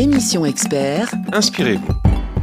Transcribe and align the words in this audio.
Émission 0.00 0.46
expert. 0.46 1.12
Inspirez-vous. 1.30 1.92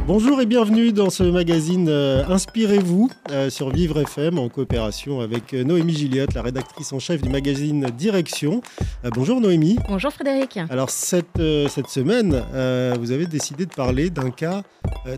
Bonjour 0.06 0.40
et 0.40 0.46
bienvenue 0.46 0.92
dans 0.92 1.10
ce 1.10 1.24
magazine 1.24 1.88
euh, 1.88 2.24
Inspirez-vous 2.28 3.10
euh, 3.32 3.50
sur 3.50 3.70
Vivre 3.70 3.98
FM 3.98 4.38
en 4.38 4.48
coopération 4.48 5.20
avec 5.20 5.52
euh, 5.54 5.64
Noémie 5.64 5.96
Gilliatt, 5.96 6.32
la 6.34 6.42
rédactrice 6.42 6.92
en 6.92 7.00
chef 7.00 7.20
du 7.20 7.28
magazine 7.28 7.90
Direction. 7.98 8.60
bonjour 9.12 9.40
Noémie. 9.40 9.76
Bonjour 9.88 10.12
Frédéric. 10.12 10.60
Alors 10.70 10.90
cette, 10.90 11.42
cette 11.68 11.88
semaine, 11.88 12.40
vous 13.00 13.10
avez 13.10 13.26
décidé 13.26 13.66
de 13.66 13.74
parler 13.74 14.08
d'un 14.08 14.30
cas 14.30 14.62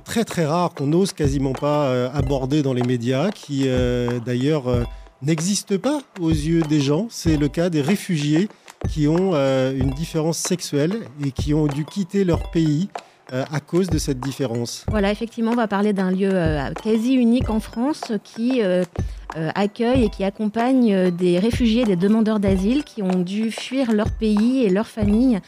très 0.06 0.24
très 0.24 0.46
rare 0.46 0.72
qu'on 0.72 0.86
n'ose 0.86 1.12
quasiment 1.12 1.52
pas 1.52 2.10
aborder 2.14 2.62
dans 2.62 2.72
les 2.72 2.84
médias, 2.84 3.30
qui 3.32 3.68
d'ailleurs 4.24 4.64
n'existe 5.20 5.76
pas 5.76 6.00
aux 6.18 6.30
yeux 6.30 6.62
des 6.62 6.80
gens. 6.80 7.06
C'est 7.10 7.36
le 7.36 7.48
cas 7.48 7.68
des 7.68 7.82
réfugiés 7.82 8.48
qui 8.88 9.06
ont 9.08 9.34
une 9.34 9.90
différence 9.90 10.38
sexuelle 10.38 11.02
et 11.24 11.32
qui 11.32 11.54
ont 11.54 11.66
dû 11.66 11.84
quitter 11.84 12.24
leur 12.24 12.50
pays 12.50 12.88
euh, 13.32 13.44
à 13.52 13.60
cause 13.60 13.88
de 13.88 13.98
cette 13.98 14.18
différence. 14.18 14.84
Voilà, 14.88 15.12
effectivement, 15.12 15.52
on 15.52 15.56
va 15.56 15.68
parler 15.68 15.92
d'un 15.92 16.10
lieu 16.10 16.30
euh, 16.32 16.72
quasi 16.82 17.14
unique 17.14 17.48
en 17.48 17.60
France 17.60 18.10
qui 18.24 18.60
euh, 18.60 18.82
accueille 19.54 20.02
et 20.02 20.08
qui 20.08 20.24
accompagne 20.24 21.12
des 21.12 21.38
réfugiés, 21.38 21.84
des 21.84 21.94
demandeurs 21.94 22.40
d'asile 22.40 22.82
qui 22.82 23.02
ont 23.02 23.20
dû 23.20 23.52
fuir 23.52 23.92
leur 23.92 24.10
pays 24.10 24.64
et 24.64 24.68
leur 24.68 24.88
famille 24.88 25.38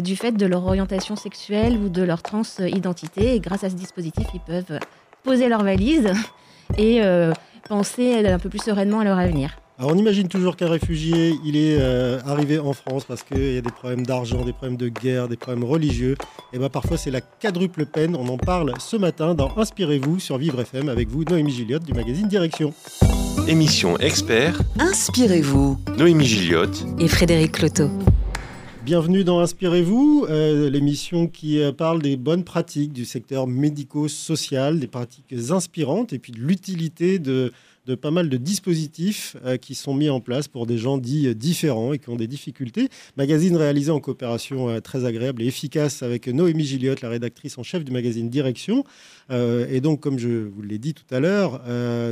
du 0.00 0.16
fait 0.16 0.32
de 0.32 0.46
leur 0.46 0.66
orientation 0.66 1.14
sexuelle 1.14 1.76
ou 1.76 1.88
de 1.88 2.02
leur 2.02 2.24
transidentité. 2.24 3.36
Et 3.36 3.40
grâce 3.40 3.62
à 3.62 3.70
ce 3.70 3.76
dispositif, 3.76 4.26
ils 4.34 4.40
peuvent 4.40 4.80
poser 5.22 5.48
leurs 5.48 5.62
valises 5.62 6.12
et 6.76 7.00
penser 7.68 8.26
un 8.26 8.40
peu 8.40 8.48
plus 8.48 8.62
sereinement 8.62 8.98
à 8.98 9.04
leur 9.04 9.18
avenir. 9.18 9.56
Alors 9.80 9.92
on 9.92 9.96
imagine 9.96 10.26
toujours 10.26 10.56
qu'un 10.56 10.68
réfugié, 10.68 11.34
il 11.44 11.56
est 11.56 11.76
euh, 11.78 12.18
arrivé 12.26 12.58
en 12.58 12.72
France 12.72 13.04
parce 13.04 13.22
qu'il 13.22 13.54
y 13.54 13.58
a 13.58 13.60
des 13.60 13.70
problèmes 13.70 14.04
d'argent, 14.04 14.44
des 14.44 14.52
problèmes 14.52 14.76
de 14.76 14.88
guerre, 14.88 15.28
des 15.28 15.36
problèmes 15.36 15.62
religieux. 15.62 16.16
Et 16.52 16.58
bien 16.58 16.68
parfois 16.68 16.96
c'est 16.96 17.12
la 17.12 17.20
quadruple 17.20 17.86
peine. 17.86 18.16
On 18.16 18.26
en 18.26 18.38
parle 18.38 18.74
ce 18.80 18.96
matin 18.96 19.36
dans 19.36 19.56
Inspirez-vous 19.56 20.18
sur 20.18 20.36
Vivre 20.36 20.60
FM 20.62 20.88
avec 20.88 21.06
vous, 21.08 21.22
Noémie 21.22 21.52
Gilliotte 21.52 21.84
du 21.84 21.92
magazine 21.92 22.26
Direction. 22.26 22.74
Émission 23.46 23.96
expert. 23.98 24.60
Inspirez-vous. 24.80 25.78
Noémie 25.96 26.26
Gilliotte 26.26 26.84
et 26.98 27.06
Frédéric 27.06 27.52
Cloteau. 27.52 27.88
Bienvenue 28.84 29.22
dans 29.22 29.38
Inspirez-vous, 29.38 30.26
euh, 30.28 30.68
l'émission 30.70 31.28
qui 31.28 31.60
euh, 31.60 31.70
parle 31.70 32.02
des 32.02 32.16
bonnes 32.16 32.42
pratiques 32.42 32.92
du 32.92 33.04
secteur 33.04 33.46
médico-social, 33.46 34.80
des 34.80 34.88
pratiques 34.88 35.34
inspirantes 35.50 36.12
et 36.12 36.18
puis 36.18 36.32
de 36.32 36.40
l'utilité 36.40 37.20
de 37.20 37.52
de 37.88 37.94
pas 37.94 38.10
mal 38.10 38.28
de 38.28 38.36
dispositifs 38.36 39.34
euh, 39.44 39.56
qui 39.56 39.74
sont 39.74 39.94
mis 39.94 40.10
en 40.10 40.20
place 40.20 40.46
pour 40.46 40.66
des 40.66 40.76
gens 40.76 40.98
dits 40.98 41.26
euh, 41.26 41.34
différents 41.34 41.94
et 41.94 41.98
qui 41.98 42.10
ont 42.10 42.16
des 42.16 42.26
difficultés. 42.26 42.90
Magazine 43.16 43.56
réalisé 43.56 43.90
en 43.90 43.98
coopération 43.98 44.68
euh, 44.68 44.80
très 44.80 45.06
agréable 45.06 45.42
et 45.42 45.46
efficace 45.46 46.02
avec 46.02 46.28
Noémie 46.28 46.64
Gilliotte, 46.64 47.00
la 47.00 47.08
rédactrice 47.08 47.56
en 47.56 47.62
chef 47.62 47.84
du 47.84 47.90
magazine 47.90 48.28
Direction. 48.28 48.84
et 49.30 49.80
donc, 49.80 50.00
comme 50.00 50.18
je 50.18 50.28
vous 50.28 50.60
l'ai 50.62 50.78
dit 50.78 50.92
tout 50.92 51.14
à 51.14 51.20
l'heure, 51.20 51.62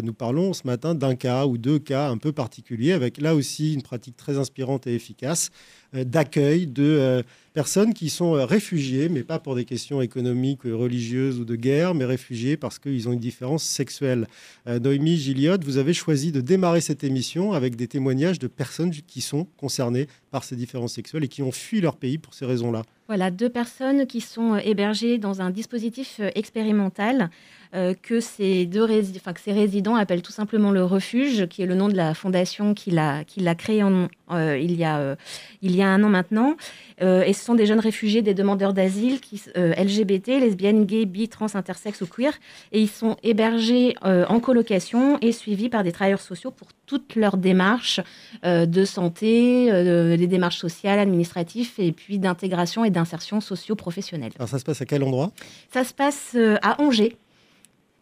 nous 0.02 0.14
parlons 0.14 0.54
ce 0.54 0.66
matin 0.66 0.94
d'un 0.94 1.14
cas 1.14 1.46
ou 1.46 1.58
deux 1.58 1.78
cas 1.78 2.08
un 2.08 2.16
peu 2.16 2.32
particuliers 2.32 2.92
avec 2.92 3.20
là 3.20 3.34
aussi 3.34 3.74
une 3.74 3.82
pratique 3.82 4.16
très 4.16 4.38
inspirante 4.38 4.86
et 4.86 4.94
efficace 4.94 5.50
d'accueil 5.92 6.66
de 6.66 7.22
personnes 7.56 7.94
qui 7.94 8.10
sont 8.10 8.36
euh, 8.36 8.44
réfugiées, 8.44 9.08
mais 9.08 9.22
pas 9.22 9.38
pour 9.38 9.54
des 9.54 9.64
questions 9.64 10.02
économiques, 10.02 10.64
religieuses 10.64 11.40
ou 11.40 11.46
de 11.46 11.56
guerre, 11.56 11.94
mais 11.94 12.04
réfugiées 12.04 12.58
parce 12.58 12.78
qu'ils 12.78 13.08
ont 13.08 13.12
une 13.12 13.18
différence 13.18 13.64
sexuelle. 13.64 14.26
Euh, 14.68 14.78
Noémie 14.78 15.16
Gilliot, 15.16 15.56
vous 15.64 15.78
avez 15.78 15.94
choisi 15.94 16.32
de 16.32 16.42
démarrer 16.42 16.82
cette 16.82 17.02
émission 17.02 17.54
avec 17.54 17.74
des 17.74 17.88
témoignages 17.88 18.38
de 18.38 18.46
personnes 18.46 18.90
qui 18.90 19.22
sont 19.22 19.46
concernées 19.56 20.06
par 20.36 20.44
ces 20.44 20.54
différences 20.54 20.92
sexuelles 20.92 21.24
et 21.24 21.28
qui 21.28 21.40
ont 21.40 21.50
fui 21.50 21.80
leur 21.80 21.96
pays 21.96 22.18
pour 22.18 22.34
ces 22.34 22.44
raisons-là. 22.44 22.82
Voilà, 23.06 23.30
deux 23.30 23.48
personnes 23.48 24.06
qui 24.06 24.20
sont 24.20 24.52
euh, 24.52 24.60
hébergées 24.62 25.16
dans 25.16 25.40
un 25.40 25.48
dispositif 25.48 26.20
expérimental 26.34 27.30
euh, 27.74 27.94
que, 28.00 28.20
ces 28.20 28.66
deux 28.66 28.84
résidents 28.84 29.96
appellent 29.96 30.22
tout 30.22 30.32
simplement 30.32 30.70
le 30.70 30.84
refuge, 30.84 31.46
qui 31.46 31.62
est 31.62 31.66
le 31.66 31.74
nom 31.74 31.88
de 31.88 31.96
la 31.96 32.14
fondation 32.14 32.74
qui 32.74 32.90
l'a 32.90 33.24
créé 33.56 33.82
en, 33.82 34.08
euh, 34.30 34.58
il, 34.58 34.76
y 34.76 34.84
a, 34.84 34.98
euh, 34.98 35.16
il 35.62 35.74
y 35.76 35.82
a 35.82 35.88
un 35.88 36.02
an 36.02 36.08
maintenant. 36.08 36.56
et 37.00 37.32
ce 37.32 37.44
sont 37.44 37.54
des 37.54 37.66
jeunes 37.66 37.80
réfugiés, 37.80 38.22
des 38.22 38.34
demandeurs 38.34 38.72
d'asile, 38.72 39.18
LGBT, 39.54 40.40
lesbiennes, 40.40 40.86
gays, 40.86 41.04
bi, 41.04 41.28
trans, 41.28 41.54
intersexes 41.54 42.00
ou 42.00 42.06
queer. 42.06 42.32
Et 42.72 42.80
ils 42.80 42.88
sont 42.88 43.16
hébergés 43.22 43.94
en 44.02 44.40
colocation 44.40 45.18
et 45.20 45.32
suivis 45.32 45.68
par 45.68 45.84
des 45.84 45.92
travailleurs 45.92 46.20
sociaux 46.20 46.50
pour 46.50 46.68
toutes 46.86 47.16
leurs 47.16 47.36
démarches 47.36 48.00
de 48.44 48.84
santé, 48.84 49.70
les 50.16 50.26
démarches 50.26 50.58
sociales, 50.58 50.98
administratives, 50.98 51.72
et 51.78 51.92
puis 51.92 52.18
d'intégration 52.18 52.84
et 52.84 52.90
d'insertion 52.90 53.40
socio-professionnelle. 53.40 54.32
Alors 54.38 54.48
ça 54.48 54.58
se 54.58 54.64
passe 54.64 54.80
à 54.80 54.86
quel 54.86 55.02
endroit? 55.02 55.32
Ça 55.72 55.84
se 55.84 55.92
passe 55.92 56.36
à 56.62 56.80
Angers. 56.80 57.16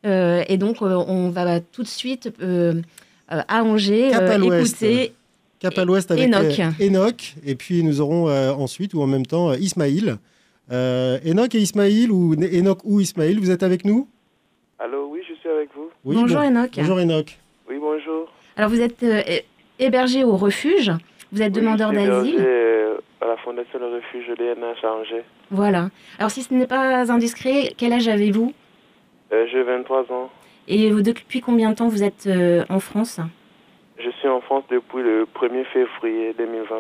Euh, 0.05 0.43
et 0.49 0.57
donc, 0.57 0.83
euh, 0.83 1.03
on 1.09 1.31
va 1.31 1.61
tout 1.61 1.83
de 1.83 1.89
suite 1.89 2.31
euh, 2.43 2.75
à 3.29 3.63
Angers 3.63 4.11
écouter. 4.11 5.13
Cap 5.59 5.79
à 5.79 5.85
l'ouest 5.85 6.11
avec 6.11 6.27
Enoch. 6.27 6.61
Enoch. 6.81 7.35
Et 7.45 7.55
puis 7.55 7.83
nous 7.83 8.01
aurons 8.01 8.29
ensuite, 8.29 8.93
ou 8.95 9.01
en 9.01 9.07
même 9.07 9.25
temps, 9.25 9.55
Ismaïl. 9.55 10.19
Enoch 10.71 11.55
et 11.55 11.61
Ismaïl, 11.61 12.11
ou 12.11 12.35
Enoch 12.35 12.81
ou 12.85 13.01
Ismaïl, 13.01 13.41
vous 13.41 13.51
êtes 13.51 13.63
avec 13.63 13.85
nous? 13.85 14.09
Allô, 14.79 15.09
oui, 15.11 15.21
je 15.27 15.35
suis 15.35 15.49
avec 15.49 15.71
vous. 15.75 15.89
bonjour 16.05 16.41
Enoch. 16.41 16.73
Bonjour 16.77 16.99
Enoch. 16.99 17.39
Oui, 17.69 17.77
bonjour. 17.81 18.24
Alors 18.57 18.71
vous 18.71 18.81
êtes 18.81 19.05
hébergé 19.79 20.25
au 20.25 20.37
refuge, 20.37 20.93
vous 21.33 21.43
êtes 21.43 21.53
demandeur 21.53 21.93
d'asile. 21.93 22.39
à 23.21 23.27
la 23.27 23.37
Fondation 23.39 23.79
Le 23.79 23.97
Refuge 23.97 24.29
de 24.29 24.45
l'ENH 24.45 24.85
à 24.85 24.93
Angers. 24.95 25.25
Voilà. 25.51 25.91
Alors 26.19 26.31
si 26.31 26.43
ce 26.43 26.55
n'est 26.55 26.67
pas 26.67 27.11
indiscret, 27.13 27.73
quel 27.77 27.93
âge 27.93 28.07
avez-vous? 28.09 28.53
Euh, 29.33 29.47
J'ai 29.51 29.63
23 29.63 30.03
ans. 30.13 30.31
Et 30.69 30.91
depuis 30.91 31.41
combien 31.41 31.71
de 31.71 31.75
temps 31.75 31.89
vous 31.89 32.03
êtes 32.03 32.27
euh, 32.27 32.65
en 32.69 32.81
France? 32.81 33.21
Je 33.99 34.11
suis 34.11 34.29
en 34.29 34.41
France 34.41 34.65
depuis 34.71 35.03
le 35.03 35.27
1er 35.35 35.65
février 35.73 36.35
2020. 36.39 36.77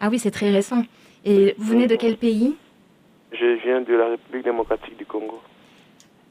Ah 0.00 0.08
oui, 0.10 0.18
c'est 0.18 0.30
très 0.30 0.50
récent. 0.50 0.82
Et 1.24 1.54
vous 1.58 1.72
venez 1.72 1.86
de 1.86 1.96
quel 1.96 2.16
pays? 2.16 2.56
Je 3.32 3.58
viens 3.64 3.80
de 3.80 3.94
la 3.94 4.08
République 4.10 4.44
démocratique 4.44 4.96
du 4.96 5.06
Congo. 5.06 5.40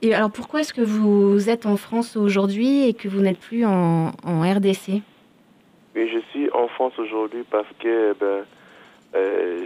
Et 0.06 0.14
alors 0.14 0.30
pourquoi 0.30 0.60
est-ce 0.60 0.72
que 0.72 0.82
vous 0.82 1.50
êtes 1.50 1.66
en 1.66 1.78
France 1.78 2.16
aujourd'hui 2.16 2.88
et 2.88 2.94
que 2.94 3.08
vous 3.08 3.22
n'êtes 3.22 3.40
plus 3.40 3.66
en, 3.66 4.12
RDC 4.24 5.02
Oui, 5.96 6.10
je 6.14 6.20
suis 6.30 6.48
en 6.52 6.68
France 6.68 6.94
aujourd'hui 7.00 7.44
parce 7.50 7.66
que 7.80 8.14
ben, 8.14 8.46
euh, 9.16 9.66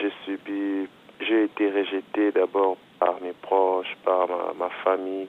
j'ai 0.00 0.10
subi, 0.24 0.88
j'ai 1.20 1.44
été 1.44 1.70
rejeté 1.70 2.32
d'abord 2.32 2.78
par 2.98 3.20
mes 3.20 3.34
proches, 3.42 3.94
par 4.06 4.26
ma, 4.58 4.70
famille. 4.82 5.28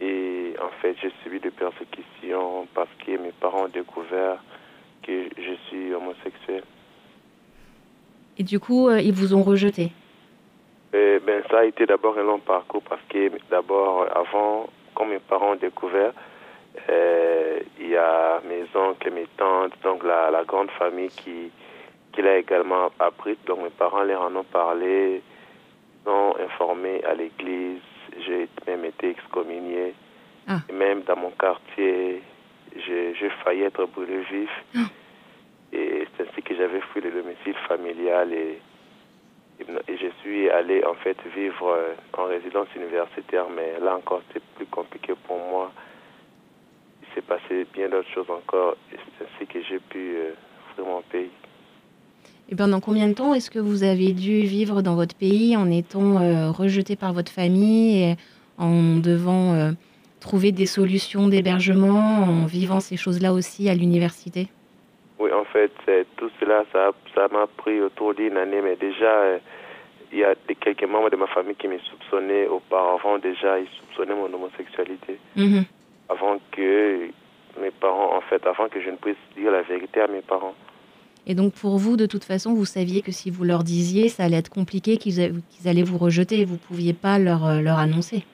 Et 0.00 0.54
en 0.60 0.70
fait, 0.82 0.96
j'ai 1.00 1.12
subi 1.22 1.38
des 1.38 1.52
persécutions 1.52 2.66
parce 2.74 2.90
que 3.06 3.12
mes 3.12 3.32
parents 3.40 3.66
ont 3.66 3.68
découvert 3.68 4.42
que 5.04 5.28
je 5.36 5.54
suis 5.68 5.94
homosexuel. 5.94 6.64
Et 8.38 8.42
du 8.42 8.58
coup, 8.58 8.88
euh, 8.88 9.00
ils 9.00 9.14
vous 9.14 9.34
ont 9.34 9.44
rejeté? 9.44 9.92
Eh 10.92 11.18
ben, 11.20 11.42
Ça 11.50 11.58
a 11.58 11.64
été 11.64 11.86
d'abord 11.86 12.18
un 12.18 12.22
long 12.22 12.38
parcours 12.38 12.82
parce 12.82 13.02
que 13.08 13.30
d'abord, 13.50 14.06
avant, 14.14 14.68
quand 14.94 15.06
mes 15.06 15.18
parents 15.18 15.52
ont 15.52 15.56
découvert, 15.56 16.12
euh, 16.88 17.60
il 17.80 17.88
y 17.88 17.96
a 17.96 18.40
mes 18.48 18.64
oncles 18.74 19.08
et 19.08 19.10
mes 19.10 19.26
tantes, 19.36 19.72
donc 19.82 20.04
la, 20.04 20.30
la 20.30 20.44
grande 20.44 20.70
famille 20.72 21.08
qui, 21.08 21.50
qui 22.12 22.22
l'a 22.22 22.38
également 22.38 22.90
appris. 22.98 23.36
Donc 23.46 23.62
mes 23.62 23.70
parents 23.70 24.02
leur 24.02 24.22
en 24.22 24.36
ont 24.36 24.44
parlé 24.44 25.22
informé 26.40 27.02
à 27.04 27.14
l'église. 27.14 27.80
J'ai 28.26 28.48
même 28.66 28.84
été 28.84 29.10
excommunié. 29.10 29.94
Ah. 30.50 30.60
même 30.72 31.02
dans 31.02 31.16
mon 31.16 31.30
quartier, 31.32 32.22
j'ai 32.74 33.30
failli 33.44 33.64
être 33.64 33.84
brûlé 33.84 34.20
vif. 34.30 34.50
Ah. 34.74 34.78
Et 35.74 36.06
c'est 36.16 36.26
ainsi 36.26 36.42
que 36.42 36.54
j'avais 36.54 36.80
fui 36.80 37.02
le 37.02 37.10
domicile 37.10 37.54
familial 37.68 38.32
et, 38.32 38.58
et, 39.60 39.96
je 39.96 40.06
suis 40.22 40.48
allé 40.50 40.84
en 40.84 40.94
fait 40.94 41.16
vivre 41.34 41.68
euh, 41.68 41.94
en 42.16 42.24
résidence 42.24 42.68
universitaire. 42.76 43.46
Mais 43.54 43.78
là 43.80 43.96
encore, 43.96 44.22
c'est 44.32 44.42
plus 44.56 44.66
compliqué 44.66 45.14
pour 45.26 45.36
moi. 45.36 45.72
Il 47.02 47.14
s'est 47.14 47.22
passé 47.22 47.66
bien 47.72 47.88
d'autres 47.88 48.10
choses 48.14 48.30
encore. 48.30 48.76
Et 48.92 48.96
c'est 48.96 49.24
ainsi 49.24 49.46
que 49.46 49.62
j'ai 49.62 49.78
pu 49.78 50.16
euh, 50.16 50.32
fuir 50.74 50.86
mon 50.86 51.02
pays. 51.02 51.30
Et 52.50 52.56
pendant 52.56 52.80
combien 52.80 53.08
de 53.08 53.12
temps 53.12 53.34
est-ce 53.34 53.50
que 53.50 53.58
vous 53.58 53.82
avez 53.82 54.12
dû 54.12 54.40
vivre 54.40 54.80
dans 54.80 54.94
votre 54.94 55.14
pays 55.14 55.56
en 55.56 55.70
étant 55.70 56.20
euh, 56.20 56.50
rejeté 56.50 56.96
par 56.96 57.12
votre 57.12 57.30
famille 57.30 58.02
et 58.02 58.16
en 58.56 58.96
devant 58.96 59.52
euh, 59.52 59.72
trouver 60.20 60.50
des 60.50 60.64
solutions 60.64 61.28
d'hébergement, 61.28 61.98
en 61.98 62.46
vivant 62.46 62.80
ces 62.80 62.96
choses-là 62.96 63.34
aussi 63.34 63.68
à 63.68 63.74
l'université? 63.74 64.48
Oui, 65.18 65.32
en 65.32 65.44
fait, 65.44 65.72
tout 66.16 66.30
cela, 66.38 66.64
ça 66.72 67.28
m'a 67.32 67.46
pris 67.46 67.80
autour 67.80 68.14
d'une 68.14 68.36
année, 68.36 68.60
mais 68.62 68.76
déjà, 68.76 69.10
euh, 69.10 69.38
il 70.12 70.18
y 70.18 70.24
a 70.24 70.34
quelques 70.60 70.84
membres 70.84 71.10
de 71.10 71.16
ma 71.16 71.26
famille 71.26 71.56
qui 71.56 71.66
me 71.66 71.78
soupçonnaient 71.78 72.46
auparavant, 72.46 73.18
déjà, 73.18 73.58
ils 73.58 73.68
soupçonnaient 73.80 74.14
mon 74.14 74.32
homosexualité. 74.32 75.18
Mhm. 75.36 75.64
Avant 76.08 76.38
que 76.52 77.08
mes 77.60 77.70
parents, 77.80 78.16
en 78.16 78.20
fait, 78.20 78.46
avant 78.46 78.68
que 78.68 78.80
je 78.80 78.90
ne 78.90 78.96
puisse 78.96 79.16
dire 79.36 79.50
la 79.50 79.62
vérité 79.62 80.00
à 80.00 80.06
mes 80.06 80.22
parents. 80.22 80.54
Et 81.26 81.34
donc 81.34 81.52
pour 81.52 81.76
vous, 81.76 81.96
de 81.96 82.06
toute 82.06 82.24
façon, 82.24 82.54
vous 82.54 82.64
saviez 82.64 83.02
que 83.02 83.12
si 83.12 83.30
vous 83.30 83.44
leur 83.44 83.64
disiez, 83.64 84.08
ça 84.08 84.24
allait 84.24 84.38
être 84.38 84.48
compliqué, 84.48 84.96
qu'ils 84.96 85.20
allaient 85.20 85.82
vous 85.82 85.98
rejeter 85.98 86.40
et 86.40 86.44
vous 86.44 86.54
ne 86.54 86.58
pouviez 86.58 86.94
pas 86.94 87.18
leur, 87.18 87.44
euh, 87.44 87.60
leur 87.60 87.78
annoncer. 87.78 88.24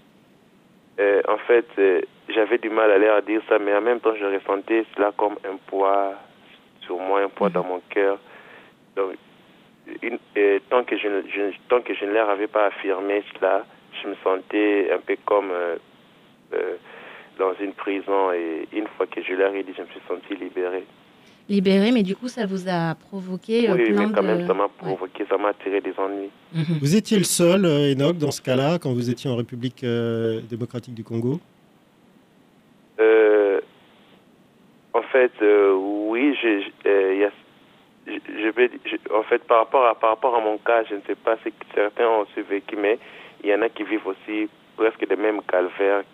Euh, 1.00 1.20
en 1.26 1.38
fait, 1.38 1.66
j'avais 2.28 2.58
du 2.58 2.68
mal 2.70 2.90
à 2.92 2.98
leur 2.98 3.22
dire 3.22 3.40
ça, 3.48 3.58
mais 3.58 3.74
en 3.74 3.80
même 3.80 3.98
temps, 3.98 4.14
je 4.14 4.24
ressentais 4.24 4.84
cela 4.94 5.12
comme 5.16 5.34
un 5.44 5.56
poids 5.66 6.14
sur 6.84 6.98
moi, 6.98 7.22
un 7.22 7.28
poids 7.28 7.48
Mhm. 7.48 7.54
dans 7.54 7.64
mon 7.64 7.80
cœur. 7.90 8.18
Donc, 8.96 9.14
une- 10.02 10.18
euh, 10.36 10.58
tant, 10.70 10.84
que 10.84 10.96
je, 10.96 11.08
tant 11.68 11.80
que 11.82 11.94
je 11.94 12.04
ne 12.04 12.12
leur 12.12 12.28
avais 12.30 12.46
pas 12.46 12.66
affirmé 12.66 13.22
cela, 13.34 13.64
je 14.02 14.08
me 14.08 14.14
sentais 14.24 14.90
un 14.92 14.98
peu 14.98 15.16
comme 15.24 15.50
euh, 15.50 15.76
euh, 16.54 16.76
dans 17.38 17.52
une 17.60 17.72
prison. 17.72 18.32
Et 18.32 18.66
une 18.72 18.86
fois 18.96 19.06
que 19.06 19.22
je 19.22 19.32
leur 19.34 19.54
ai 19.54 19.62
dit, 19.62 19.72
je 19.76 19.82
me 19.82 19.86
suis 19.88 20.00
senti 20.08 20.34
libéré. 20.42 20.84
Libéré, 21.46 21.92
mais 21.92 22.02
du 22.02 22.16
coup, 22.16 22.28
ça 22.28 22.46
vous 22.46 22.68
a 22.70 22.94
provoqué 22.94 23.70
oui, 23.70 23.92
plein 23.92 24.06
mais 24.06 24.14
quand 24.14 24.22
de... 24.22 24.26
même, 24.28 24.46
ça 24.46 24.54
m'a 24.54 24.64
Ouais. 24.64 24.70
provoqué, 24.78 25.26
ça 25.28 25.36
m'a 25.36 25.48
attiré 25.48 25.82
des 25.82 25.92
ennuis. 25.98 26.30
Mhm. 26.54 26.78
Vous 26.80 26.96
étiez 26.96 27.18
le 27.18 27.24
seul, 27.24 27.66
Enoch, 27.66 28.16
dans 28.16 28.30
ce 28.30 28.40
cas-là, 28.40 28.78
quand 28.78 28.92
vous 28.94 29.10
étiez 29.10 29.28
en 29.28 29.36
République 29.36 29.84
euh, 29.84 30.40
démocratique 30.48 30.94
du 30.94 31.04
Congo? 31.04 31.38
Euh, 33.00 33.60
en 34.94 35.02
fait, 35.02 35.32
euh, 35.42 35.74
oui, 35.74 36.34
je, 36.40 36.88
euh, 36.88 37.14
il 37.14 37.20
y 37.20 37.24
a- 37.24 37.32
je- 38.06 38.42
je 38.42 38.48
vais, 38.48 38.70
je- 38.86 39.12
en 39.14 39.22
fait, 39.24 39.42
par 39.44 39.58
rapport 39.58 39.86
à 39.86 39.94
par 39.94 40.10
rapport 40.10 40.34
à 40.36 40.40
mon 40.40 40.56
cas, 40.58 40.84
je 40.88 40.94
ne 40.94 41.00
sais 41.06 41.14
pas 41.16 41.36
si 41.44 41.52
certains 41.74 42.06
ont 42.08 42.20
aussi 42.20 42.40
vécu, 42.48 42.76
mais 42.76 42.98
il 43.42 43.50
y 43.50 43.54
en 43.54 43.62
a 43.62 43.68
qui 43.68 43.82
vivent 43.84 44.06
aussi 44.06 44.48
presque 44.76 45.06
des 45.08 45.16
mêmes 45.16 45.40
calvaires. 45.42 46.04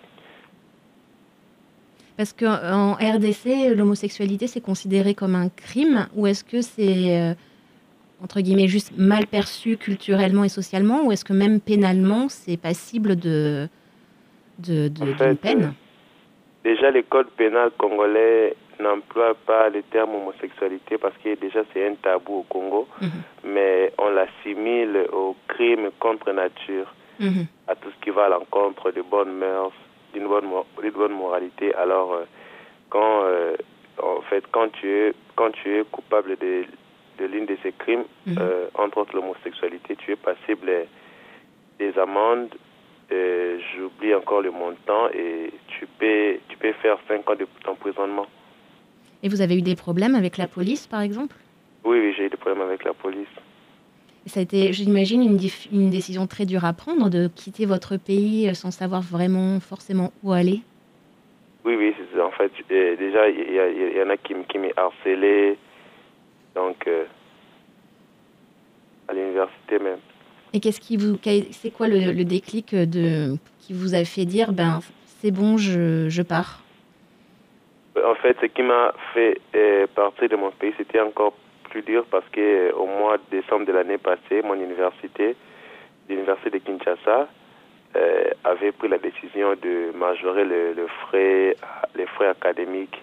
Parce 2.16 2.32
qu'en 2.34 2.94
RDC, 2.94 3.74
l'homosexualité, 3.74 4.46
c'est 4.46 4.60
considéré 4.60 5.14
comme 5.14 5.34
un 5.34 5.48
crime 5.48 6.06
ou 6.14 6.26
est-ce 6.26 6.44
que 6.44 6.60
c'est, 6.60 7.18
euh, 7.18 7.34
entre 8.22 8.40
guillemets, 8.40 8.68
juste 8.68 8.92
mal 8.98 9.26
perçu 9.26 9.76
culturellement 9.78 10.44
et 10.44 10.50
socialement 10.50 11.04
ou 11.06 11.12
est-ce 11.12 11.24
que 11.24 11.32
même 11.32 11.60
pénalement, 11.60 12.28
c'est 12.28 12.58
passible 12.58 13.16
de, 13.16 13.68
de, 14.58 14.88
de- 14.88 15.02
En 15.02 15.14
fait, 15.16 15.34
peine? 15.36 15.72
Déjà, 16.62 16.90
le 16.90 17.00
code 17.02 17.28
pénal 17.38 17.70
congolais 17.78 18.54
n'emploie 18.80 19.34
pas 19.34 19.68
le 19.68 19.82
terme 19.82 20.14
homosexualité 20.14 20.98
parce 20.98 21.16
que 21.22 21.34
déjà 21.34 21.62
c'est 21.72 21.86
un 21.86 21.94
tabou 21.94 22.38
au 22.40 22.42
Congo, 22.44 22.88
Mhm. 23.00 23.10
mais 23.44 23.92
on 23.98 24.10
l'assimile 24.10 25.06
au 25.12 25.36
crime 25.48 25.90
contre 25.98 26.32
nature. 26.32 26.92
Mhm. 27.20 27.46
à 27.68 27.74
tout 27.76 27.90
ce 27.90 28.02
qui 28.02 28.08
va 28.10 28.24
à 28.24 28.28
l'encontre 28.30 28.90
de 28.92 29.02
bonnes 29.02 29.32
mœurs, 29.32 29.74
d'une 30.14 30.26
bonne, 30.26 30.48
d'une 30.80 30.90
bonne 30.90 31.12
moralité. 31.12 31.74
Alors, 31.74 32.14
euh, 32.14 32.24
quand, 32.88 33.24
euh, 33.24 33.56
en 34.02 34.22
fait, 34.22 34.42
quand 34.50 34.70
tu 34.72 34.88
es, 34.90 35.12
quand 35.36 35.50
tu 35.50 35.76
es 35.78 35.84
coupable 35.84 36.36
de, 36.38 36.64
de 37.18 37.24
l'une 37.26 37.44
de 37.44 37.56
ces 37.62 37.72
crimes, 37.72 38.04
Mhm. 38.26 38.36
euh, 38.40 38.66
entre 38.74 38.96
autres 39.02 39.14
l'homosexualité, 39.14 39.96
tu 39.96 40.12
es 40.12 40.16
passible 40.16 40.72
des 41.78 41.98
amendes. 41.98 42.54
J'oublie 43.76 44.14
encore 44.14 44.40
le 44.40 44.50
montant 44.50 45.08
et 45.12 45.52
tu 45.68 45.86
peux, 45.98 46.38
tu 46.48 46.56
peux 46.56 46.72
faire 46.74 46.96
5 47.08 47.28
ans 47.28 47.34
de- 47.36 47.46
d'emprisonnement. 47.64 48.26
Et 49.22 49.28
vous 49.28 49.40
avez 49.40 49.56
eu 49.56 49.62
des 49.62 49.76
problèmes 49.76 50.14
avec 50.14 50.38
la 50.38 50.46
police, 50.46 50.86
par 50.86 51.00
exemple? 51.00 51.36
Oui, 51.84 51.98
oui, 51.98 52.14
j'ai 52.16 52.26
eu 52.26 52.30
des 52.30 52.36
problèmes 52.36 52.62
avec 52.62 52.84
la 52.84 52.94
police. 52.94 53.28
Et 54.26 54.28
Ça 54.28 54.40
a 54.40 54.42
été, 54.42 54.72
j'imagine, 54.72 55.22
une, 55.72 55.90
décision 55.90 56.26
très 56.26 56.46
dure 56.46 56.64
à 56.64 56.72
prendre 56.72 57.08
de 57.10 57.28
quitter 57.28 57.66
votre 57.66 57.96
pays 57.96 58.48
euh, 58.48 58.54
sans 58.54 58.70
savoir 58.70 59.02
vraiment 59.02 59.60
forcément 59.60 60.12
où 60.22 60.32
aller? 60.32 60.60
Oui, 61.64 61.76
oui. 61.76 61.94
En 62.20 62.30
fait, 62.30 62.52
euh, 62.70 62.96
déjà, 62.96 63.28
il 63.28 63.96
y, 63.96 64.02
en 64.02 64.10
a 64.10 64.16
qui, 64.16 64.34
qui 64.48 64.58
m'ont 64.58 64.70
harcelé. 64.76 65.58
Donc, 66.54 66.76
euh, 66.86 67.04
à 69.08 69.12
l'université 69.12 69.78
même. 69.78 69.98
Et 70.52 70.60
qu'est-ce 70.60 70.80
qui 70.80 70.96
vous, 70.96 71.16
qu'a- 71.16 71.52
c'est 71.52 71.70
quoi 71.70 71.88
le, 71.88 72.12
le 72.12 72.24
déclic 72.24 72.74
de, 72.74 73.36
qui 73.60 73.72
vous 73.72 73.94
a 73.94 74.04
fait 74.04 74.24
dire, 74.24 74.52
ben, 74.52 74.80
c'est 75.20 75.30
bon, 75.30 75.56
je, 75.56 76.08
je 76.08 76.22
pars? 76.22 76.62
En 77.96 78.14
fait, 78.14 78.36
ce 78.40 78.46
qui 78.46 78.62
m'a 78.62 78.92
fait 79.12 79.40
euh, 79.54 79.86
partir 79.94 80.28
de 80.28 80.36
mon 80.36 80.50
pays, 80.52 80.72
c'était 80.76 81.00
encore 81.00 81.32
plus 81.70 81.82
dur 81.82 82.04
parce 82.10 82.28
que 82.30 82.40
euh, 82.40 82.72
au 82.72 82.86
mois 82.86 83.18
de 83.18 83.40
décembre 83.40 83.66
de 83.66 83.72
l'année 83.72 83.98
passée, 83.98 84.42
mon 84.44 84.54
université, 84.54 85.34
l'université 86.08 86.50
de 86.50 86.58
Kinshasa, 86.58 87.28
euh, 87.96 88.30
avait 88.44 88.70
pris 88.70 88.88
la 88.88 88.98
décision 88.98 89.54
de 89.60 89.90
majorer 89.96 90.44
le, 90.44 90.72
le 90.74 90.86
frais, 90.86 91.56
les 91.96 92.06
frais 92.06 92.28
académiques. 92.28 93.02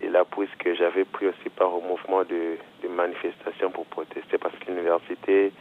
Et 0.00 0.08
là, 0.08 0.24
puisque 0.24 0.74
j'avais 0.74 1.04
pris 1.04 1.26
aussi 1.26 1.50
part 1.54 1.74
au 1.74 1.82
mouvement 1.82 2.24
de, 2.24 2.56
de 2.82 2.88
manifestation 2.88 3.70
pour 3.70 3.84
protester, 3.86 4.38
parce 4.38 4.54
que 4.56 4.70
l'université 4.70 5.52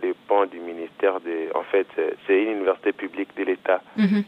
dépend 0.00 0.46
du 0.46 0.58
ministère 0.58 1.20
de. 1.20 1.54
En 1.54 1.62
fait, 1.62 1.86
c'est 2.26 2.42
une 2.42 2.52
université 2.52 2.92
publique 2.92 3.36
de 3.36 3.44
l'État. 3.44 3.82
Mhm. 3.96 4.24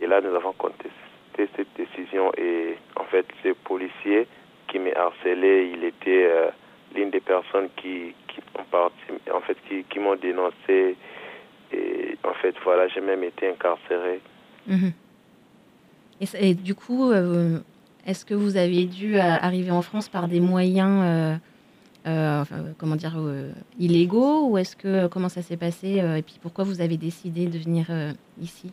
Et 0.00 0.06
là, 0.06 0.20
nous 0.22 0.34
avons 0.34 0.52
contesté 0.52 0.90
cette 1.56 1.68
décision. 1.76 2.32
Et 2.36 2.76
en 2.96 3.04
fait, 3.04 3.26
ce 3.42 3.52
policier 3.64 4.26
qui 4.68 4.78
m'a 4.78 4.90
harcelé, 4.96 5.72
il 5.74 5.84
était 5.84 6.26
euh, 6.26 6.48
l'une 6.94 7.10
des 7.10 7.20
personnes 7.20 7.68
qui, 7.76 8.14
qui 8.28 8.40
ont 8.58 8.64
parti, 8.70 8.96
en 9.32 9.40
fait, 9.40 9.56
qui, 9.68 9.84
qui 9.84 9.98
m'ont 9.98 10.16
dénoncé. 10.16 10.96
Et 11.72 12.16
en 12.24 12.34
fait, 12.34 12.54
voilà, 12.64 12.88
j'ai 12.88 13.00
même 13.00 13.24
été 13.24 13.48
incarcéré. 13.48 14.20
Mhm. 14.66 14.92
Et, 16.40 16.54
du 16.54 16.74
coup, 16.74 17.10
euh, 17.10 17.58
est-ce 18.06 18.24
que 18.24 18.34
vous 18.34 18.56
avez 18.56 18.84
dû 18.84 19.16
euh, 19.16 19.20
arriver 19.20 19.70
en 19.70 19.82
France 19.82 20.08
par 20.08 20.28
des 20.28 20.40
moyens, 20.40 21.38
comment 22.78 22.96
dire, 22.96 23.18
illégaux, 23.78 24.48
ou 24.48 24.58
est-ce 24.58 24.76
que 24.76 25.08
comment 25.08 25.28
ça 25.28 25.42
s'est 25.42 25.56
passé 25.56 26.00
Et 26.16 26.22
puis 26.22 26.38
pourquoi 26.40 26.64
vous 26.64 26.80
avez 26.80 26.96
décidé 26.96 27.46
de 27.46 27.58
venir 27.58 27.86
ici? 28.40 28.70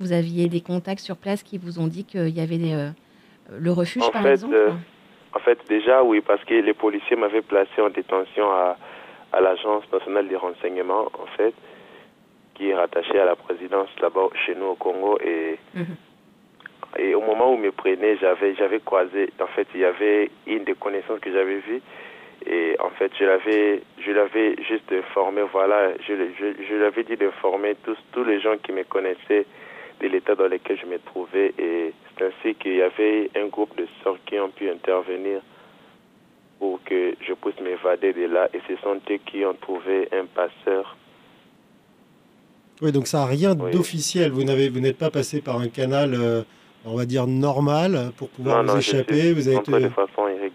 Vous 0.00 0.12
aviez 0.12 0.48
des 0.48 0.60
contacts 0.60 1.00
sur 1.00 1.16
place 1.16 1.42
qui 1.42 1.58
vous 1.58 1.78
ont 1.78 1.86
dit 1.86 2.04
qu'il 2.04 2.28
y 2.36 2.40
avait 2.40 2.58
des, 2.58 2.74
euh, 2.74 2.90
le 3.58 3.72
refuge, 3.72 4.02
En 4.02 4.10
par 4.10 4.22
fait, 4.22 4.32
exemple 4.32 4.54
euh, 4.54 4.70
En 5.34 5.38
fait, 5.40 5.58
déjà, 5.68 6.02
oui, 6.02 6.20
parce 6.20 6.42
que 6.44 6.54
les 6.54 6.74
policiers 6.74 7.16
m'avaient 7.16 7.42
placé 7.42 7.80
en 7.80 7.88
détention 7.90 8.50
à, 8.50 8.76
à 9.32 9.40
l'Agence 9.40 9.84
nationale 9.92 10.28
des 10.28 10.36
renseignements, 10.36 11.06
en 11.06 11.26
fait, 11.36 11.54
qui 12.54 12.70
est 12.70 12.74
rattachée 12.74 13.18
à 13.18 13.24
la 13.24 13.36
présidence 13.36 13.88
là-bas 14.00 14.28
chez 14.44 14.54
nous 14.54 14.66
au 14.66 14.74
Congo. 14.74 15.18
Et, 15.24 15.58
Mhm. 15.74 15.96
et 16.98 17.14
au 17.14 17.20
moment 17.20 17.52
où 17.52 17.56
ils 17.56 17.60
me 17.62 17.72
prenaient, 17.72 18.16
j'avais, 18.18 18.54
j'avais 18.54 18.80
croisé, 18.80 19.30
en 19.40 19.46
fait, 19.48 19.66
il 19.74 19.80
y 19.80 19.84
avait 19.84 20.30
une 20.46 20.64
des 20.64 20.74
connaissances 20.74 21.20
que 21.20 21.32
j'avais 21.32 21.58
vues. 21.58 21.82
Et 22.46 22.76
en 22.80 22.90
fait, 22.90 23.10
je 23.18 23.24
l'avais, 23.24 23.82
je 23.98 24.10
l'avais 24.12 24.56
juste 24.62 24.92
informé, 24.92 25.42
voilà, 25.52 25.92
je, 26.06 26.12
je, 26.38 26.64
je 26.68 26.74
lui 26.74 26.84
avais 26.84 27.02
dit 27.02 27.16
d'informer 27.16 27.74
tous, 27.84 27.96
tous 28.12 28.24
les 28.24 28.40
gens 28.40 28.56
qui 28.62 28.72
me 28.72 28.84
connaissaient 28.84 29.46
de 30.00 30.08
l'état 30.08 30.34
dans 30.34 30.48
lequel 30.48 30.78
je 30.80 30.86
me 30.86 30.98
trouvais. 30.98 31.54
Et 31.58 31.92
c'est 32.18 32.24
ainsi 32.26 32.54
qu'il 32.56 32.76
y 32.76 32.82
avait 32.82 33.30
un 33.36 33.46
groupe 33.46 33.76
de 33.76 33.86
sœurs 34.02 34.18
qui 34.26 34.38
ont 34.38 34.50
pu 34.50 34.68
intervenir 34.70 35.40
pour 36.58 36.82
que 36.84 37.14
je 37.20 37.32
puisse 37.34 37.60
m'évader 37.60 38.12
de 38.12 38.26
là. 38.26 38.48
Et 38.54 38.60
ce 38.68 38.76
sont 38.82 38.96
eux 39.10 39.18
qui 39.26 39.44
ont 39.44 39.54
trouvé 39.54 40.08
un 40.12 40.24
passeur. 40.26 40.96
Oui, 42.82 42.92
donc 42.92 43.06
ça 43.06 43.18
n'a 43.18 43.26
rien 43.26 43.56
Oui. 43.58 43.70
d'officiel. 43.70 44.32
Vous 44.32 44.44
n'avez, 44.44 44.68
vous 44.68 44.80
n'êtes 44.80 44.98
pas 44.98 45.10
passé 45.10 45.40
par 45.40 45.58
un 45.58 45.68
canal, 45.68 46.14
euh, 46.14 46.42
on 46.84 46.94
va 46.96 47.06
dire 47.06 47.26
normal, 47.26 48.12
pour 48.16 48.28
pouvoir 48.28 48.62
vous 48.62 48.72
je 48.74 48.78
échapper. 48.78 49.32
Vous 49.32 49.48
avez, 49.48 49.56
été, 49.58 49.72
de 49.72 49.88
façon 49.88 50.28
irrégulière. 50.28 50.45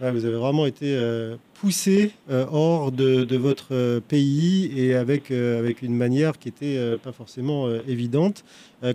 Ouais, 0.00 0.10
vous 0.10 0.24
avez 0.24 0.36
vraiment 0.36 0.66
été 0.66 0.96
euh, 0.96 1.36
poussé 1.60 2.12
euh, 2.30 2.44
hors 2.52 2.92
de, 2.92 3.24
de 3.24 3.36
votre 3.36 3.68
euh, 3.72 4.00
pays 4.00 4.72
et 4.76 4.94
avec, 4.94 5.30
avec 5.30 5.82
une 5.82 5.96
manière 5.96 6.38
qui 6.38 6.48
était 6.48 6.76
euh, 6.76 6.96
pas 6.96 7.12
forcément 7.12 7.68
évidente. 7.88 8.44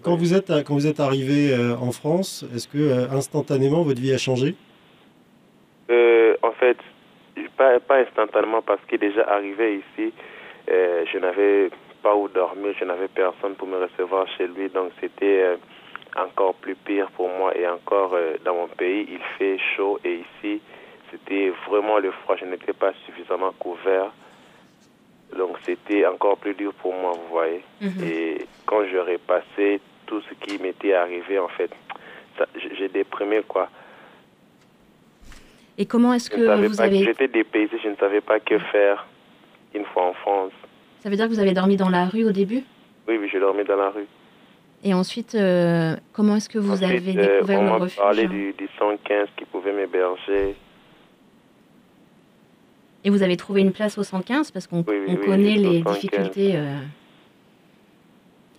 Quand, 0.03 0.15
vous 0.15 0.35
êtes, 0.35 0.49
à- 0.51 0.61
quand 0.63 0.75
vous 0.75 0.85
êtes 0.85 0.99
arrivé 0.99 1.55
en 1.81 1.91
France, 1.91 2.45
est-ce 2.53 2.67
que 2.67 3.09
instantanément 3.11 3.81
votre 3.81 3.99
vie 3.99 4.13
a 4.13 4.19
changé? 4.19 4.53
En 6.43 6.51
fait, 6.51 6.77
pas, 7.57 7.79
pas 7.79 7.97
instantanément 8.01 8.61
parce 8.61 8.81
que 8.87 8.95
déjà 8.97 9.23
arrivé 9.27 9.81
ici, 9.81 10.13
je 10.67 11.17
n'avais 11.17 11.71
pas 12.03 12.15
où 12.15 12.27
dormir, 12.27 12.73
je 12.79 12.85
n'avais 12.85 13.07
personne 13.07 13.55
pour 13.55 13.67
me 13.67 13.77
recevoir 13.77 14.27
chez 14.37 14.45
lui, 14.47 14.69
donc 14.69 14.91
c'était 15.01 15.57
encore 16.15 16.53
plus 16.55 16.75
pire 16.75 17.09
pour 17.15 17.29
moi 17.29 17.57
et 17.57 17.67
encore 17.67 18.15
dans 18.45 18.53
mon 18.53 18.67
pays, 18.67 19.07
il 19.09 19.19
fait 19.37 19.57
chaud 19.75 19.99
et 20.05 20.21
ici, 20.25 20.61
c'était 21.11 21.51
vraiment 21.67 21.99
le 21.99 22.11
froid, 22.11 22.35
je 22.37 22.45
n'étais 22.45 22.73
pas 22.73 22.93
suffisamment 23.05 23.51
couvert. 23.59 24.11
Donc 25.37 25.57
c'était 25.63 26.05
encore 26.05 26.37
plus 26.37 26.55
dur 26.55 26.73
pour 26.73 26.93
moi, 26.93 27.11
vous 27.11 27.29
voyez. 27.29 27.63
Mhm. 27.81 28.03
Et 28.03 28.47
quand 28.65 28.81
j'aurais 28.91 29.19
passé 29.19 29.79
tout 30.07 30.21
ce 30.21 30.33
qui 30.45 30.61
m'était 30.61 30.93
arrivé, 30.93 31.37
en 31.37 31.49
fait, 31.49 31.71
j'ai 32.77 32.89
déprimé 32.89 33.41
quoi. 33.47 33.69
Et 35.77 35.85
comment 35.85 36.13
est-ce 36.13 36.29
Je 36.29 36.35
que 36.35 36.67
vous 36.67 36.81
avez... 36.81 37.03
J'étais 37.03 37.27
dépaysé, 37.27 37.77
je 37.81 37.89
ne 37.89 37.95
savais 37.95 38.21
pas 38.21 38.39
que 38.39 38.59
faire 38.59 39.07
une 39.73 39.85
fois 39.85 40.07
en 40.07 40.13
France. 40.13 40.51
Ça 40.99 41.09
veut 41.09 41.15
dire 41.15 41.25
que 41.25 41.31
vous 41.31 41.39
avez 41.39 41.53
dormi 41.53 41.77
dans 41.77 41.89
la 41.89 42.05
rue 42.05 42.25
au 42.25 42.31
début? 42.31 42.63
Oui, 43.07 43.17
oui, 43.17 43.29
j'ai 43.31 43.39
dormi 43.39 43.63
dans 43.63 43.77
la 43.77 43.89
rue. 43.89 44.07
Et 44.83 44.93
ensuite, 44.93 45.35
euh, 45.35 45.95
comment 46.11 46.35
est-ce 46.35 46.49
que 46.49 46.57
vous 46.57 46.71
Ensuite, 46.71 46.89
avez 46.89 47.17
euh, 47.17 47.33
découvert 47.35 47.59
on 47.59 47.63
le 47.63 47.69
m'a 47.69 47.77
refuge 47.77 47.97
parlé 47.97 48.27
du, 48.27 48.53
du 48.53 48.67
115 48.77 49.27
qui 49.37 49.45
pouvait 49.45 49.73
m'héberger. 49.73 50.55
Et 53.03 53.09
vous 53.09 53.23
avez 53.23 53.37
trouvé 53.37 53.61
une 53.61 53.71
place 53.71 53.97
au 53.97 54.03
115 54.03 54.51
parce 54.51 54.67
qu'on 54.67 54.79
Oui, 54.87 54.97
oui, 54.99 55.05
on 55.07 55.15
oui, 55.15 55.25
connaît 55.25 55.55
les 55.55 55.79
115. 55.79 55.93
difficultés. 55.95 56.51
euh. 56.55 56.77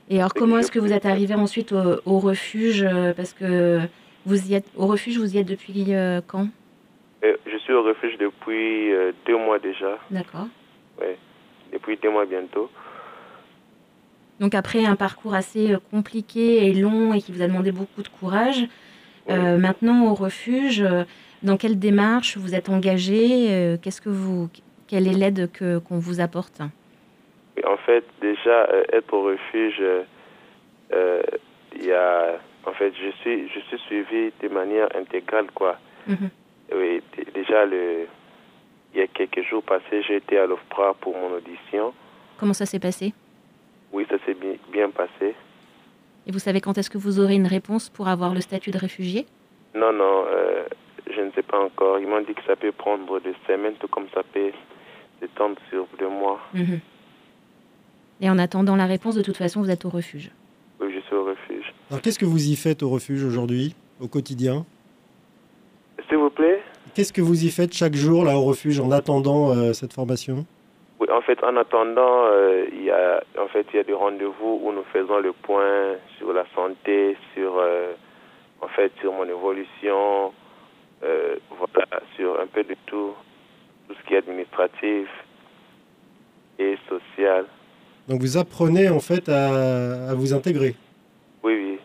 Et 0.08 0.18
alors, 0.18 0.34
comment 0.34 0.58
est-ce 0.58 0.72
que 0.72 0.78
vous 0.78 0.92
êtes 0.92 1.06
arrivé 1.06 1.34
ensuite 1.34 1.72
au, 1.72 2.00
au 2.06 2.18
refuge 2.18 2.82
euh, 2.82 3.12
Parce 3.14 3.32
que 3.32 3.80
vous 4.26 4.50
y 4.50 4.54
êtes 4.54 4.66
au 4.76 4.86
refuge, 4.86 5.18
vous 5.18 5.34
y 5.36 5.38
êtes 5.38 5.46
depuis 5.46 5.94
euh, 5.94 6.20
quand? 6.26 6.48
Euh, 7.22 7.36
je 7.46 7.56
suis 7.58 7.72
au 7.72 7.82
refuge 7.82 8.16
depuis 8.18 8.90
deux 9.26 9.36
mois 9.36 9.58
déjà, 9.58 9.98
D'accord. 10.10 10.48
depuis 11.72 11.98
deux 12.02 12.10
mois 12.10 12.24
bientôt. 12.24 12.70
Donc 14.40 14.54
après 14.54 14.86
un 14.86 14.96
parcours 14.96 15.34
assez 15.34 15.76
compliqué 15.90 16.66
et 16.66 16.72
long 16.72 17.12
et 17.12 17.20
qui 17.20 17.30
vous 17.30 17.42
a 17.42 17.46
demandé 17.46 17.72
beaucoup 17.72 18.02
de 18.02 18.08
courage, 18.08 18.66
Oui. 19.28 19.34
maintenant 19.58 20.06
au 20.10 20.14
refuge, 20.14 20.82
dans 21.42 21.56
quelle 21.56 21.78
démarche 21.78 22.36
vous 22.36 22.54
êtes 22.54 22.68
engagé 22.68 23.48
euh, 23.50 23.76
Qu'est-ce 23.80 24.00
que 24.00 24.08
vous, 24.08 24.48
quelle 24.88 25.06
est 25.06 25.12
l'aide 25.12 25.50
que 25.52 25.78
qu'on 25.78 25.98
vous 25.98 26.20
apporte? 26.20 26.60
En 27.64 27.76
fait, 27.76 28.04
déjà, 28.20 28.66
euh, 28.72 28.82
être 28.92 29.12
au 29.12 29.22
refuge, 29.22 29.82
euh, 30.92 31.22
il 31.76 31.84
y 31.84 31.92
a, 31.92 32.38
en 32.66 32.72
fait, 32.72 32.92
je 32.94 33.10
suis, 33.20 33.48
je 33.48 33.60
suis 33.60 33.78
suivi 33.86 34.32
de 34.42 34.48
manière 34.48 34.88
intégrale, 34.96 35.46
quoi. 35.54 35.78
Mhm. 36.06 36.30
Oui, 36.74 37.02
déjà, 37.34 37.66
le, 37.66 38.06
il 38.94 39.00
y 39.00 39.02
a 39.02 39.06
quelques 39.08 39.42
jours 39.48 39.62
passés, 39.62 40.02
j'ai 40.06 40.16
été 40.16 40.38
à 40.38 40.46
l'OFPRA 40.46 40.94
pour 41.00 41.16
mon 41.16 41.32
audition. 41.34 41.92
Comment 42.38 42.54
ça 42.54 42.66
s'est 42.66 42.78
passé? 42.78 43.12
Oui, 43.92 44.06
ça 44.08 44.16
s'est 44.24 44.34
bien, 44.34 44.54
bien 44.72 44.90
passé. 44.90 45.34
Et 46.26 46.32
vous 46.32 46.38
savez 46.38 46.60
quand 46.60 46.78
est-ce 46.78 46.90
que 46.90 46.98
vous 46.98 47.18
aurez 47.18 47.34
une 47.34 47.46
réponse 47.46 47.88
pour 47.88 48.08
avoir 48.08 48.34
le 48.34 48.40
statut 48.40 48.70
de 48.70 48.78
réfugié? 48.78 49.26
Non, 49.74 49.92
non, 49.92 50.24
euh, 50.26 50.64
je 51.14 51.20
ne 51.20 51.30
sais 51.32 51.42
pas 51.42 51.58
encore. 51.58 51.98
Ils 51.98 52.06
m'ont 52.06 52.20
dit 52.20 52.34
que 52.34 52.42
ça 52.46 52.56
peut 52.56 52.72
prendre 52.72 53.20
des 53.20 53.34
semaines, 53.46 53.74
tout 53.80 53.88
comme 53.88 54.06
ça 54.14 54.22
peut 54.32 54.52
s'étendre 55.20 55.56
sur 55.68 55.86
deux 55.98 56.08
mois. 56.08 56.40
Mhm. 56.54 56.80
Et 58.20 58.28
en 58.28 58.38
attendant 58.38 58.76
la 58.76 58.86
réponse, 58.86 59.14
de 59.14 59.22
toute 59.22 59.36
façon, 59.36 59.60
vous 59.60 59.70
êtes 59.70 59.84
au 59.84 59.88
refuge. 59.88 60.30
Oui, 60.80 60.92
je 60.94 61.00
suis 61.00 61.14
au 61.14 61.24
refuge. 61.24 61.72
Alors 61.90 62.02
qu'est-ce 62.02 62.18
que 62.18 62.26
vous 62.26 62.50
y 62.50 62.56
faites 62.56 62.82
au 62.82 62.90
refuge 62.90 63.24
aujourd'hui, 63.24 63.74
au 64.00 64.08
quotidien? 64.08 64.64
S'il 66.08 66.18
vous 66.18 66.30
plaît? 66.30 66.62
Qu'est-ce 66.94 67.12
que 67.12 67.20
vous 67.20 67.44
y 67.44 67.50
faites 67.50 67.72
chaque 67.72 67.94
jour 67.94 68.24
là 68.24 68.36
au 68.36 68.42
refuge 68.42 68.80
en 68.80 68.90
attendant 68.90 69.50
euh, 69.50 69.72
cette 69.72 69.92
formation? 69.92 70.44
Oui, 70.98 71.08
en 71.10 71.22
fait, 71.22 71.42
en 71.42 71.56
attendant, 71.56 72.24
euh, 72.26 72.66
il 72.72 72.84
y 72.84 72.90
a, 72.90 73.22
en 73.38 73.48
fait, 73.48 73.66
il 73.72 73.76
y 73.76 73.80
a 73.80 73.84
des 73.84 73.94
rendez-vous 73.94 74.60
où 74.62 74.72
nous 74.72 74.84
faisons 74.92 75.18
le 75.18 75.32
point 75.32 75.96
sur 76.18 76.32
la 76.32 76.44
santé, 76.54 77.16
sur, 77.34 77.56
euh, 77.58 77.92
en 78.60 78.68
fait, 78.68 78.92
sur 79.00 79.12
mon 79.12 79.24
évolution, 79.24 80.32
euh, 81.02 81.36
voilà, 81.50 82.00
sur 82.16 82.40
un 82.40 82.46
peu 82.46 82.62
de 82.62 82.76
tout, 82.86 83.12
tout 83.88 83.94
ce 83.94 84.08
qui 84.08 84.14
est 84.14 84.18
administratif 84.18 85.08
et 86.58 86.76
social. 86.88 87.44
Donc 88.08 88.20
vous 88.20 88.36
apprenez 88.36 88.88
en 88.88 89.00
fait 89.00 89.28
à, 89.28 90.10
à 90.10 90.14
vous 90.14 90.32
intégrer. 90.34 90.74
Oui, 91.42 91.54
oui. 91.54 91.78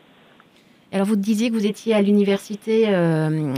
Alors 0.91 1.07
vous 1.07 1.15
disiez 1.15 1.49
que 1.49 1.55
vous 1.55 1.65
étiez 1.65 1.93
à 1.93 2.01
l'université 2.01 2.87
euh, 2.87 2.93
euh, 2.93 3.51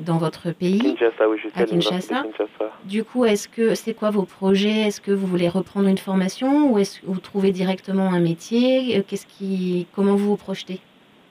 dans 0.00 0.18
votre 0.18 0.50
pays. 0.52 0.78
Kinshasa, 0.78 1.28
oui, 1.28 1.38
je 1.42 1.48
suis 1.48 1.60
À 1.60 1.64
Kinshasa 1.64 2.22
Kinshasa. 2.22 2.72
Du 2.84 3.02
coup, 3.04 3.24
est-ce 3.24 3.48
que 3.48 3.74
c'est 3.74 3.94
quoi 3.94 4.10
vos 4.10 4.24
projets? 4.24 4.82
Est-ce 4.88 5.00
que 5.00 5.10
vous 5.10 5.26
voulez 5.26 5.48
reprendre 5.48 5.88
une 5.88 5.98
formation 5.98 6.70
ou 6.72 6.78
est-ce 6.78 7.00
que 7.00 7.06
vous 7.06 7.20
trouvez 7.20 7.50
directement 7.50 8.12
un 8.12 8.20
métier? 8.20 9.02
Qu'est-ce 9.08 9.26
qui, 9.26 9.86
comment 9.94 10.14
vous 10.14 10.30
vous 10.30 10.36
projetez? 10.36 10.80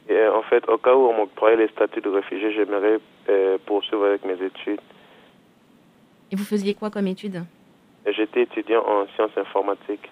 Et, 0.09 0.13
euh, 0.13 0.35
en 0.35 0.43
fait, 0.43 0.67
au 0.67 0.77
cas 0.77 0.93
où 0.93 1.07
on 1.07 1.17
m'octroyait 1.17 1.55
les 1.57 1.69
statuts 1.69 2.01
de 2.01 2.09
réfugié, 2.09 2.51
j'aimerais 2.53 2.99
euh, 3.29 3.57
poursuivre 3.65 4.05
avec 4.05 4.25
mes 4.25 4.33
études. 4.33 4.81
Et 6.31 6.35
vous 6.35 6.43
faisiez 6.43 6.73
quoi 6.73 6.89
comme 6.89 7.07
études? 7.07 7.43
J'étais 8.05 8.41
étudiant 8.43 8.83
en 8.85 9.07
sciences 9.15 9.37
informatiques. 9.37 10.09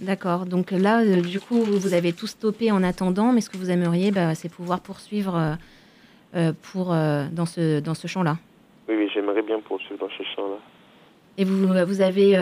D'accord. 0.00 0.46
Donc 0.46 0.72
là, 0.72 1.02
euh, 1.02 1.20
du 1.20 1.38
coup, 1.38 1.62
vous 1.62 1.94
avez 1.94 2.12
tout 2.12 2.26
stoppé 2.26 2.72
en 2.72 2.82
attendant, 2.82 3.32
mais 3.32 3.40
ce 3.40 3.50
que 3.50 3.56
vous 3.56 3.70
aimeriez, 3.70 4.10
bah, 4.10 4.34
c'est 4.34 4.48
pouvoir 4.48 4.80
poursuivre 4.80 5.56
euh, 6.34 6.52
pour, 6.72 6.86
dans 6.88 7.46
ce, 7.46 7.80
dans 7.80 7.94
ce 7.94 8.08
champ-là. 8.08 8.36
Oui, 8.88 8.96
oui, 8.96 9.10
j'aimerais 9.14 9.42
bien 9.42 9.60
poursuivre 9.60 10.00
dans 10.00 10.10
ce 10.10 10.22
champ-là. 10.34 10.56
Et 11.36 11.44
vous, 11.44 11.68
vous 11.86 12.00
avez 12.00 12.36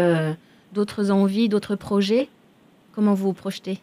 d'autres 0.72 1.10
envies, 1.10 1.50
d'autres 1.50 1.76
projets? 1.76 2.28
Comment 2.94 3.12
vous 3.12 3.26
vous 3.26 3.32
projetez? 3.34 3.78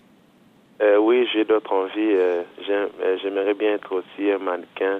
Euh, 0.81 0.97
oui, 0.97 1.25
j'ai 1.33 1.45
d'autres 1.45 1.71
envies. 1.71 1.91
euh, 1.97 2.41
euh, 2.69 3.17
J'aimerais 3.21 3.53
bien 3.53 3.73
être 3.75 3.91
aussi 3.93 4.31
un 4.31 4.39
mannequin, 4.39 4.99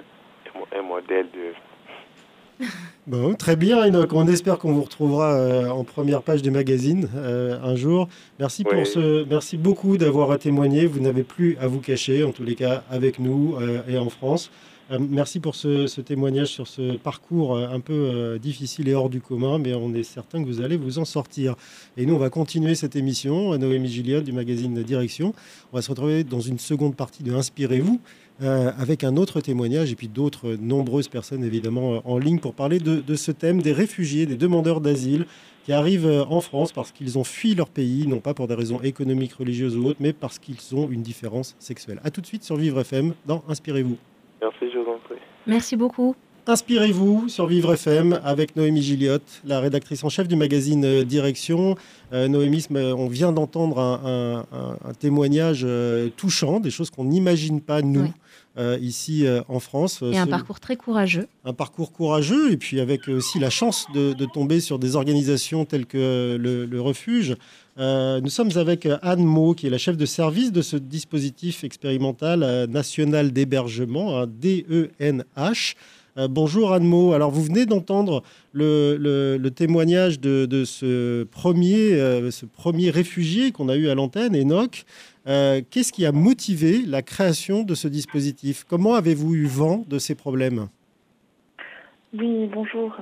un 0.54 0.58
mo- 0.58 0.66
un 0.76 0.82
modèle 0.82 1.26
de... 1.34 2.64
Bon, 3.06 3.34
très 3.34 3.54
bien 3.56 3.84
Enoch, 3.84 4.10
on 4.14 4.26
espère 4.28 4.58
qu'on 4.58 4.72
vous 4.72 4.84
retrouvera 4.84 5.34
euh, 5.34 5.68
en 5.68 5.84
première 5.84 6.22
page 6.22 6.40
des 6.40 6.50
magazines 6.50 7.06
un 7.14 7.74
jour. 7.76 8.08
Merci, 8.38 8.64
pour 8.64 8.86
ce, 8.86 9.24
merci 9.28 9.58
beaucoup 9.58 9.98
d'avoir 9.98 10.38
témoigné, 10.38 10.86
vous 10.86 11.00
n'avez 11.00 11.22
plus 11.24 11.58
à 11.60 11.66
vous 11.66 11.80
cacher, 11.80 12.24
en 12.24 12.30
tous 12.32 12.44
les 12.44 12.54
cas 12.54 12.82
avec 12.90 13.18
nous 13.18 13.56
et 13.88 13.98
en 13.98 14.08
France. 14.08 14.50
Euh, 14.94 14.98
merci 15.00 15.40
pour 15.40 15.54
ce, 15.54 16.00
témoignage 16.00 16.48
sur 16.48 16.68
ce 16.68 16.96
parcours 16.96 17.56
euh, 17.56 17.68
un 17.68 17.80
peu 17.80 17.92
euh, 17.92 18.38
difficile 18.38 18.88
et 18.88 18.94
hors 18.94 19.10
du 19.10 19.20
commun, 19.20 19.58
mais 19.58 19.74
on 19.74 19.94
est 19.94 20.02
certain 20.02 20.42
que 20.42 20.46
vous 20.46 20.60
allez 20.60 20.76
vous 20.76 20.98
en 20.98 21.04
sortir. 21.04 21.56
Et 21.96 22.06
nous, 22.06 22.14
on 22.14 22.18
va 22.18 22.30
continuer 22.30 22.74
cette 22.74 22.96
émission, 22.96 23.56
Noémie 23.58 23.88
Gilliot 23.88 24.20
du 24.20 24.32
magazine 24.32 24.82
Direction. 24.82 25.34
On 25.72 25.76
va 25.76 25.82
se 25.82 25.90
retrouver 25.90 26.24
dans 26.24 26.40
une 26.40 26.58
seconde 26.58 26.96
partie 26.96 27.22
de 27.22 27.32
Inspirez-vous, 27.32 28.00
avec 28.40 29.04
un 29.04 29.16
autre 29.16 29.40
témoignage 29.40 29.92
et 29.92 29.94
puis 29.94 30.08
d'autres 30.08 30.56
nombreuses 30.60 31.08
personnes 31.08 31.44
évidemment 31.44 32.02
en 32.04 32.18
ligne 32.18 32.40
pour 32.40 32.54
parler 32.54 32.80
de, 32.80 32.96
de 33.00 33.14
ce 33.14 33.30
thème 33.30 33.62
des 33.62 33.72
réfugiés, 33.72 34.26
des 34.26 34.36
demandeurs 34.36 34.80
d'asile 34.80 35.26
qui 35.64 35.72
arrivent 35.72 36.24
en 36.28 36.40
France 36.40 36.72
parce 36.72 36.90
qu'ils 36.90 37.16
ont 37.16 37.24
fui 37.24 37.54
leur 37.54 37.68
pays, 37.68 38.06
non 38.08 38.18
pas 38.18 38.34
pour 38.34 38.48
des 38.48 38.54
raisons 38.54 38.80
économiques, 38.82 39.34
religieuses 39.34 39.76
ou 39.76 39.86
autres, 39.86 40.00
mais 40.00 40.12
parce 40.12 40.38
qu'ils 40.38 40.74
ont 40.74 40.88
une 40.90 41.02
différence 41.02 41.54
sexuelle. 41.58 42.00
A 42.04 42.10
tout 42.10 42.20
de 42.20 42.26
suite 42.26 42.44
sur 42.44 42.56
Vivre 42.56 42.80
FM 42.80 43.14
dans 43.26 43.44
Inspirez-vous. 43.48 43.98
Merci, 44.44 44.72
je 44.72 44.78
vous 44.78 44.90
en 44.90 44.98
prie. 45.08 45.16
Merci 45.46 45.76
beaucoup. 45.76 46.14
Inspirez-vous 46.46 47.30
sur 47.30 47.46
Vivre 47.46 47.72
FM 47.72 48.20
avec 48.22 48.54
Noémie 48.54 48.82
Gilliot, 48.82 49.16
la 49.46 49.60
rédactrice 49.60 50.04
en 50.04 50.10
chef 50.10 50.28
du 50.28 50.36
magazine 50.36 50.84
euh, 50.84 51.02
Direction. 51.02 51.74
Euh, 52.12 52.28
Noémie, 52.28 52.62
ma- 52.68 52.80
on 52.92 53.08
vient 53.08 53.32
d'entendre 53.32 53.78
un, 53.78 54.00
un- 54.04 54.56
un- 54.58 54.76
un 54.90 54.92
témoignage 54.92 55.62
euh, 55.64 56.10
touchant, 56.14 56.60
des 56.60 56.70
choses 56.70 56.90
qu'on 56.90 57.04
n'imagine 57.04 57.62
pas, 57.62 57.80
nous, 57.80 58.02
Oui. 58.02 58.08
euh, 58.58 58.76
ici 58.82 59.26
euh, 59.26 59.40
en 59.48 59.58
France. 59.58 60.02
Et 60.02 60.18
un 60.18 60.26
parcours 60.26 60.60
très 60.60 60.76
courageux. 60.76 61.26
un 61.46 61.54
parcours 61.54 61.92
courageux 61.92 62.52
et 62.52 62.58
puis 62.58 62.78
avec 62.78 63.08
aussi 63.08 63.38
la 63.38 63.48
chance 63.48 63.86
de, 63.94 64.12
de 64.12 64.26
tomber 64.26 64.60
sur 64.60 64.78
des 64.78 64.96
organisations 64.96 65.64
telles 65.64 65.86
que 65.86 66.36
le, 66.38 66.66
le 66.66 66.80
Refuge. 66.82 67.36
Euh, 67.76 68.20
nous 68.20 68.28
sommes 68.28 68.56
avec 68.56 68.86
Anne 69.02 69.24
Mo, 69.24 69.54
qui 69.54 69.66
est 69.66 69.70
la 69.70 69.78
chef 69.78 69.96
de 69.96 70.06
service 70.06 70.52
de 70.52 70.62
ce 70.62 70.76
dispositif 70.76 71.64
expérimental 71.64 72.42
euh, 72.42 72.66
national 72.66 73.32
d'hébergement, 73.32 74.18
un 74.18 74.26
DENH. 74.26 75.74
Euh, 76.16 76.28
bonjour 76.28 76.72
Anne 76.72 76.84
Mo. 76.84 77.12
Alors 77.12 77.32
vous 77.32 77.42
venez 77.42 77.66
d'entendre 77.66 78.22
le, 78.52 79.48
témoignage 79.48 80.20
de, 80.20 80.64
ce, 80.64 81.24
premier, 81.24 81.94
euh, 81.94 82.30
ce 82.30 82.46
premier 82.46 82.90
réfugié 82.90 83.50
qu'on 83.50 83.68
a 83.68 83.74
eu 83.74 83.88
à 83.88 83.96
l'antenne, 83.96 84.36
Enoch. 84.36 84.84
Euh, 85.26 85.60
Qu'est-ce 85.68 85.92
qui 85.92 86.06
a 86.06 86.12
motivé 86.12 86.82
la 86.86 87.02
création 87.02 87.64
de 87.64 87.74
ce 87.74 87.88
dispositif? 87.88 88.64
Comment 88.68 88.94
avez-vous 88.94 89.34
eu 89.34 89.46
vent 89.46 89.84
de 89.88 89.98
ces 89.98 90.14
problèmes? 90.14 90.68
Oui, 92.16 92.48
bonjour. 92.52 92.94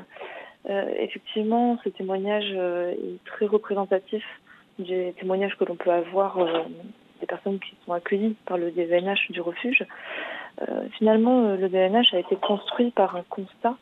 Euh, 0.70 0.94
effectivement, 1.00 1.78
ce 1.84 1.88
témoignage 1.88 2.52
euh, 2.54 2.92
est 2.92 3.24
très 3.26 3.46
représentatif 3.46 4.22
des 4.78 5.14
témoignages 5.18 5.56
que 5.56 5.64
l'on 5.64 5.76
peut 5.76 5.90
avoir 5.90 6.38
euh, 6.38 6.62
des 7.20 7.26
personnes 7.26 7.58
qui 7.58 7.74
sont 7.84 7.92
accueillies 7.92 8.36
par 8.46 8.58
le 8.58 8.70
DVNH 8.70 9.30
du 9.30 9.40
refuge. 9.40 9.84
Euh, 10.60 10.88
finalement, 10.98 11.44
euh, 11.44 11.56
le 11.56 11.68
DVNH 11.68 12.14
a 12.14 12.18
été 12.18 12.36
construit 12.36 12.90
par 12.90 13.16
un 13.16 13.22
constat, 13.28 13.76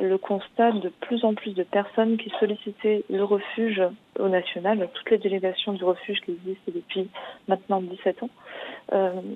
le 0.00 0.16
constat 0.16 0.72
de 0.72 0.88
plus 0.88 1.24
en 1.24 1.34
plus 1.34 1.54
de 1.54 1.62
personnes 1.62 2.16
qui 2.16 2.30
sollicitaient 2.40 3.04
le 3.10 3.24
refuge 3.24 3.82
au 4.18 4.28
national, 4.28 4.88
toutes 4.94 5.10
les 5.10 5.18
délégations 5.18 5.74
du 5.74 5.84
refuge 5.84 6.20
qui 6.22 6.32
existent 6.32 6.72
depuis 6.74 7.08
maintenant 7.46 7.82
17 7.82 8.22
ans, 8.22 8.30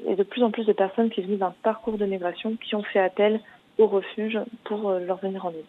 et 0.08 0.16
de 0.16 0.22
plus 0.22 0.42
en 0.42 0.50
plus 0.50 0.64
de 0.64 0.72
personnes 0.72 1.10
qui 1.10 1.20
venaient 1.20 1.36
d'un 1.36 1.54
parcours 1.62 1.98
de 1.98 2.06
migration 2.06 2.56
qui 2.56 2.74
ont 2.74 2.82
fait 2.82 3.00
appel 3.00 3.40
au 3.76 3.86
refuge 3.86 4.38
pour 4.64 4.92
leur 4.92 5.18
venir 5.18 5.44
en 5.44 5.50
aide. 5.50 5.64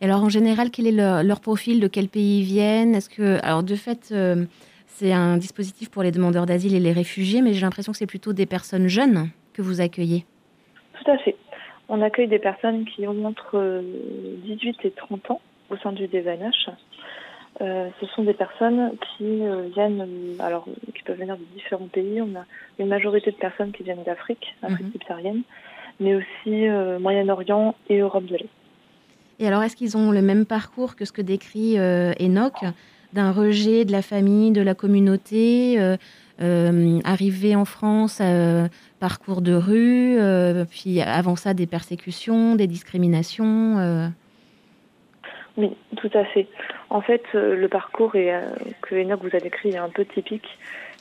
Et 0.00 0.04
alors 0.04 0.22
en 0.22 0.28
général, 0.28 0.70
quel 0.70 0.86
est 0.86 0.92
leur, 0.92 1.22
leur 1.22 1.40
profil 1.40 1.80
De 1.80 1.88
quel 1.88 2.08
pays 2.08 2.40
ils 2.40 2.44
viennent? 2.44 2.94
Est-ce 2.94 3.08
que, 3.08 3.38
alors 3.42 3.62
de 3.62 3.74
fait, 3.74 4.10
euh, 4.12 4.44
c'est 4.86 5.12
un 5.12 5.36
dispositif 5.36 5.90
pour 5.90 6.02
les 6.02 6.10
demandeurs 6.12 6.46
d'asile 6.46 6.74
et 6.74 6.80
les 6.80 6.92
réfugiés, 6.92 7.40
mais 7.42 7.54
j'ai 7.54 7.62
l'impression 7.62 7.92
que 7.92 7.98
c'est 7.98 8.06
plutôt 8.06 8.32
des 8.32 8.46
personnes 8.46 8.88
jeunes 8.88 9.28
que 9.54 9.62
vous 9.62 9.80
accueillez. 9.80 10.24
Tout 11.02 11.10
à 11.10 11.18
fait. 11.18 11.36
On 11.88 12.02
accueille 12.02 12.28
des 12.28 12.38
personnes 12.38 12.84
qui 12.84 13.06
ont 13.06 13.24
entre 13.24 13.52
euh, 13.56 13.82
18 14.44 14.78
et 14.84 14.90
30 14.90 15.30
ans 15.30 15.40
au 15.70 15.76
sein 15.76 15.92
du 15.92 16.06
DVNH. 16.08 16.68
Euh, 17.62 17.88
ce 18.00 18.06
sont 18.08 18.22
des 18.24 18.34
personnes 18.34 18.92
qui 19.16 19.24
euh, 19.24 19.68
viennent, 19.74 20.02
euh, 20.02 20.42
alors 20.44 20.66
qui 20.94 21.02
peuvent 21.04 21.18
venir 21.18 21.36
de 21.38 21.44
différents 21.54 21.86
pays. 21.86 22.20
On 22.20 22.34
a 22.38 22.44
une 22.78 22.88
majorité 22.88 23.30
de 23.30 23.36
personnes 23.36 23.72
qui 23.72 23.82
viennent 23.82 24.02
d'Afrique, 24.04 24.54
Afrique 24.62 24.86
Mhm. 24.86 24.92
subsaharienne, 24.92 25.42
mais 26.00 26.14
aussi 26.16 26.68
euh, 26.68 26.98
Moyen-Orient 26.98 27.74
et 27.88 27.98
Europe 27.98 28.26
de 28.26 28.36
l'Est. 28.36 28.48
Et 29.38 29.46
alors, 29.46 29.62
est-ce 29.62 29.76
qu'ils 29.76 29.96
ont 29.96 30.10
le 30.10 30.22
même 30.22 30.46
parcours 30.46 30.96
que 30.96 31.04
ce 31.04 31.12
que 31.12 31.22
décrit 31.22 31.78
Enoch, 31.78 32.64
d'un 33.12 33.32
rejet 33.32 33.84
de 33.84 33.92
la 33.92 34.02
famille, 34.02 34.50
de 34.50 34.62
la 34.62 34.74
communauté, 34.74 35.78
arrivé 36.38 37.54
en 37.54 37.64
France, 37.64 38.22
parcours 38.98 39.42
de 39.42 39.52
rue, 39.52 40.18
puis 40.70 41.02
avant 41.02 41.36
ça 41.36 41.52
des 41.52 41.66
persécutions, 41.66 42.54
des 42.54 42.66
discriminations 42.66 44.10
Oui, 45.58 45.76
tout 45.96 46.10
à 46.14 46.24
fait. 46.24 46.46
En 46.88 47.02
fait, 47.02 47.22
le 47.34 47.66
parcours 47.68 48.12
que 48.12 48.94
Enoch 48.94 49.20
vous 49.22 49.36
a 49.36 49.40
décrit 49.40 49.70
est 49.70 49.78
un 49.78 49.90
peu 49.90 50.06
typique 50.06 50.48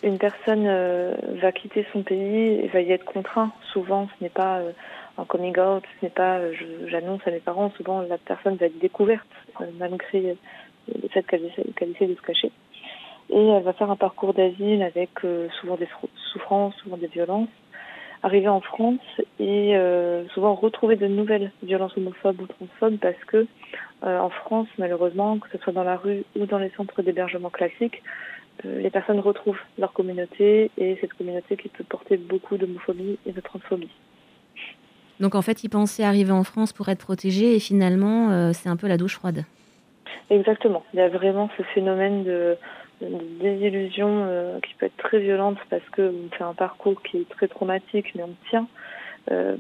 une 0.06 0.18
personne 0.18 0.66
euh, 0.68 1.16
va 1.42 1.52
quitter 1.52 1.86
son 1.92 2.04
pays 2.04 2.60
et 2.64 2.68
va 2.68 2.82
y 2.82 2.92
être 2.92 3.06
contraint. 3.06 3.52
Souvent, 3.74 4.08
ce 4.18 4.24
n'est 4.24 4.30
pas 4.30 4.60
euh, 4.60 4.72
un 5.18 5.26
coming 5.26 5.58
out, 5.60 5.84
ce 6.00 6.06
n'est 6.06 6.12
pas 6.12 6.40
euh, 6.40 6.54
j'annonce 6.88 7.22
à 7.26 7.32
mes 7.32 7.40
parents. 7.40 7.72
Souvent, 7.78 8.02
la 8.02 8.18
personne 8.18 8.56
va 8.56 8.68
être 8.68 8.80
découverte 8.80 9.28
malgré 9.80 10.36
le 10.88 11.10
fait 11.10 11.24
qu'elle 11.24 11.46
essaie, 11.46 12.08
de 12.08 12.16
se 12.16 12.22
cacher. 12.22 12.52
Et 13.30 13.48
elle 13.48 13.64
va 13.64 13.74
faire 13.74 13.90
un 13.90 13.96
parcours 13.96 14.34
d'asile 14.34 14.84
avec 14.84 15.10
souvent 15.60 15.78
des 15.78 15.88
souffrances, 16.32 16.76
souvent 16.76 16.98
des 16.98 17.08
violences. 17.08 17.50
Arriver 18.22 18.50
en 18.50 18.62
France 18.62 19.00
et 19.40 19.76
souvent 20.34 20.54
retrouver 20.54 20.96
de 20.96 21.08
nouvelles 21.08 21.52
violences 21.64 21.98
homophobes 21.98 22.42
ou 22.42 22.48
transphobes 22.48 22.98
parce 22.98 23.24
que 23.26 23.48
en 24.04 24.30
France, 24.30 24.68
malheureusement, 24.78 25.40
que 25.40 25.48
ce 25.52 25.58
soit 25.58 25.74
dans 25.74 25.84
la 25.84 25.96
rue 25.96 26.24
ou 26.36 26.46
dans 26.46 26.60
les 26.60 26.70
centres 26.72 27.02
d'hébergement 27.02 27.50
classiques, 27.50 28.04
euh, 28.64 28.82
les 28.82 28.90
personnes 28.90 29.20
retrouvent 29.20 29.60
leur 29.78 29.92
communauté 29.92 30.72
et 30.78 30.98
cette 31.02 31.14
communauté 31.14 31.58
qui 31.58 31.70
peut 31.70 31.84
porter 31.84 32.18
beaucoup 32.18 32.58
d'homophobie 32.58 33.18
et 33.26 33.32
de 33.32 33.42
transphobie. 33.42 33.90
Donc 35.20 35.36
en 35.36 35.42
fait, 35.42 35.64
ils 35.64 35.70
pensaient 35.70 36.04
arriver 36.04 36.32
en 36.32 36.44
France 36.44 36.74
pour 36.74 36.90
être 36.90 37.00
protégés 37.00 37.56
et 37.56 37.60
finalement, 37.60 38.32
euh, 38.32 38.52
c'est 38.54 38.70
un 38.70 38.76
peu 38.76 38.88
la 38.88 38.98
douche 38.98 39.16
froide. 39.16 39.44
Exactement. 40.30 40.84
Il 40.94 41.00
y 41.00 41.02
a 41.02 41.10
vraiment 41.10 41.50
ce 41.58 41.64
phénomène 41.64 42.24
de, 42.24 42.58
désillusion 43.42 44.26
euh, 44.26 44.60
qui 44.62 44.74
peut 44.76 44.88
être 44.88 44.98
très 44.98 45.20
violente 45.20 45.58
parce 45.70 45.88
qu'on 45.96 46.30
fait 46.32 46.44
un 46.44 46.54
parcours 46.54 47.02
qui 47.04 47.18
est 47.18 47.30
très 47.30 47.48
traumatique, 47.48 48.14
mais 48.16 48.24
on 48.24 48.36
tient 48.50 48.68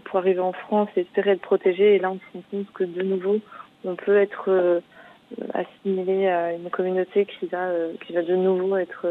pour 0.04 0.20
arriver 0.20 0.42
en 0.42 0.54
France 0.54 0.90
et 0.96 1.02
espérer 1.02 1.32
être 1.32 1.42
protégé. 1.42 1.96
Et 1.96 2.00
là, 2.00 2.12
on 2.12 2.20
se 2.20 2.38
rend 2.38 2.44
compte 2.52 2.72
que 2.72 2.84
de 2.84 3.02
nouveau, 3.02 3.40
on 3.84 3.96
peut 3.96 4.16
être 4.16 4.82
assimilé 5.54 6.28
à 6.28 6.54
une 6.54 6.70
communauté 6.70 7.26
qui 7.26 7.48
va, 7.48 7.68
euh, 7.68 7.94
qui 8.06 8.14
va 8.14 8.22
de 8.22 8.36
nouveau 8.36 8.78
être 8.78 9.06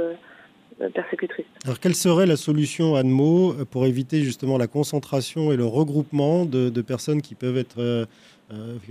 euh, 0.81 0.89
persécutrice. 0.91 1.47
Alors, 1.65 1.81
quelle 1.81 1.95
serait 1.95 2.27
la 2.27 2.37
solution, 2.37 2.95
Anne 2.95 3.11
Mo, 3.11 3.55
pour 3.71 3.87
éviter 3.87 4.23
justement 4.23 4.59
la 4.59 4.67
concentration 4.67 5.53
et 5.53 5.57
le 5.57 5.65
regroupement 5.65 6.45
de, 6.45 6.71
personnes 6.83 7.23
qui 7.23 7.35
peuvent 7.35 7.57
être 7.57 7.79
euh, 7.79 8.07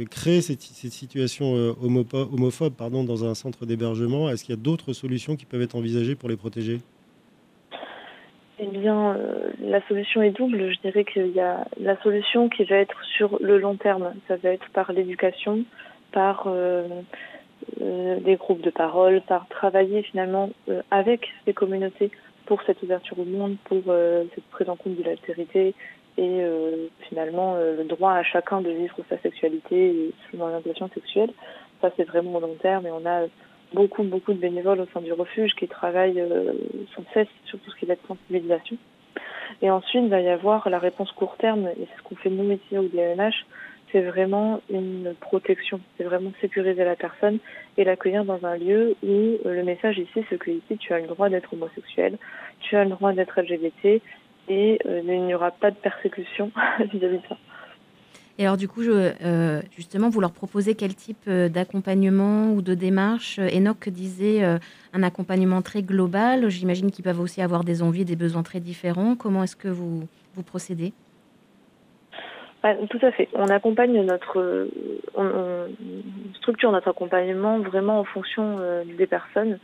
créer 0.09 0.41
cette, 0.41 0.61
situation 0.61 1.75
homophobe, 1.81 2.73
pardon, 2.73 3.03
dans 3.03 3.25
un 3.25 3.35
centre 3.35 3.65
d'hébergement? 3.65 4.29
Est-ce 4.29 4.43
qu'il 4.43 4.55
y 4.55 4.57
a 4.57 4.61
d'autres 4.61 4.93
solutions 4.93 5.35
qui 5.35 5.45
peuvent 5.45 5.61
être 5.61 5.75
envisagées 5.75 6.15
pour 6.15 6.29
les 6.29 6.37
protéger? 6.37 6.79
Eh 8.59 8.67
bien, 8.67 9.17
la 9.59 9.85
solution 9.87 10.21
est 10.21 10.31
double. 10.31 10.71
Je 10.73 10.79
dirais 10.81 11.03
qu'il 11.03 11.31
y 11.31 11.39
a 11.39 11.65
la 11.79 12.01
solution 12.01 12.49
qui 12.49 12.63
va 12.63 12.77
être 12.77 12.97
sur 13.17 13.37
le 13.41 13.57
long 13.57 13.75
terme. 13.75 14.13
Ça 14.27 14.37
va 14.37 14.49
être 14.49 14.69
par 14.71 14.93
l'éducation, 14.93 15.65
par 16.13 16.45
euh, 16.47 16.51
euh, 16.53 17.01
des 17.79 18.35
groupes 18.35 18.61
de 18.61 18.69
parole, 18.69 19.21
par 19.21 19.47
travailler 19.47 20.03
finalement 20.03 20.49
euh, 20.69 20.81
avec 20.91 21.27
ces 21.45 21.53
communautés 21.53 22.11
pour 22.45 22.61
cette 22.63 22.81
ouverture 22.83 23.19
au 23.19 23.25
monde, 23.25 23.55
pour 23.65 23.81
cette 24.35 24.43
prise 24.51 24.69
en 24.69 24.75
compte 24.75 24.97
de 24.97 25.03
l'altérité 25.03 25.73
et 26.17 26.41
finalement 27.07 27.55
le 27.55 27.85
droit 27.85 28.11
à 28.11 28.23
chacun 28.23 28.59
de 28.59 28.69
vivre 28.69 28.97
sa 29.07 29.17
sexualité 29.19 29.87
et 29.87 30.13
son 30.29 30.41
orientation 30.41 30.89
sexuelle. 30.93 31.31
Ça, 31.79 31.89
c'est 31.95 32.03
vraiment 32.03 32.41
long 32.41 32.55
terme 32.61 32.85
et 32.85 32.91
on 32.91 33.05
a 33.05 33.27
beaucoup, 33.73 34.03
beaucoup 34.03 34.33
de 34.33 34.39
bénévoles 34.39 34.81
au 34.81 34.87
sein 34.93 34.99
du 34.99 35.13
refuge 35.13 35.53
qui 35.55 35.69
travaillent 35.69 36.21
sans 36.93 37.05
cesse 37.13 37.29
sur 37.45 37.57
tout 37.59 37.71
ce 37.71 37.77
qui 37.77 37.85
est 37.85 37.95
de 37.95 38.07
sensibilisation. 38.09 38.75
Et 39.61 39.69
ensuite, 39.69 40.03
il 40.03 40.09
va 40.09 40.19
y 40.19 40.29
avoir 40.29 40.69
la 40.69 40.79
réponse 40.79 41.11
court 41.13 41.37
terme, 41.37 41.67
et 41.67 41.87
c'est 41.87 41.97
ce 41.97 42.03
qu'on 42.03 42.15
fait 42.15 42.29
nous 42.29 42.51
ici 42.51 42.77
au 42.77 42.83
DNH, 42.83 43.45
c'est 43.93 44.01
vraiment 44.01 44.59
une 44.69 45.13
protection. 45.21 45.79
C'est 45.97 46.03
vraiment 46.03 46.33
sécuriser 46.41 46.83
la 46.83 46.95
personne 46.95 47.37
et 47.77 47.85
l'accueillir 47.85 48.25
dans 48.25 48.43
un 48.43 48.57
lieu 48.57 48.95
où 49.03 49.07
euh, 49.07 49.37
le 49.45 49.63
message 49.63 49.97
ici, 49.99 50.25
c'est 50.29 50.37
que 50.37 50.49
ici, 50.49 50.77
tu 50.77 50.91
as 50.91 50.99
le 50.99 51.07
droit 51.07 51.29
d'être 51.29 51.53
homosexuel, 51.53 52.17
tu 52.59 52.75
as 52.75 52.83
le 52.83 52.89
droit 52.89 53.13
d'être 53.13 53.39
LGBT 53.39 54.01
et 54.49 54.79
euh, 54.85 55.01
il 55.05 55.21
n'y 55.21 55.35
aura 55.35 55.51
pas 55.51 55.71
de 55.71 55.77
persécution 55.77 56.51
vis-à-vis 56.91 57.19
de 57.19 57.27
ça. 57.29 57.37
Et 58.39 58.45
alors 58.45 58.57
du 58.57 58.67
coup, 58.67 58.81
euh, 58.81 59.61
justement, 59.77 60.09
vous 60.09 60.19
leur 60.19 60.31
proposez 60.31 60.73
quel 60.73 60.95
type 60.95 61.29
d'accompagnement 61.29 62.51
ou 62.51 62.63
de 62.63 62.73
démarche? 62.73 63.37
Enoch 63.37 63.89
disait 63.89 64.43
un 64.43 65.03
accompagnement 65.03 65.61
très 65.61 65.83
global. 65.83 66.49
J'imagine 66.49 66.89
qu'ils 66.89 67.03
peuvent 67.03 67.19
aussi 67.19 67.43
avoir 67.43 67.63
des 67.63 67.83
envies, 67.83 68.05
des 68.05 68.15
besoins 68.15 68.41
très 68.41 68.59
différents. 68.59 69.15
Comment 69.15 69.43
est-ce 69.43 69.55
que 69.55 69.67
vous, 69.67 70.07
vous 70.33 70.43
procédez? 70.43 70.93
Tout 72.89 72.99
à 73.01 73.11
fait. 73.11 73.27
On 73.33 73.49
accompagne 73.49 74.01
notre, 74.05 74.69
on, 75.15 75.67
structure 76.43 76.71
notre 76.71 76.89
accompagnement 76.89 77.59
vraiment 77.59 77.99
en 77.99 78.03
fonction 78.03 78.57
euh, 78.59 78.83
des 78.85 79.07
personnes. 79.07 79.59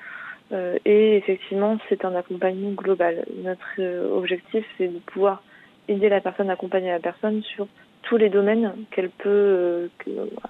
Euh, 0.51 0.77
et 0.85 1.17
effectivement, 1.17 1.77
c'est 1.88 2.03
un 2.05 2.15
accompagnement 2.15 2.71
global. 2.71 3.25
Notre 3.43 3.75
euh, 3.79 4.17
objectif, 4.17 4.65
c'est 4.77 4.88
de 4.88 4.99
pouvoir 4.99 5.43
aider 5.88 6.09
la 6.09 6.21
personne, 6.21 6.49
accompagner 6.49 6.89
la 6.89 6.99
personne 6.99 7.43
sur 7.43 7.67
tous 8.03 8.17
les 8.17 8.29
domaines 8.29 8.73
qu'elle 8.91 9.09
peut, 9.09 9.89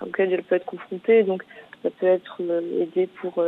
auxquels 0.02 0.34
elle 0.34 0.44
peut 0.44 0.56
être 0.56 0.66
confrontée. 0.66 1.24
Donc, 1.24 1.44
ça 1.84 1.90
peut 1.90 2.06
être 2.06 2.42
aider 2.80 3.08
pour 3.08 3.44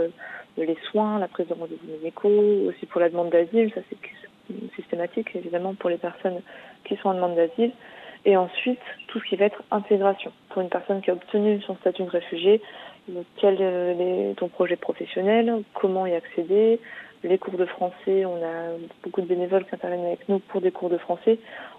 les 0.57 0.77
soins, 0.89 1.19
la 1.19 1.27
prise 1.27 1.47
de 1.47 1.53
rendez-vous 1.53 1.91
médicaux, 1.91 2.67
aussi 2.67 2.85
pour 2.87 2.99
la 2.99 3.09
demande 3.09 3.29
d'asile. 3.29 3.71
Ça, 3.75 3.81
c'est 3.89 3.97
systématique, 4.75 5.35
évidemment, 5.35 5.75
pour 5.75 5.89
les 5.89 5.97
personnes 5.97 6.41
qui 6.85 6.95
sont 6.97 7.09
en 7.09 7.13
demande 7.13 7.35
d'asile. 7.35 7.71
Et 8.25 8.37
ensuite, 8.37 8.79
tout 9.07 9.19
ce 9.19 9.25
qui 9.25 9.35
va 9.35 9.45
être 9.45 9.63
intégration. 9.71 10.31
Pour 10.49 10.61
une 10.61 10.69
personne 10.69 11.01
qui 11.01 11.09
a 11.09 11.13
obtenu 11.13 11.59
son 11.61 11.75
statut 11.77 12.03
de 12.03 12.09
réfugié, 12.09 12.61
quel 13.37 13.59
est 13.61 14.35
ton 14.37 14.47
projet 14.47 14.75
professionnel, 14.75 15.63
comment 15.73 16.05
y 16.05 16.13
accéder, 16.13 16.79
les 17.23 17.37
cours 17.37 17.57
de 17.57 17.65
français, 17.65 18.25
on 18.25 18.37
a 18.37 18.77
beaucoup 19.03 19.21
de 19.21 19.27
bénévoles 19.27 19.65
qui 19.65 19.75
interviennent 19.75 20.05
avec 20.05 20.27
nous 20.27 20.39
pour 20.39 20.61
des 20.61 20.71
cours 20.71 20.89
de 20.89 20.97
français. 20.97 21.37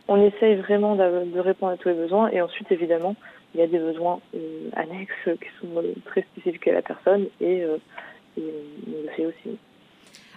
On 0.08 0.20
essaye 0.20 0.56
vraiment 0.56 0.94
de, 0.94 1.38
répondre 1.38 1.72
à 1.72 1.76
tous 1.76 1.88
les 1.88 1.94
besoins 1.94 2.30
et 2.30 2.40
ensuite, 2.40 2.70
évidemment, 2.70 3.16
il 3.54 3.60
y 3.60 3.62
a 3.62 3.66
des 3.66 3.78
besoins 3.78 4.20
euh, 4.34 4.70
annexes 4.74 5.12
qui 5.24 5.48
sont 5.60 5.76
euh, 5.76 5.94
très 6.06 6.22
spécifiques 6.22 6.68
à 6.68 6.72
la 6.72 6.82
personne 6.82 7.26
et, 7.40 7.62
euh, 7.62 7.76
et 8.38 8.42
on 8.88 9.02
le 9.02 9.08
fait 9.10 9.26
aussi. 9.26 9.58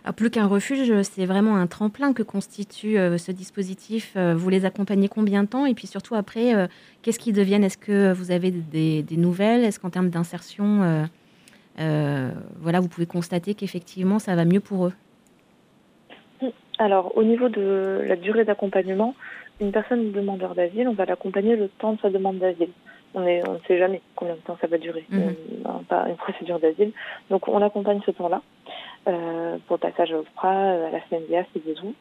Ah, 0.07 0.13
plus 0.13 0.29
qu'un 0.29 0.45
refuge, 0.45 1.01
c'est 1.01 1.25
vraiment 1.25 1.55
un 1.55 1.65
tremplin 1.65 2.13
que 2.13 2.21
constitue 2.21 2.99
euh, 2.99 3.17
ce 3.17 3.31
dispositif. 3.31 4.13
Euh, 4.15 4.35
vous 4.35 4.49
les 4.49 4.63
accompagnez 4.63 5.07
combien 5.07 5.41
de 5.41 5.47
temps? 5.47 5.65
Et 5.65 5.73
puis 5.73 5.87
surtout 5.87 6.13
après, 6.13 6.53
euh, 6.53 6.67
qu'est-ce 7.01 7.17
qu'ils 7.17 7.33
deviennent? 7.33 7.63
Est-ce 7.63 7.79
que 7.79 8.13
vous 8.13 8.29
avez 8.29 8.51
des, 8.51 9.03
nouvelles? 9.17 9.63
Est-ce 9.63 9.79
qu'en 9.79 9.89
termes 9.89 10.11
d'insertion, 10.11 11.07
voilà, 11.77 12.79
vous 12.79 12.87
pouvez 12.87 13.07
constater 13.07 13.55
qu'effectivement, 13.55 14.19
ça 14.19 14.35
va 14.35 14.45
mieux 14.45 14.59
pour 14.59 14.85
eux? 14.85 14.93
Alors, 16.77 17.17
au 17.17 17.23
niveau 17.23 17.49
de 17.49 18.03
la 18.05 18.15
durée 18.15 18.45
d'accompagnement, 18.45 19.15
une 19.59 19.71
personne 19.71 20.11
demandeur 20.11 20.53
d'asile, 20.53 20.87
on 20.87 20.93
va 20.93 21.05
l'accompagner 21.05 21.55
le 21.55 21.67
temps 21.67 21.93
de 21.93 21.99
sa 22.01 22.11
demande 22.11 22.37
d'asile. 22.37 22.69
On, 23.15 23.21
ne 23.21 23.59
sait 23.65 23.79
jamais 23.79 24.01
combien 24.15 24.35
de 24.35 24.39
temps 24.41 24.57
ça 24.59 24.67
va 24.67 24.77
durer, 24.77 25.05
mmh. 25.09 25.29
pas 25.87 26.05
une 26.09 26.17
procédure 26.17 26.59
d'asile. 26.59 26.91
Donc, 27.29 27.47
on 27.47 27.61
accompagne 27.61 28.01
ce 28.05 28.11
temps-là. 28.11 28.41
Euh, 29.07 29.57
pour 29.67 29.77
passage 29.77 30.11
au 30.13 30.23
FRA, 30.35 30.49
à 30.49 30.89
la 30.89 30.99
FNDA, 31.01 31.45
besoins. 31.63 31.93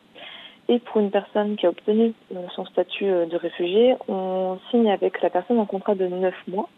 Et 0.69 0.79
pour 0.79 1.03
une 1.03 1.11
personne 1.11 1.57
qui 1.57 1.67
a 1.67 1.69
obtenu 1.69 2.15
euh, 2.35 2.37
son 2.57 2.65
statut 2.65 3.05
euh, 3.05 3.27
de 3.27 3.37
réfugié, 3.37 3.95
on 4.09 4.59
signe 4.71 4.91
avec 4.91 5.21
la 5.21 5.29
personne 5.29 5.59
un 5.59 5.67
contrat 5.67 5.95
de 5.95 6.07
9 6.07 6.35
mois, 6.49 6.69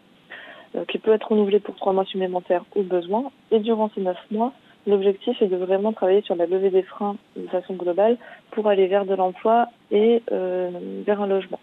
qui 0.89 0.97
peut 0.99 1.13
être 1.13 1.31
renouvelé 1.31 1.61
pour 1.61 1.75
3 1.75 1.93
mois 1.93 2.03
supplémentaires 2.03 2.65
au 2.75 2.83
besoin. 2.83 3.31
Et 3.51 3.59
durant 3.59 3.89
ces 3.95 4.01
9 4.01 4.17
mois, 4.31 4.51
l'objectif 4.85 5.41
est 5.41 5.47
de 5.47 5.55
vraiment 5.55 5.93
travailler 5.93 6.21
sur 6.23 6.35
la 6.35 6.45
levée 6.45 6.69
des 6.69 6.83
freins 6.83 7.15
de 7.37 7.47
façon 7.47 7.75
globale 7.75 8.17
pour 8.51 8.67
aller 8.67 8.87
vers 8.87 9.05
de 9.05 9.15
l'emploi 9.15 9.69
et 9.91 10.21
vers 10.29 11.21
un 11.21 11.27
logement. 11.27 11.59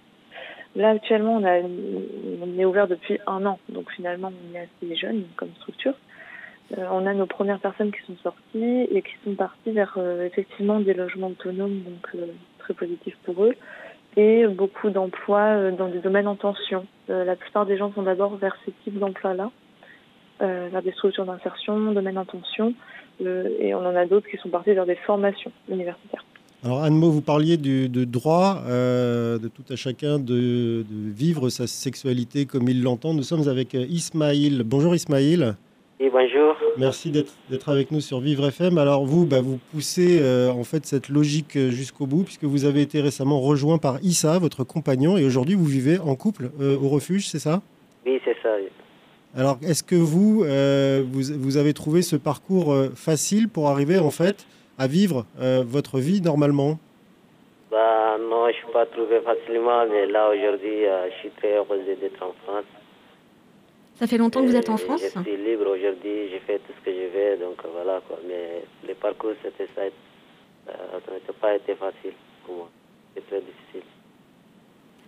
Là, 0.75 0.89
actuellement, 0.89 1.37
on, 1.37 1.45
a, 1.45 1.61
on 1.61 2.59
est 2.59 2.65
ouvert 2.65 2.89
depuis 2.89 3.21
un 3.27 3.45
an, 3.45 3.59
donc 3.69 3.93
finalement, 3.93 4.33
on 4.33 4.57
est 4.57 4.61
assez 4.61 4.97
jeune 4.97 5.25
comme 5.37 5.51
structure. 5.61 5.95
Euh, 6.73 6.87
on 6.91 7.07
a 7.07 7.13
nos 7.13 7.27
premières 7.27 7.61
personnes 7.61 7.93
qui 7.93 8.01
sont 8.07 8.17
sorties 8.23 8.89
et 8.91 9.03
qui 9.03 9.13
sont 9.25 9.35
parties 9.35 9.73
vers 9.73 9.95
euh, 9.99 10.27
effectivement 10.27 10.81
des 10.81 10.95
logements 10.95 11.29
autonomes, 11.29 11.81
donc 11.81 12.09
euh, 12.15 12.27
très 12.59 12.75
positif 12.75 13.15
pour 13.25 13.45
eux, 13.45 13.55
et 14.17 14.47
beaucoup 14.47 14.91
d'emplois 14.91 15.71
dans 15.73 15.89
des 15.89 15.99
domaines 15.99 16.29
en 16.29 16.37
tension. 16.37 16.87
la 17.09 17.35
plupart 17.35 17.67
des 17.67 17.77
gens 17.77 17.93
sont 17.95 18.05
d'abord 18.05 18.37
vers 18.37 18.57
ces 18.65 18.73
types 18.85 18.99
d'emplois-là, 18.99 19.51
vers 20.39 20.83
des 20.83 20.93
structures 20.93 21.27
d'insertion, 21.27 21.93
domaines 21.93 22.19
en 22.19 22.25
tension, 22.25 22.75
et 23.21 23.75
on 23.75 23.81
en 23.81 23.97
a 23.97 24.07
d'autres 24.07 24.29
qui 24.29 24.37
sont 24.37 24.51
partis 24.51 24.73
vers 24.73 24.87
des 24.87 24.95
formations 24.95 25.51
universitaires. 25.69 26.25
Alors 26.63 26.85
Anne-Mo, 26.85 27.11
vous 27.11 27.23
parliez 27.23 27.57
du, 27.57 27.89
droit 27.89 28.63
de 28.65 29.49
tout 29.49 29.65
à 29.69 29.75
chacun 29.75 30.21
de, 30.21 30.85
de, 30.89 31.11
vivre 31.13 31.49
sa 31.49 31.67
sexualité 31.67 32.47
comme 32.47 32.69
il 32.69 32.85
l'entend. 32.85 33.15
Nous 33.15 33.25
sommes 33.25 33.49
avec 33.49 33.75
Ismaïl. 33.75 34.63
Bonjour 34.65 34.95
Ismaïl. 34.95 35.57
Oui, 36.01 36.11
bonjour. 36.13 36.57
Merci 36.77 37.13
d'être 37.13 37.69
avec 37.69 37.93
nous 37.93 38.01
sur 38.01 38.19
Vivre 38.19 38.49
FM. 38.49 38.79
Alors 38.79 39.05
vous, 39.05 39.27
bah, 39.27 39.41
vous 39.41 39.61
poussez 39.71 40.21
euh, 40.21 40.51
en 40.51 40.65
fait 40.65 40.85
cette 40.87 41.09
logique 41.09 41.57
euh, 41.57 41.71
jusqu'au 41.71 42.07
bout 42.07 42.25
puisque 42.25 42.43
vous 42.43 42.65
avez 42.65 42.83
été 42.83 43.01
récemment 43.01 43.41
rejoint 43.41 43.79
par 43.79 44.03
Issa, 44.03 44.41
votre 44.41 44.65
compagnon, 44.65 45.17
et 45.17 45.25
aujourd'hui 45.25 45.55
vous 45.55 45.65
vivez 45.65 46.01
en 46.01 46.17
couple 46.17 46.51
euh, 46.61 46.77
au 46.77 46.89
refuge, 46.89 47.29
c'est 47.29 47.39
ça? 47.39 47.63
Oui, 48.05 48.21
c'est 48.25 48.37
ça. 48.43 48.57
oui. 48.59 48.69
Alors 49.37 49.59
est-ce 49.63 49.85
que 49.85 49.95
vous, 49.95 50.43
euh, 50.45 51.05
vous, 51.07 51.23
vous 51.39 51.57
avez 51.59 51.75
trouvé 51.75 52.03
ce 52.03 52.17
parcours 52.17 52.75
facile 52.97 53.49
pour 53.49 53.69
arriver 53.69 54.01
en 54.01 54.11
fait 54.11 54.47
à 54.79 54.89
vivre 54.89 55.25
votre 55.39 56.01
vie 56.01 56.21
normalement? 56.21 56.79
Bah, 57.71 58.17
non, 58.19 58.47
je 58.47 58.49
ne 58.49 58.53
suis 58.55 58.73
pas 58.73 58.87
trouvé 58.87 59.21
facilement, 59.21 59.87
mais 59.89 60.07
là, 60.07 60.29
aujourd'hui, 60.31 60.85
je 60.85 61.19
suis 61.21 61.31
très 61.31 61.55
heureuse 61.57 61.85
d'être 62.01 62.23
en 62.23 62.33
France. 62.45 62.65
Ça 63.97 64.07
fait 64.09 64.19
longtemps 64.19 64.41
que 64.43 64.47
vous 64.47 64.57
êtes 64.57 64.71
en 64.71 64.77
France 64.77 65.03
Je 65.03 65.21
suis 65.23 65.37
libre 65.37 65.67
aujourd'hui, 65.71 66.29
j'ai 66.31 66.41
fait 66.41 66.59
tout 66.59 66.73
ce 66.79 66.85
que 66.85 66.91
je 66.91 67.07
veux, 67.17 67.37
donc 67.39 67.59
euh, 67.65 67.69
voilà 67.73 68.01
quoi. 68.09 68.19
Mais 68.27 68.63
le 68.89 68.95
parcours, 68.95 69.33
c'était 69.43 69.69
ça, 69.75 69.83
euh, 69.83 70.73
ça 71.07 71.13
n'a 71.13 71.33
pas 71.41 71.55
été 71.55 71.75
facile 71.75 72.13
pour 72.45 72.57
moi. 72.57 72.71
C'est 73.15 73.27
très 73.29 73.41
difficile. 73.41 73.83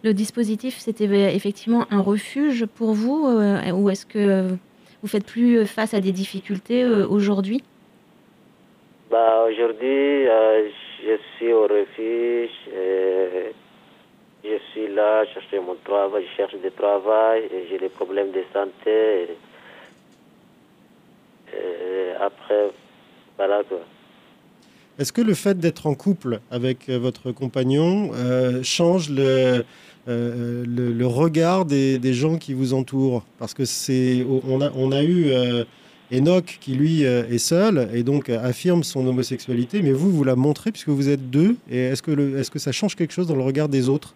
Le 0.05 0.14
dispositif, 0.14 0.79
c'était 0.79 1.07
effectivement 1.35 1.87
un 1.90 2.01
refuge 2.01 2.66
pour 2.66 2.92
vous 2.92 3.27
euh, 3.27 3.72
ou 3.72 3.90
est-ce 3.90 4.07
que 4.07 4.18
euh, 4.18 4.49
vous 5.03 5.09
faites 5.09 5.27
plus 5.27 5.66
face 5.66 5.94
à 5.94 6.01
des 6.01 6.12
difficultés 6.12 6.85
euh, 6.85 7.07
aujourd'hui? 7.09 7.64
Bah, 9.11 9.46
aujourd'hui, 9.51 10.29
euh, 10.29 10.68
je 11.05 11.16
suis 11.37 11.53
au 11.53 11.62
refuge. 11.62 12.51
euh, 12.72 13.51
je 14.49 14.59
suis 14.73 14.89
là, 14.95 15.25
je 15.25 15.35
cherche 15.35 15.65
mon 15.65 15.77
travail, 15.85 16.25
je 16.31 16.37
cherche 16.37 16.55
du 16.55 16.71
travail, 16.71 17.49
j'ai 17.69 17.79
des 17.79 17.89
problèmes 17.89 18.33
de 18.33 18.43
santé. 18.53 19.29
après, 22.21 22.71
voilà 23.37 23.63
quoi. 23.65 23.81
Est-ce 24.99 25.13
que 25.13 25.21
le 25.21 25.35
fait 25.35 25.59
d'être 25.59 25.87
en 25.87 25.95
couple 25.95 26.41
avec 26.51 26.89
euh, 26.89 26.99
votre 26.99 27.31
compagnon 27.31 28.13
euh, 28.15 28.63
change 28.63 29.11
le, 29.11 29.63
euh, 30.09 30.65
le, 30.67 30.91
le 30.91 31.07
regard 31.07 31.67
des, 31.67 31.99
des 31.99 32.15
gens 32.15 32.39
qui 32.39 32.55
vous 32.55 32.73
entourent? 32.73 33.23
Parce 33.39 33.53
que 33.53 33.67
c'est, 33.67 34.25
on 34.49 34.63
a, 34.63 34.71
on 34.75 34.93
a 34.93 35.03
eu 35.03 35.33
Enoch 36.11 36.59
qui 36.61 36.73
lui 36.75 37.03
est 37.03 37.39
seul 37.39 37.91
et 37.93 38.05
donc 38.05 38.31
affirme 38.31 38.85
son 38.85 39.07
homosexualité, 39.07 39.83
mais 39.83 39.93
vous, 39.93 40.11
vous 40.11 40.25
la 40.25 40.37
montrez 40.37 40.73
puisque 40.73 40.89
vous 40.89 41.11
êtes 41.11 41.29
deux. 41.29 41.57
Et 41.71 41.79
est-ce 41.79 42.03
que, 42.03 42.13
le, 42.13 42.39
est-ce 42.39 42.51
que 42.51 42.59
ça 42.59 42.73
change 42.73 42.97
quelque 42.97 43.13
chose 43.13 43.27
dans 43.27 43.37
le 43.37 43.43
regard 43.43 43.69
des 43.69 43.91
autres? 43.91 44.15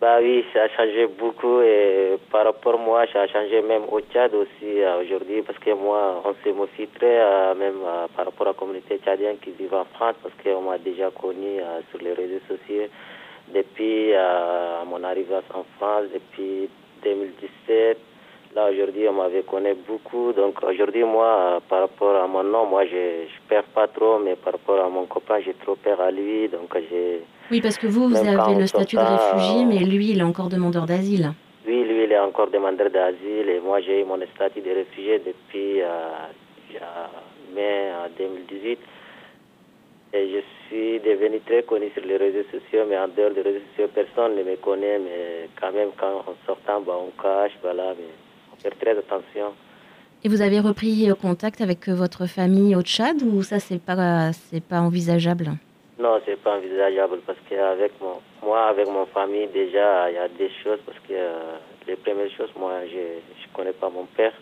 Bah 0.00 0.16
oui, 0.22 0.42
ça 0.54 0.62
a 0.62 0.68
changé 0.70 1.06
beaucoup 1.06 1.60
et 1.60 2.16
par 2.32 2.46
rapport 2.46 2.72
à 2.72 2.78
moi, 2.78 3.04
ça 3.12 3.20
a 3.20 3.26
changé 3.26 3.60
même 3.60 3.82
au 3.92 4.00
Tchad 4.00 4.34
aussi 4.34 4.80
euh, 4.80 5.02
aujourd'hui 5.02 5.42
parce 5.42 5.58
que 5.58 5.72
moi, 5.74 6.22
on 6.24 6.32
se 6.42 6.48
méfie 6.48 6.86
très 6.86 7.20
euh, 7.20 7.54
même 7.54 7.82
euh, 7.84 8.06
par 8.16 8.24
rapport 8.24 8.46
à 8.46 8.50
la 8.50 8.54
communauté 8.54 8.98
tchadienne 9.04 9.36
qui 9.44 9.50
vit 9.50 9.68
en 9.70 9.84
France 9.84 10.14
parce 10.22 10.34
qu'on 10.42 10.62
m'a 10.62 10.78
déjà 10.78 11.10
connu 11.10 11.60
sur 11.90 12.00
les 12.00 12.14
réseaux 12.14 12.40
sociaux 12.48 12.86
depuis 13.52 14.14
mon 14.86 15.04
arrivée 15.04 15.34
en 15.52 15.64
France, 15.76 16.04
depuis 16.14 16.70
2017. 17.04 17.98
Là, 18.54 18.70
aujourd'hui, 18.70 19.06
on 19.06 19.12
m'avait 19.12 19.42
connu 19.42 19.74
beaucoup. 19.86 20.32
Donc, 20.32 20.62
aujourd'hui, 20.62 21.04
moi, 21.04 21.60
par 21.68 21.80
rapport 21.80 22.16
à 22.16 22.26
mon 22.26 22.42
nom, 22.42 22.64
moi, 22.64 22.86
je 22.86 23.24
ne 23.24 23.48
perds 23.50 23.64
pas 23.74 23.86
trop, 23.86 24.18
mais 24.18 24.34
par 24.36 24.54
rapport 24.54 24.82
à 24.82 24.88
mon 24.88 25.04
copain, 25.04 25.40
j'ai 25.44 25.54
trop 25.54 25.76
peur 25.76 26.00
à 26.00 26.10
lui. 26.10 26.48
Donc, 26.48 26.74
j'ai. 26.88 27.20
Oui, 27.50 27.60
parce 27.60 27.78
que 27.78 27.86
vous, 27.86 28.08
vous 28.08 28.22
Même 28.22 28.38
avez 28.38 28.54
le 28.54 28.66
statut 28.66 28.96
de 28.96 29.02
réfugié, 29.02 29.64
mais 29.64 29.78
lui, 29.78 30.10
il 30.10 30.20
est 30.20 30.22
encore 30.22 30.48
demandeur 30.48 30.86
d'asile. 30.86 31.32
Lui, 31.66 31.84
lui, 31.84 32.04
il 32.04 32.12
est 32.12 32.18
encore 32.18 32.50
demandeur 32.50 32.90
d'asile 32.90 33.48
et 33.48 33.60
moi, 33.60 33.80
j'ai 33.80 34.00
eu 34.00 34.04
mon 34.04 34.18
statut 34.34 34.60
de 34.60 34.70
réfugié 34.70 35.18
depuis 35.18 35.82
euh, 35.82 35.86
euh, 36.74 37.54
mai 37.54 37.90
euh, 37.90 38.08
2018. 38.18 38.78
Et 40.12 40.28
je 40.28 40.40
suis 40.66 40.98
devenu 41.00 41.40
très 41.40 41.62
connu 41.62 41.88
sur 41.94 42.04
les 42.04 42.16
réseaux 42.16 42.44
sociaux, 42.50 42.84
mais 42.88 42.98
en 42.98 43.08
dehors 43.08 43.30
des 43.30 43.42
réseaux 43.42 43.64
sociaux, 43.70 43.90
personne 43.94 44.36
ne 44.36 44.42
me 44.42 44.56
connaît. 44.56 44.98
Mais 44.98 45.48
quand 45.60 45.72
même, 45.72 45.90
quand 45.96 46.24
on 46.26 46.34
sort, 46.46 46.58
bah, 46.66 46.98
on 46.98 47.10
cache, 47.20 47.52
voilà. 47.62 47.94
Mais 47.96 48.10
on 48.52 48.56
fait 48.60 48.70
très 48.70 48.98
attention. 48.98 49.52
Et 50.22 50.28
vous 50.28 50.42
avez 50.42 50.60
repris 50.60 51.10
euh, 51.10 51.14
contact 51.14 51.60
avec 51.60 51.88
euh, 51.88 51.94
votre 51.94 52.26
famille 52.26 52.76
au 52.76 52.82
Tchad 52.82 53.22
ou 53.22 53.42
ça, 53.42 53.58
c'est 53.58 53.80
pas, 53.80 54.32
c'est 54.32 54.62
pas 54.62 54.80
envisageable? 54.80 55.52
Non, 56.00 56.18
c'est 56.24 56.40
pas 56.40 56.56
envisageable 56.56 57.18
parce 57.26 57.38
qu'avec 57.46 57.92
mon, 58.00 58.22
moi, 58.42 58.68
avec 58.68 58.88
mon 58.88 59.04
famille, 59.04 59.48
déjà, 59.48 60.10
il 60.10 60.14
y 60.14 60.18
a 60.18 60.28
des 60.28 60.48
choses 60.64 60.78
parce 60.86 60.98
que 61.00 61.12
euh, 61.12 61.58
les 61.86 61.96
premières 61.96 62.30
choses, 62.30 62.48
moi, 62.56 62.72
je 62.90 62.96
ne 62.96 63.54
connais 63.54 63.74
pas 63.74 63.90
mon 63.90 64.06
père. 64.06 64.32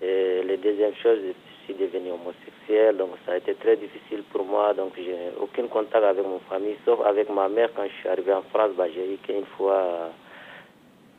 Et 0.00 0.44
les 0.44 0.56
deuxièmes 0.58 0.94
choses, 1.02 1.18
je 1.24 1.64
suis 1.64 1.74
devenu 1.74 2.12
homosexuel, 2.12 2.96
donc 2.96 3.10
ça 3.26 3.32
a 3.32 3.38
été 3.38 3.56
très 3.56 3.74
difficile 3.76 4.22
pour 4.30 4.44
moi. 4.44 4.72
Donc, 4.72 4.92
je 4.96 5.10
n'ai 5.10 5.32
aucun 5.40 5.66
contact 5.66 6.04
avec 6.04 6.24
mon 6.24 6.38
famille, 6.48 6.76
sauf 6.84 7.00
avec 7.04 7.28
ma 7.28 7.48
mère. 7.48 7.70
Quand 7.74 7.82
je 7.82 7.94
suis 7.98 8.08
arrivé 8.08 8.32
en 8.32 8.42
France, 8.42 8.70
bah, 8.76 8.86
j'ai 8.94 9.14
eu 9.14 9.16
qu'une 9.16 9.46
fois, 9.56 9.74
euh, 9.74 10.08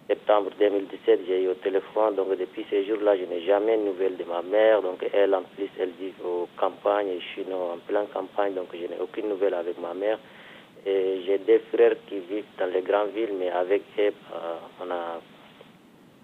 septembre 0.08 0.52
2017, 0.58 1.22
j'ai 1.28 1.43
eu 1.43 1.50
au 1.50 1.54
téléphone. 1.56 2.15
Donc, 2.15 2.30
depuis 2.38 2.65
ces 2.70 2.86
jours-là, 2.86 3.17
je 3.17 3.26
n'ai 3.26 3.41
jamais 3.41 3.78
de 3.78 3.84
nouvelles 3.84 4.17
de 4.17 4.24
ma 4.24 4.41
mère. 4.41 4.82
Donc, 4.82 5.06
elle, 5.13 5.36
en 5.36 5.43
plus, 5.43 5.70
elle 5.80 5.91
vit 6.00 6.13
aux 6.24 6.48
campagnes 6.58 7.20
je 7.20 7.26
suis 7.34 7.46
non, 7.50 7.74
en 7.74 7.78
pleine 7.78 8.08
campagne, 8.13 8.54
donc 8.54 8.67
je 8.74 8.88
n'ai 8.88 9.00
aucune 9.02 9.30
nouvelle 9.30 9.54
avec 9.54 9.80
ma 9.80 9.93
mère. 9.93 10.17
Et 10.86 11.22
j'ai 11.26 11.38
des 11.39 11.60
frères 11.74 11.96
qui 12.08 12.20
vivent 12.20 12.46
dans 12.58 12.72
les 12.72 12.82
grandes 12.82 13.10
villes, 13.10 13.36
mais 13.38 13.50
avec 13.50 13.84
eux, 14.00 14.13
euh, 14.34 14.58
on 14.82 14.91
a 14.91 15.20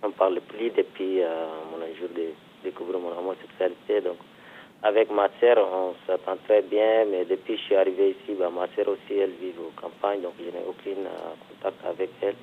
on 0.05 0.11
parle 0.11 0.41
plus 0.41 0.69
depuis 0.71 1.21
euh, 1.21 1.45
mon 1.71 1.79
jour 1.95 2.09
de 2.15 2.33
découvrir 2.63 2.99
mon 2.99 3.17
homosexualité. 3.17 4.01
Donc, 4.01 4.17
avec 4.83 5.09
ma 5.09 5.29
sœur, 5.39 5.57
on 5.59 5.95
s'entend 6.05 6.37
très 6.45 6.61
bien, 6.61 7.05
mais 7.05 7.23
depuis 7.23 7.55
que 7.55 7.59
je 7.59 7.65
suis 7.65 7.75
arrivé 7.75 8.09
ici, 8.09 8.35
bah, 8.37 8.49
ma 8.49 8.67
sœur 8.75 8.89
aussi, 8.89 9.17
elle 9.17 9.31
vit 9.31 9.53
aux 9.57 9.71
campagnes, 9.81 10.21
donc 10.21 10.33
je 10.39 10.45
n'ai 10.45 10.63
aucun 10.67 10.99
euh, 10.99 11.33
contact 11.49 11.85
avec 11.85 12.09
elle. 12.21 12.35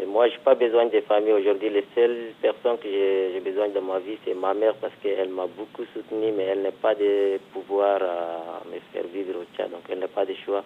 Et 0.00 0.06
moi, 0.06 0.28
je 0.28 0.34
n'ai 0.34 0.40
pas 0.40 0.54
besoin 0.54 0.86
de 0.86 1.00
famille 1.02 1.32
aujourd'hui. 1.32 1.70
Les 1.70 1.84
seules 1.94 2.32
personnes 2.42 2.78
que 2.78 2.88
j'ai 2.88 3.40
besoin 3.40 3.68
de 3.68 3.78
ma 3.80 3.98
vie, 4.00 4.18
c'est 4.24 4.34
ma 4.34 4.52
mère 4.54 4.74
parce 4.80 4.92
qu'elle 5.02 5.28
m'a 5.28 5.46
beaucoup 5.46 5.84
soutenu, 5.94 6.32
mais 6.36 6.44
elle 6.44 6.62
n'a 6.62 6.72
pas 6.72 6.94
de 6.94 7.38
pouvoir 7.52 8.02
à 8.02 8.62
me 8.68 8.78
faire 8.92 9.04
vivre 9.12 9.38
au 9.40 9.44
Tchad. 9.56 9.70
Donc, 9.70 9.82
elle 9.88 10.00
n'a 10.00 10.08
pas 10.08 10.24
de 10.26 10.34
choix. 10.44 10.64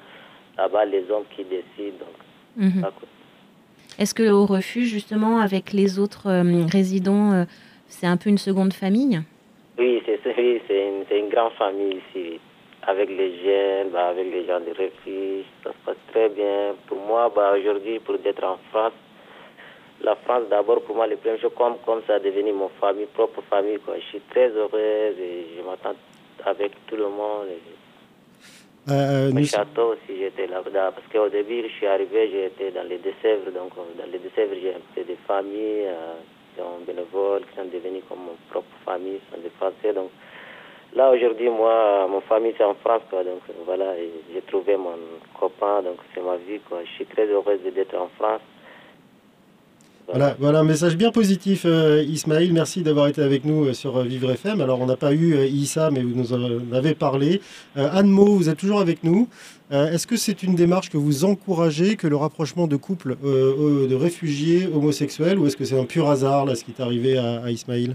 Là-bas, 0.57 0.87
les 0.87 1.11
hommes 1.11 1.25
qui 1.35 1.45
décident. 1.45 1.99
Donc, 2.07 2.17
Mhm. 2.57 2.85
Est-ce 4.01 4.15
que 4.15 4.29
au 4.31 4.47
refuge, 4.47 4.89
justement, 4.89 5.39
avec 5.39 5.73
les 5.73 5.99
autres 5.99 6.29
euh, 6.29 6.67
résidents, 6.73 7.33
euh, 7.33 7.45
c'est 7.87 8.07
un 8.07 8.17
peu 8.17 8.31
une 8.31 8.39
seconde 8.39 8.73
famille? 8.73 9.21
Oui, 9.79 10.03
c'est 10.07 10.19
oui, 10.37 10.61
une, 10.71 11.17
une 11.17 11.29
grande 11.29 11.53
famille 11.53 12.01
ici. 12.03 12.41
Avec 12.87 13.11
les 13.11 13.37
jeunes, 13.45 13.91
bah, 13.93 14.09
avec 14.09 14.27
les 14.33 14.45
gens 14.47 14.61
de 14.61 14.71
refuge, 14.71 15.45
ça 15.63 15.71
se 15.71 15.77
passe 15.87 15.97
très 16.13 16.29
bien. 16.31 16.75
Pour 16.87 16.99
moi, 16.99 17.31
bah, 17.35 17.55
aujourd'hui, 17.59 17.99
pour 18.01 18.17
être 18.25 18.45
en 18.45 18.59
France, 18.71 18.93
la 20.03 20.15
France, 20.17 20.45
d'abord, 20.49 20.83
pour 20.83 20.97
moi, 20.97 21.07
les 21.07 21.17
premières 21.17 21.41
choses, 21.41 21.53
comme, 21.57 21.77
comme 21.85 22.03
ça 22.07 22.15
a 22.15 22.19
devenu 22.19 22.53
mon 22.53 22.69
famille, 22.81 23.07
propre 23.07 23.43
famille, 23.51 23.79
quoi. 23.81 23.95
Je 23.97 24.05
suis 24.05 24.21
très 24.31 24.49
heureuse 24.49 25.19
et 25.19 25.47
je 25.57 25.63
m'entends 25.63 25.95
avec 26.45 26.73
tout 26.87 26.97
le 26.97 27.09
monde. 27.09 27.49
Euh, 28.91 29.29
au 29.29 29.33
nous- 29.33 29.45
château 29.45 29.93
aussi, 29.93 30.19
j'étais 30.19 30.47
là-bas. 30.47 30.93
Parce 30.93 31.07
qu'au 31.13 31.29
début, 31.29 31.63
je 31.63 31.69
suis 31.75 31.87
arrivé, 31.87 32.31
j'étais 32.31 32.71
dans 32.71 32.89
les 32.89 32.99
Deux-Sèvres. 32.99 33.51
Donc, 33.51 33.73
euh, 33.77 34.01
dans 34.01 34.11
les 34.11 34.19
Deux-Sèvres, 34.19 34.55
j'ai 34.63 34.71
un 34.75 34.81
peu 34.95 35.03
de 35.03 35.17
famille, 35.27 35.85
euh, 35.87 36.15
qui 36.55 36.61
sont 36.61 36.79
bénévoles, 36.87 37.43
qui 37.51 37.57
sont 37.57 37.65
devenus 37.67 38.03
comme 38.09 38.21
mon 38.21 38.37
propre 38.51 38.67
famille, 38.85 39.21
sont 39.31 39.41
des 39.41 39.51
Français. 39.59 39.93
Donc, 39.93 40.11
là, 40.95 41.11
aujourd'hui, 41.11 41.51
moi, 41.51 42.07
mon 42.09 42.21
famille, 42.23 42.55
c'est 42.57 42.65
en 42.65 42.75
France, 42.75 43.03
quoi. 43.11 43.25
Donc, 43.25 43.43
euh, 43.51 43.53
voilà, 43.67 43.95
j'ai 44.33 44.43
trouvé 44.43 44.77
mon 44.77 44.97
copain, 45.39 45.83
donc 45.83 45.97
c'est 46.15 46.23
ma 46.23 46.37
vie, 46.37 46.61
quoi. 46.61 46.79
Je 46.85 46.91
suis 46.93 47.07
très 47.07 47.27
heureuse 47.27 47.61
d'être 47.63 47.97
en 47.97 48.09
France. 48.17 48.41
Voilà, 50.09 50.35
voilà 50.39 50.61
un 50.61 50.65
message 50.65 50.97
bien 50.97 51.11
positif, 51.11 51.65
euh, 51.67 52.03
Ismaël. 52.03 52.51
Merci 52.55 52.83
d'avoir 52.83 53.09
été 53.09 53.21
avec 53.21 53.45
nous 53.45 53.67
euh, 53.67 53.73
sur 53.75 53.99
euh, 53.99 54.05
Vivre 54.05 54.31
FM. 54.31 54.63
Alors, 54.63 54.81
on 54.81 54.87
n'a 54.87 54.97
pas 54.97 55.13
eu 55.13 55.35
euh, 55.35 55.45
Issa, 55.45 55.91
mais 55.91 56.01
vous 56.01 56.15
nous 56.15 56.33
en 56.33 56.73
avez 56.73 56.95
parlé. 56.95 57.43
Euh, 57.77 57.89
Anne 57.93 58.09
Mo, 58.09 58.25
vous 58.25 58.49
êtes 58.49 58.57
toujours 58.57 58.81
avec 58.81 59.05
nous. 59.05 59.29
Euh, 59.71 59.93
Est-ce 59.93 60.07
que 60.07 60.17
c'est 60.17 60.43
une 60.43 60.55
démarche 60.55 60.89
que 60.89 60.97
vous 60.97 61.27
encouragez, 61.27 61.97
que 61.97 62.07
le 62.07 62.17
rapprochement 62.17 62.67
de 62.67 62.77
couples 62.77 63.17
euh, 63.23 63.85
euh, 63.85 63.87
de 63.87 63.95
réfugiés 63.95 64.67
homosexuels, 64.67 65.39
ou 65.39 65.47
est-ce 65.47 65.59
que 65.59 65.65
c'est 65.65 65.79
un 65.79 65.85
pur 65.85 66.09
hasard, 66.09 66.47
là, 66.47 66.55
ce 66.55 66.65
qui 66.65 66.71
est 66.71 66.83
arrivé 66.83 67.19
à, 67.19 67.43
à 67.45 67.51
Ismaël 67.51 67.95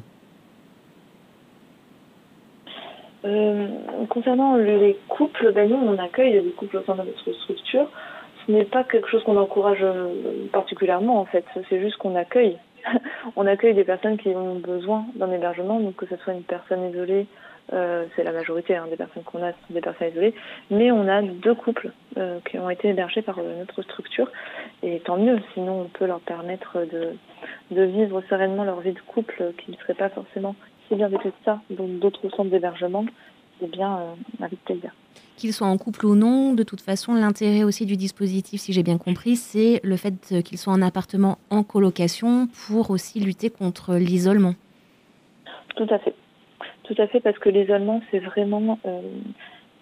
Euh, 3.25 3.67
concernant 4.09 4.57
les 4.57 4.97
couples, 5.07 5.53
ben 5.53 5.69
nous, 5.69 5.77
on 5.77 5.97
accueille 5.97 6.33
des 6.43 6.51
couples 6.51 6.77
au 6.77 6.83
sein 6.83 6.93
de 6.95 7.03
notre 7.03 7.33
structure. 7.41 7.87
Ce 8.45 8.51
n'est 8.51 8.65
pas 8.65 8.83
quelque 8.83 9.09
chose 9.09 9.23
qu'on 9.23 9.37
encourage 9.37 9.81
euh, 9.81 10.47
particulièrement, 10.51 11.19
en 11.19 11.25
fait. 11.25 11.45
C'est 11.69 11.79
juste 11.79 11.97
qu'on 11.97 12.15
accueille. 12.15 12.57
on 13.35 13.47
accueille 13.47 13.73
des 13.73 13.83
personnes 13.83 14.17
qui 14.17 14.29
ont 14.29 14.55
besoin 14.55 15.05
d'un 15.15 15.31
hébergement, 15.31 15.79
donc 15.79 15.95
que 15.95 16.05
ce 16.05 16.17
soit 16.17 16.33
une 16.33 16.43
personne 16.43 16.89
isolée 16.89 17.27
Euh, 17.71 18.05
c'est 18.15 18.23
la 18.23 18.33
majorité 18.33 18.75
hein, 18.75 18.87
des 18.89 18.97
personnes 18.97 19.23
qu'on 19.23 19.43
a 19.43 19.51
des 19.69 19.79
personnes 19.79 20.09
isolées, 20.09 20.33
mais 20.69 20.91
on 20.91 21.07
a 21.07 21.21
deux 21.21 21.55
couples 21.55 21.91
euh, 22.17 22.39
qui 22.49 22.59
ont 22.59 22.69
été 22.69 22.89
hébergés 22.89 23.21
par 23.21 23.39
euh, 23.39 23.59
notre 23.59 23.81
structure, 23.83 24.29
et 24.81 24.99
tant 24.99 25.17
mieux, 25.17 25.39
sinon 25.53 25.81
on 25.81 25.85
peut 25.85 26.05
leur 26.05 26.19
permettre 26.19 26.79
de, 26.79 27.15
de 27.71 27.83
vivre 27.83 28.21
sereinement 28.29 28.65
leur 28.65 28.81
vie 28.81 28.91
de 28.91 28.99
couple 28.99 29.53
qui 29.59 29.71
ne 29.71 29.77
serait 29.77 29.93
pas 29.93 30.09
forcément 30.09 30.55
si 30.87 30.95
bien 30.95 31.07
vécu 31.07 31.29
que 31.29 31.37
ça 31.45 31.61
dans 31.69 31.87
d'autres 31.87 32.27
centres 32.29 32.49
d'hébergement, 32.49 33.05
c'est 33.59 33.71
bien 33.71 33.97
euh, 33.97 34.43
avec 34.43 34.61
plaisir. 34.65 34.91
Qu'ils 35.43 35.51
soient 35.51 35.67
en 35.67 35.77
couple 35.77 36.05
ou 36.05 36.15
non, 36.15 36.53
de 36.53 36.63
toute 36.63 36.79
façon, 36.79 37.15
l'intérêt 37.15 37.65
aussi 37.65 37.85
du 37.85 37.97
dispositif, 37.97 38.61
si 38.61 38.71
j'ai 38.71 38.81
bien 38.81 38.97
compris, 38.97 39.35
c'est 39.35 39.81
le 39.83 39.97
fait 39.97 40.41
qu'ils 40.41 40.57
soient 40.57 40.71
en 40.71 40.81
appartement 40.81 41.37
en 41.49 41.63
colocation 41.63 42.47
pour 42.47 42.91
aussi 42.91 43.19
lutter 43.19 43.49
contre 43.49 43.95
l'isolement. 43.95 44.53
Tout 45.75 45.87
à 45.89 45.99
fait. 45.99 46.15
Tout 46.83 46.95
à 46.97 47.07
fait, 47.07 47.19
parce 47.19 47.37
que 47.39 47.49
l'isolement, 47.49 48.01
c'est 48.09 48.19
vraiment 48.19 48.79
euh, 48.85 49.01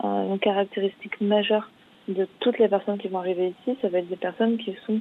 une 0.04 0.40
caractéristique 0.40 1.22
majeure 1.22 1.70
de 2.08 2.28
toutes 2.40 2.58
les 2.58 2.68
personnes 2.68 2.98
qui 2.98 3.10
vont 3.10 3.20
arriver 3.20 3.54
ici. 3.62 3.78
Ça 3.84 3.90
va 3.90 4.00
être 4.00 4.10
des 4.10 4.16
personnes 4.16 4.58
qui 4.58 4.76
sont 4.88 5.00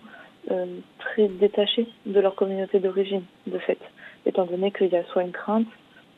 euh, 0.51 0.67
très 0.99 1.29
détachées 1.29 1.87
de 2.05 2.21
leur 2.21 2.35
communauté 2.35 2.81
d'origine, 2.81 3.23
de 3.47 3.59
fait, 3.61 3.79
étant 4.27 4.45
donné 4.45 4.73
qu'il 4.73 4.89
y 4.89 4.97
a 4.97 5.05
soit 5.05 5.23
une 5.23 5.33
crainte 5.33 5.69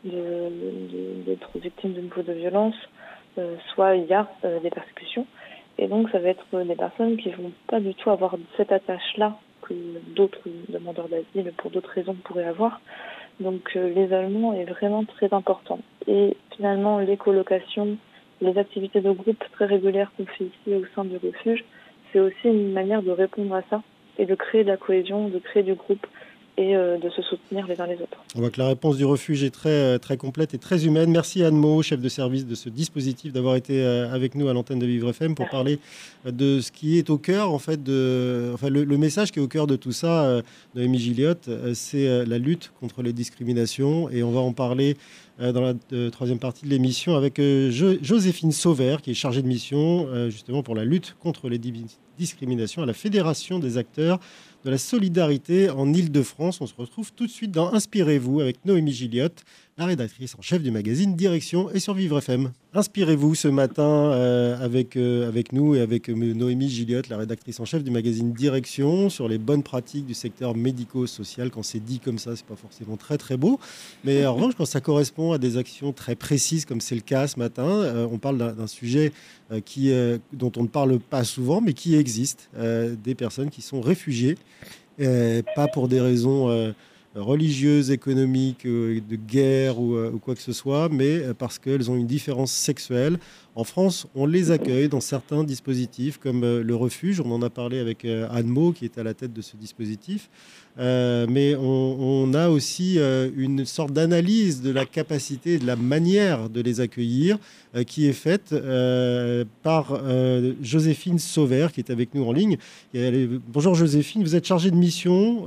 d'être 0.04 1.58
victime 1.60 1.92
de 1.92 2.00
nouveau 2.00 2.22
de 2.22 2.32
violence, 2.32 2.74
soit 3.74 3.96
il 3.96 4.06
y 4.06 4.14
a 4.14 4.28
euh, 4.44 4.60
des 4.60 4.70
persécutions. 4.70 5.26
Et 5.78 5.88
donc, 5.88 6.10
ça 6.10 6.18
va 6.18 6.28
être 6.28 6.64
des 6.64 6.74
personnes 6.74 7.16
qui 7.16 7.30
vont 7.30 7.52
pas 7.66 7.80
du 7.80 7.94
tout 7.94 8.10
avoir 8.10 8.36
cette 8.56 8.72
attache-là 8.72 9.36
que 9.62 9.74
d'autres 10.14 10.40
demandeurs 10.68 11.08
d'asile, 11.08 11.52
pour 11.56 11.70
d'autres 11.70 11.90
raisons, 11.90 12.14
pourraient 12.14 12.44
avoir. 12.44 12.80
Donc 13.40 13.70
euh, 13.76 13.88
l'isolement 13.88 14.52
est 14.54 14.64
vraiment 14.64 15.04
très 15.04 15.32
important. 15.32 15.80
Et 16.06 16.36
finalement, 16.56 16.98
les 16.98 17.16
colocations, 17.16 17.96
les 18.40 18.56
activités 18.58 19.00
de 19.00 19.10
groupe 19.10 19.42
très 19.52 19.66
régulières 19.66 20.12
qu'on 20.16 20.26
fait 20.26 20.44
ici 20.44 20.74
au 20.74 20.84
sein 20.94 21.04
du 21.04 21.16
refuge, 21.16 21.64
c'est 22.12 22.20
aussi 22.20 22.48
une 22.48 22.72
manière 22.72 23.02
de 23.02 23.10
répondre 23.10 23.54
à 23.54 23.62
ça 23.70 23.82
et 24.18 24.26
de 24.26 24.34
créer 24.34 24.64
de 24.64 24.68
la 24.68 24.76
cohésion, 24.76 25.28
de 25.28 25.38
créer 25.38 25.62
du 25.62 25.74
groupe 25.74 26.06
et 26.58 26.76
euh, 26.76 26.98
de 26.98 27.08
se 27.08 27.22
soutenir 27.22 27.66
les 27.66 27.80
uns 27.80 27.86
les 27.86 27.94
autres. 27.94 28.18
On 28.36 28.40
voit 28.40 28.50
que 28.50 28.60
la 28.60 28.68
réponse 28.68 28.98
du 28.98 29.06
refuge 29.06 29.42
est 29.42 29.50
très, 29.50 29.70
euh, 29.70 29.98
très 29.98 30.18
complète 30.18 30.52
et 30.52 30.58
très 30.58 30.84
humaine. 30.84 31.10
Merci 31.10 31.42
Anne 31.42 31.56
Mo, 31.56 31.82
chef 31.82 32.00
de 32.00 32.08
service 32.10 32.46
de 32.46 32.54
ce 32.54 32.68
dispositif, 32.68 33.32
d'avoir 33.32 33.56
été 33.56 33.82
euh, 33.82 34.12
avec 34.12 34.34
nous 34.34 34.48
à 34.48 34.52
l'antenne 34.52 34.78
de 34.78 34.84
Vivre 34.84 35.08
FM 35.10 35.34
pour 35.34 35.48
parler 35.48 35.78
de 36.26 36.60
ce 36.60 36.70
qui 36.70 36.98
est 36.98 37.08
au 37.08 37.16
cœur, 37.16 37.50
en 37.50 37.58
fait, 37.58 37.82
de, 37.82 38.50
enfin, 38.52 38.68
le, 38.68 38.84
message 38.98 39.32
qui 39.32 39.38
est 39.38 39.42
au 39.42 39.48
cœur 39.48 39.66
de 39.66 39.76
tout 39.76 39.92
ça, 39.92 40.42
Noémie 40.74 40.98
Gilliotte, 40.98 41.48
c'est 41.74 42.24
la 42.24 42.38
lutte 42.38 42.72
contre 42.78 43.02
les 43.02 43.12
discriminations 43.12 44.08
et 44.10 44.22
on 44.22 44.30
va 44.30 44.40
en 44.40 44.52
parler 44.52 44.96
dans 45.40 45.60
la 45.60 45.74
troisième 46.10 46.38
partie 46.38 46.64
de 46.64 46.70
l'émission 46.70 47.16
avec 47.16 47.40
Joséphine 47.40 48.52
Sauvert, 48.52 49.02
qui 49.02 49.10
est 49.10 49.14
chargée 49.14 49.42
de 49.42 49.48
mission 49.48 50.06
justement 50.30 50.62
pour 50.62 50.76
la 50.76 50.84
lutte 50.84 51.16
contre 51.20 51.48
les 51.48 51.58
discriminations 52.18 52.82
à 52.82 52.86
la 52.86 52.92
Fédération 52.92 53.58
des 53.58 53.78
acteurs 53.78 54.20
de 54.64 54.70
la 54.70 54.78
solidarité 54.78 55.70
en 55.70 55.92
Ile-de-France. 55.92 56.60
On 56.60 56.66
se 56.66 56.74
retrouve 56.76 57.12
tout 57.12 57.26
de 57.26 57.30
suite 57.30 57.50
dans 57.50 57.72
Inspirez-vous 57.72 58.40
avec 58.40 58.64
Noémie 58.64 58.92
Gilliotte, 58.92 59.44
la 59.78 59.86
rédactrice 59.86 60.34
en 60.38 60.42
chef 60.42 60.62
du 60.62 60.70
magazine 60.70 61.16
Direction 61.16 61.70
et 61.70 61.80
sur 61.80 61.94
Vivre 61.94 62.18
FM. 62.18 62.52
Inspirez-vous 62.74 63.34
ce 63.34 63.48
matin 63.48 63.82
euh, 63.82 64.62
avec, 64.62 64.96
euh, 64.96 65.26
avec 65.26 65.52
nous 65.52 65.74
et 65.74 65.80
avec 65.80 66.10
euh, 66.10 66.14
Noémie 66.14 66.68
Gilliotte, 66.68 67.08
la 67.08 67.16
rédactrice 67.16 67.58
en 67.58 67.64
chef 67.64 67.82
du 67.82 67.90
magazine 67.90 68.32
Direction, 68.34 69.08
sur 69.08 69.28
les 69.28 69.38
bonnes 69.38 69.62
pratiques 69.62 70.04
du 70.04 70.12
secteur 70.12 70.54
médico-social. 70.54 71.50
Quand 71.50 71.62
c'est 71.62 71.80
dit 71.80 72.00
comme 72.00 72.18
ça, 72.18 72.36
c'est 72.36 72.44
pas 72.44 72.56
forcément 72.56 72.98
très 72.98 73.16
très 73.16 73.38
beau. 73.38 73.58
Mais 74.04 74.26
en 74.26 74.34
revanche, 74.34 74.54
quand 74.56 74.66
ça 74.66 74.82
correspond 74.82 75.32
à 75.32 75.38
des 75.38 75.56
actions 75.56 75.92
très 75.92 76.16
précises, 76.16 76.66
comme 76.66 76.82
c'est 76.82 76.94
le 76.94 77.00
cas 77.00 77.26
ce 77.26 77.38
matin, 77.38 78.08
on 78.10 78.18
parle 78.18 78.54
d'un 78.54 78.66
sujet 78.66 79.12
dont 79.50 80.52
on 80.56 80.62
ne 80.62 80.68
parle 80.68 80.98
pas 80.98 81.24
souvent, 81.24 81.60
mais 81.60 81.72
qui 81.72 81.94
existe. 81.94 82.50
des 82.56 83.14
personnes 83.14 83.50
qui 83.50 83.62
sont 83.62 83.80
réfugiées, 83.80 84.36
pas 84.98 85.68
pour 85.72 85.88
des 85.88 86.00
raisons 86.00 86.74
religieuses, 87.14 87.90
économiques, 87.90 88.64
euh, 88.66 89.00
de 89.08 89.16
guerre 89.16 89.74
euh, 89.78 90.12
ou, 90.14 90.18
quoi 90.18 90.34
que 90.34 90.40
ce 90.40 90.52
soit, 90.52 90.88
mais 90.88 91.18
euh, 91.18 91.34
parce 91.34 91.58
qu'elles 91.58 91.90
ont 91.90 91.96
une 91.96 92.06
différence 92.06 92.52
sexuelle. 92.52 93.18
En 93.54 93.64
France, 93.64 94.06
on 94.14 94.24
les 94.24 94.50
accueille 94.50 94.88
dans 94.88 95.00
certains 95.00 95.44
dispositifs 95.44 96.18
comme 96.18 96.40
le 96.40 96.74
refuge. 96.74 97.20
On 97.20 97.30
en 97.32 97.42
a 97.42 97.50
parlé 97.50 97.78
avec 97.78 98.04
Anne 98.04 98.46
Mo, 98.46 98.72
qui 98.72 98.86
est 98.86 98.96
à 98.96 99.02
la 99.02 99.12
tête 99.12 99.32
de 99.32 99.42
ce 99.42 99.56
dispositif. 99.56 100.30
Euh, 100.78 101.26
mais 101.28 101.54
on, 101.54 102.32
a 102.32 102.48
aussi 102.48 102.98
euh, 102.98 103.28
une 103.36 103.66
sorte 103.66 103.92
d'analyse 103.92 104.62
de 104.62 104.70
la 104.70 104.86
capacité, 104.86 105.58
de 105.58 105.66
la 105.66 105.76
manière 105.76 106.48
de 106.48 106.60
les 106.62 106.80
accueillir, 106.80 107.38
euh, 107.76 107.84
qui 107.84 108.06
est 108.06 108.14
faite 108.14 108.54
par 109.62 110.00
Joséphine 110.62 111.18
Sauvert, 111.18 111.72
qui 111.72 111.80
est 111.80 111.90
avec 111.90 112.14
nous 112.14 112.24
en 112.24 112.32
ligne. 112.32 112.56
Bonjour 113.48 113.74
Joséphine, 113.74 114.22
vous 114.22 114.34
êtes 114.34 114.46
chargée 114.46 114.70
de 114.70 114.76
mission 114.76 115.46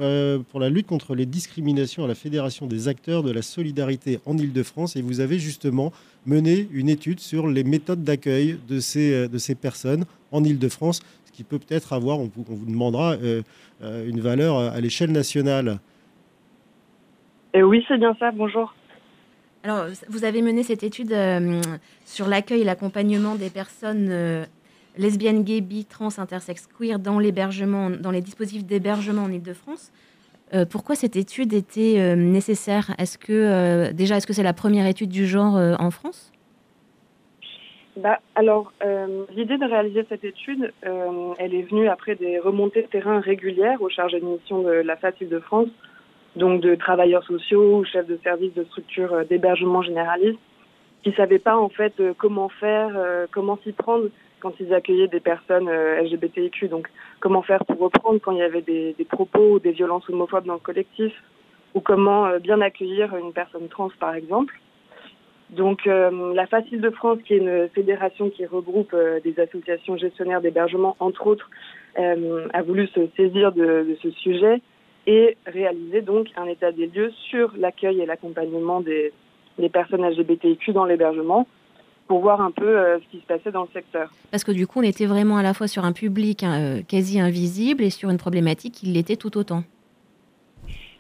pour 0.52 0.60
la 0.60 0.70
lutte 0.70 0.88
contre 0.88 1.16
les 1.16 1.26
discriminations 1.26 2.04
à 2.04 2.08
la 2.08 2.16
Fédération 2.16 2.68
des 2.68 2.88
acteurs 2.88 3.24
de 3.24 3.32
la 3.32 3.42
solidarité 3.42 4.20
en 4.26 4.38
Ile-de-France, 4.38 4.96
et 4.96 5.02
vous 5.02 5.20
avez 5.20 5.40
justement 5.40 5.92
mené 6.26 6.68
une 6.72 6.90
étude 6.90 7.20
sur 7.20 7.48
les 7.48 7.64
méthodes 7.64 8.04
d'accueil 8.04 8.58
de 8.68 8.80
ces, 8.80 9.28
de 9.28 9.38
ces 9.38 9.56
personnes 9.56 10.06
en 10.32 10.44
Ile-de-France 10.44 11.02
qui 11.36 11.44
peut 11.44 11.60
peut-être 11.60 11.94
avoir, 11.94 12.20
on 12.20 12.32
vous, 12.34 12.66
demandera, 12.66 13.14
euh, 13.14 13.42
euh, 13.84 14.08
une 14.08 14.22
valeur 14.22 14.58
à 14.58 14.80
l'échelle 14.80 15.12
nationale. 15.12 15.80
Et 17.54 17.62
oui, 17.62 17.84
c'est 17.88 17.98
bien 17.98 18.16
ça. 18.20 18.32
Bonjour. 18.32 18.74
Alors, 19.64 19.88
vous 20.08 20.24
avez 20.24 20.42
mené 20.42 20.64
cette 20.64 20.84
étude 20.84 21.12
euh, 21.12 21.62
sur 22.06 22.28
l'accueil 22.28 22.62
et 22.62 22.64
l'accompagnement 22.64 23.36
des 23.36 23.50
personnes 23.50 24.46
lesbiennes, 24.98 25.44
gays, 25.44 25.62
bi, 25.62 25.86
trans, 25.86 26.18
intersexes, 26.20 26.68
queer 26.78 27.00
dans 27.00 27.20
l'hébergement, 27.20 27.90
dans 27.90 28.12
les 28.12 28.22
dispositifs 28.22 28.66
d'hébergement 28.66 29.24
en 29.24 29.32
Ile-de-France. 29.32 29.92
Pourquoi 30.70 30.96
cette 30.96 31.16
étude 31.16 31.54
était 31.54 32.16
nécessaire? 32.16 32.94
Est-ce 32.98 33.18
que 33.18 33.92
déjà, 33.92 34.18
est-ce 34.18 34.28
que 34.28 34.34
c'est 34.34 34.44
la 34.44 34.54
première 34.54 34.88
étude 34.88 35.10
du 35.10 35.28
genre 35.28 35.56
en 35.80 35.92
France? 35.92 36.32
Bah, 37.98 38.20
alors, 38.36 38.74
euh, 38.84 39.24
l'idée 39.34 39.58
de 39.58 39.66
réaliser 39.66 40.06
cette 40.10 40.26
étude, 40.26 40.74
euh, 40.86 41.34
elle 41.38 41.56
est 41.56 41.62
venue 41.62 41.88
après 41.88 42.16
des 42.16 42.40
remontées 42.40 42.82
de 42.82 42.88
terrain 42.88 43.22
régulières 43.22 43.82
aux 43.82 43.90
charges 43.90 44.12
de 44.12 44.20
mission 44.20 44.64
de 44.64 44.70
la 44.70 44.98
FACIL 44.98 45.30
de 45.30 45.40
France, 45.40 45.70
donc 46.36 46.60
de 46.60 46.76
travailleurs 46.76 47.24
sociaux 47.24 47.86
chefs 47.86 48.08
de 48.08 48.20
service 48.22 48.54
de 48.54 48.66
structures 48.66 49.14
euh, 49.14 49.24
d'hébergement 49.24 49.82
généraliste, 49.82 50.40
qui 51.04 51.10
ne 51.12 51.16
savaient 51.16 51.40
pas 51.40 51.56
en 51.56 51.70
fait 51.70 51.94
comment 52.18 52.50
faire, 52.50 53.00
comment 53.32 53.60
s'y 53.64 53.72
prendre 53.74 54.06
quand 54.40 54.54
ils 54.60 54.74
accueillaient 54.74 55.08
des 55.08 55.20
personnes 55.20 55.70
LGBTIQ. 55.70 56.68
Donc, 56.68 56.88
comment 57.20 57.42
faire 57.42 57.64
pour 57.66 57.80
reprendre 57.80 58.20
quand 58.22 58.32
il 58.32 58.40
y 58.40 58.44
avait 58.44 58.62
des, 58.62 58.94
des 58.98 59.06
propos 59.06 59.54
ou 59.54 59.60
des 59.60 59.72
violences 59.72 60.10
homophobes 60.10 60.46
dans 60.46 60.54
le 60.54 60.60
collectif, 60.60 61.14
ou 61.74 61.82
comment 61.82 62.38
bien 62.40 62.62
accueillir 62.62 63.16
une 63.16 63.34
personne 63.34 63.68
trans, 63.68 63.90
par 64.00 64.16
exemple? 64.16 64.60
Donc 65.52 65.86
euh, 65.86 66.34
la 66.34 66.48
Facile 66.48 66.82
de 66.82 66.90
France, 66.90 67.20
qui 67.26 67.34
est 67.34 67.38
une 67.38 67.70
fédération 67.70 68.30
qui 68.30 68.46
regroupe 68.46 68.94
euh, 68.94 69.20
des 69.24 69.40
associations 69.40 69.96
gestionnaires 69.98 70.42
d'hébergement, 70.42 70.96
entre 71.00 71.28
autres, 71.28 71.50
euh, 72.00 72.48
a 72.54 72.62
voulu 72.64 72.88
se 72.88 73.02
saisir 73.16 73.52
de, 73.52 73.96
ce 74.02 74.10
sujet 74.12 74.62
et 75.08 75.38
réaliser 75.46 76.02
donc 76.02 76.28
un 76.36 76.46
état 76.46 76.72
des 76.72 76.88
lieux 76.88 77.12
sur 77.30 77.54
l'accueil 77.58 78.02
et 78.02 78.06
l'accompagnement 78.06 78.82
des, 78.82 79.14
personnes 79.72 80.06
LGBTIQ 80.06 80.74
dans 80.74 80.86
l'hébergement 80.86 81.48
pour 82.08 82.20
voir 82.20 82.42
un 82.42 82.52
peu 82.52 83.00
ce 83.00 83.12
qui 83.12 83.20
se 83.20 83.26
passait 83.26 83.52
dans 83.52 83.64
le 83.64 83.70
secteur. 83.74 84.12
Parce 84.32 84.44
que 84.44 84.52
du 84.52 84.68
coup, 84.68 84.80
on 84.80 84.84
était 84.84 85.08
vraiment 85.08 85.38
à 85.38 85.44
la 85.44 85.54
fois 85.54 85.68
sur 85.68 85.86
un 85.86 85.92
public 85.92 86.44
hein, 86.44 86.82
quasi 86.88 87.20
invisible 87.20 87.84
et 87.84 87.90
sur 87.90 88.10
une 88.10 88.18
problématique 88.18 88.76
qui 88.76 88.86
l'était 88.86 89.16
tout 89.16 89.38
autant. 89.38 89.64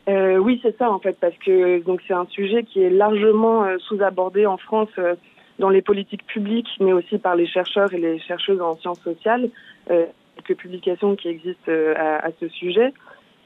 Euh, 0.07 0.37
oui, 0.37 0.59
c'est 0.61 0.77
ça 0.77 0.91
en 0.91 0.99
fait, 0.99 1.17
parce 1.19 1.35
que 1.37 1.81
donc 1.83 2.01
c'est 2.07 2.13
un 2.13 2.27
sujet 2.27 2.63
qui 2.63 2.81
est 2.81 2.91
largement 2.91 3.63
euh, 3.63 3.77
sous-abordé 3.79 4.45
en 4.45 4.57
France 4.57 4.89
euh, 4.99 5.15
dans 5.57 5.69
les 5.69 5.81
politiques 5.81 6.25
publiques, 6.27 6.69
mais 6.79 6.93
aussi 6.93 7.17
par 7.17 7.35
les 7.35 7.47
chercheurs 7.47 7.91
et 7.93 7.97
les 7.97 8.19
chercheuses 8.19 8.61
en 8.61 8.75
sciences 8.77 9.01
sociales. 9.01 9.49
Euh, 9.89 10.05
quelques 10.35 10.59
publications 10.59 11.15
qui 11.15 11.29
existent 11.29 11.71
à, 11.95 12.27
à, 12.27 12.29
ce 12.39 12.49
sujet. 12.49 12.93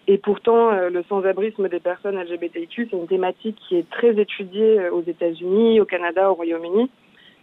Et 0.07 0.17
pourtant, 0.17 0.71
le 0.71 1.03
sans-abrisme 1.07 1.69
des 1.69 1.79
personnes 1.79 2.19
LGBTQ, 2.19 2.87
c'est 2.89 2.97
une 2.97 3.05
thématique 3.05 3.57
qui 3.67 3.75
est 3.75 3.87
très 3.91 4.19
étudiée 4.19 4.89
aux 4.89 5.03
États-Unis, 5.03 5.79
au 5.79 5.85
Canada, 5.85 6.31
au 6.31 6.33
Royaume-Uni. 6.33 6.89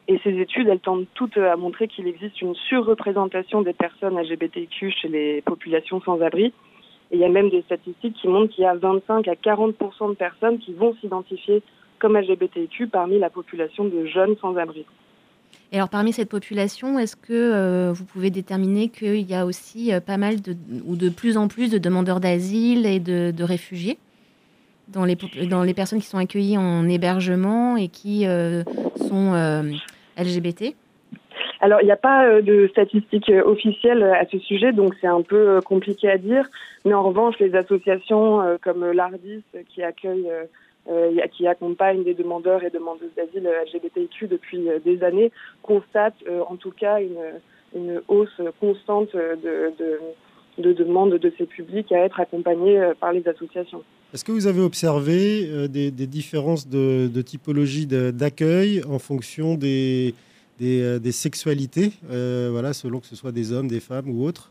Et 0.09 0.21
ces 0.23 0.39
études, 0.39 0.69
elles 0.69 0.81
tendent 0.81 1.07
toutes 1.15 1.37
à 1.37 1.57
montrer 1.57 1.89
qu'il 1.89 2.07
existe 2.07 2.41
une 2.41 2.55
surreprésentation 2.55 3.63
des 3.63 3.73
personnes 3.73 4.21
LGBTQ 4.21 4.93
chez 4.93 5.09
les 5.09 5.43
populations 5.43 6.01
sans-abri. 6.01 6.53
Et 7.11 7.17
il 7.17 7.19
y 7.19 7.25
a 7.25 7.29
même 7.29 7.51
des 7.51 7.63
statistiques 7.63 8.15
qui 8.15 8.29
montrent 8.29 8.55
qu'il 8.55 8.63
y 8.63 8.67
a 8.67 8.75
25 8.75 9.27
à 9.27 9.35
40% 9.35 10.11
de 10.11 10.15
personnes 10.15 10.59
qui 10.59 10.73
vont 10.75 10.95
s'identifier 11.01 11.63
comme 11.99 12.17
LGBTQ 12.17 12.87
parmi 12.89 13.19
la 13.19 13.31
population 13.31 13.85
de 13.85 14.07
jeunes 14.07 14.37
sans-abri. 14.41 14.85
Et 15.73 15.77
alors 15.77 15.89
parmi 15.89 16.13
cette 16.13 16.29
population, 16.29 16.99
est-ce 16.99 17.17
que 17.17 17.33
euh, 17.33 17.93
vous 17.93 18.05
pouvez 18.05 18.31
déterminer 18.31 18.89
qu'il 18.89 19.29
y 19.29 19.35
a 19.35 19.45
aussi 19.45 19.93
euh, 19.93 20.01
pas 20.01 20.19
mal 20.19 20.37
ou 20.85 20.95
de 20.95 21.09
plus 21.09 21.37
en 21.37 21.49
plus 21.49 21.71
de 21.71 21.79
demandeurs 21.79 22.21
d'asile 22.21 22.87
et 22.87 23.01
de, 23.01 23.43
réfugiés 23.43 23.99
dans 24.89 25.05
les, 25.05 25.17
dans 25.49 25.65
les 25.65 25.75
personnes 25.75 26.01
qui 26.01 26.07
sont 26.07 26.19
accueillies 26.19 26.59
en 26.59 26.89
hébergement 26.89 27.77
et 27.77 27.89
qui 27.89 28.25
sont 29.09 29.33
LGBT 30.17 30.75
alors, 31.63 31.81
il 31.81 31.87
n'y 31.87 31.91
a 31.91 31.97
pas 31.97 32.43
de 32.43 32.69
statistiques 32.69 33.33
officielles 33.47 34.03
à 34.03 34.27
ce 34.27 34.39
sujet, 34.39 34.73
donc 34.73 34.95
c'est 35.01 35.07
un 35.07 35.23
peu 35.23 35.63
compliqué 35.63 36.07
à 36.07 36.19
dire. 36.19 36.47
Mais 36.85 36.93
en 36.93 37.03
revanche, 37.03 37.39
les 37.39 37.55
associations 37.55 38.59
comme 38.61 38.93
l'ARDIS, 38.93 39.43
qui 39.71 39.83
accueille 39.83 40.31
euh, 40.89 41.11
qui 41.33 41.49
accompagne 41.49 42.05
des 42.05 42.15
demandeurs 42.15 42.63
et 42.63 42.71
demandeuses 42.71 43.11
d'asile 43.17 43.51
LGBTIQ 43.67 44.29
depuis 44.29 44.69
euh, 44.69 44.79
des 44.79 45.03
années, 45.03 45.33
constate 45.61 46.15
euh, 46.29 46.43
en 46.49 46.55
tout 46.55 46.71
cas 46.71 47.01
une, 47.01 48.01
hausse 48.07 48.41
constante 48.61 49.15
de, 49.15 49.75
de 50.59 50.73
demandes 50.73 51.15
de 51.15 51.33
ces 51.37 51.45
publics 51.45 51.91
à 51.91 52.05
être 52.05 52.21
accompagnés 52.21 52.93
par 53.01 53.13
les 53.13 53.27
associations. 53.29 53.83
Est-ce 54.17 54.25
que 54.25 54.33
vous 54.33 54.47
avez 54.47 54.63
observé 54.63 55.69
des, 55.69 55.91
des 55.91 56.07
différences 56.07 56.67
de, 56.67 57.07
de 57.07 57.21
typologie 57.21 57.87
d'accueil 57.87 58.83
en 58.89 58.99
fonction 58.99 59.57
des, 59.57 60.15
des, 60.59 60.99
des 60.99 61.13
sexualités, 61.13 61.93
voilà, 62.09 62.73
selon 62.73 63.01
que 63.01 63.07
ce 63.07 63.15
soit 63.15 63.31
des 63.31 63.53
hommes, 63.53 63.69
des 63.69 63.81
femmes 63.81 64.09
ou 64.09 64.25
autres? 64.25 64.51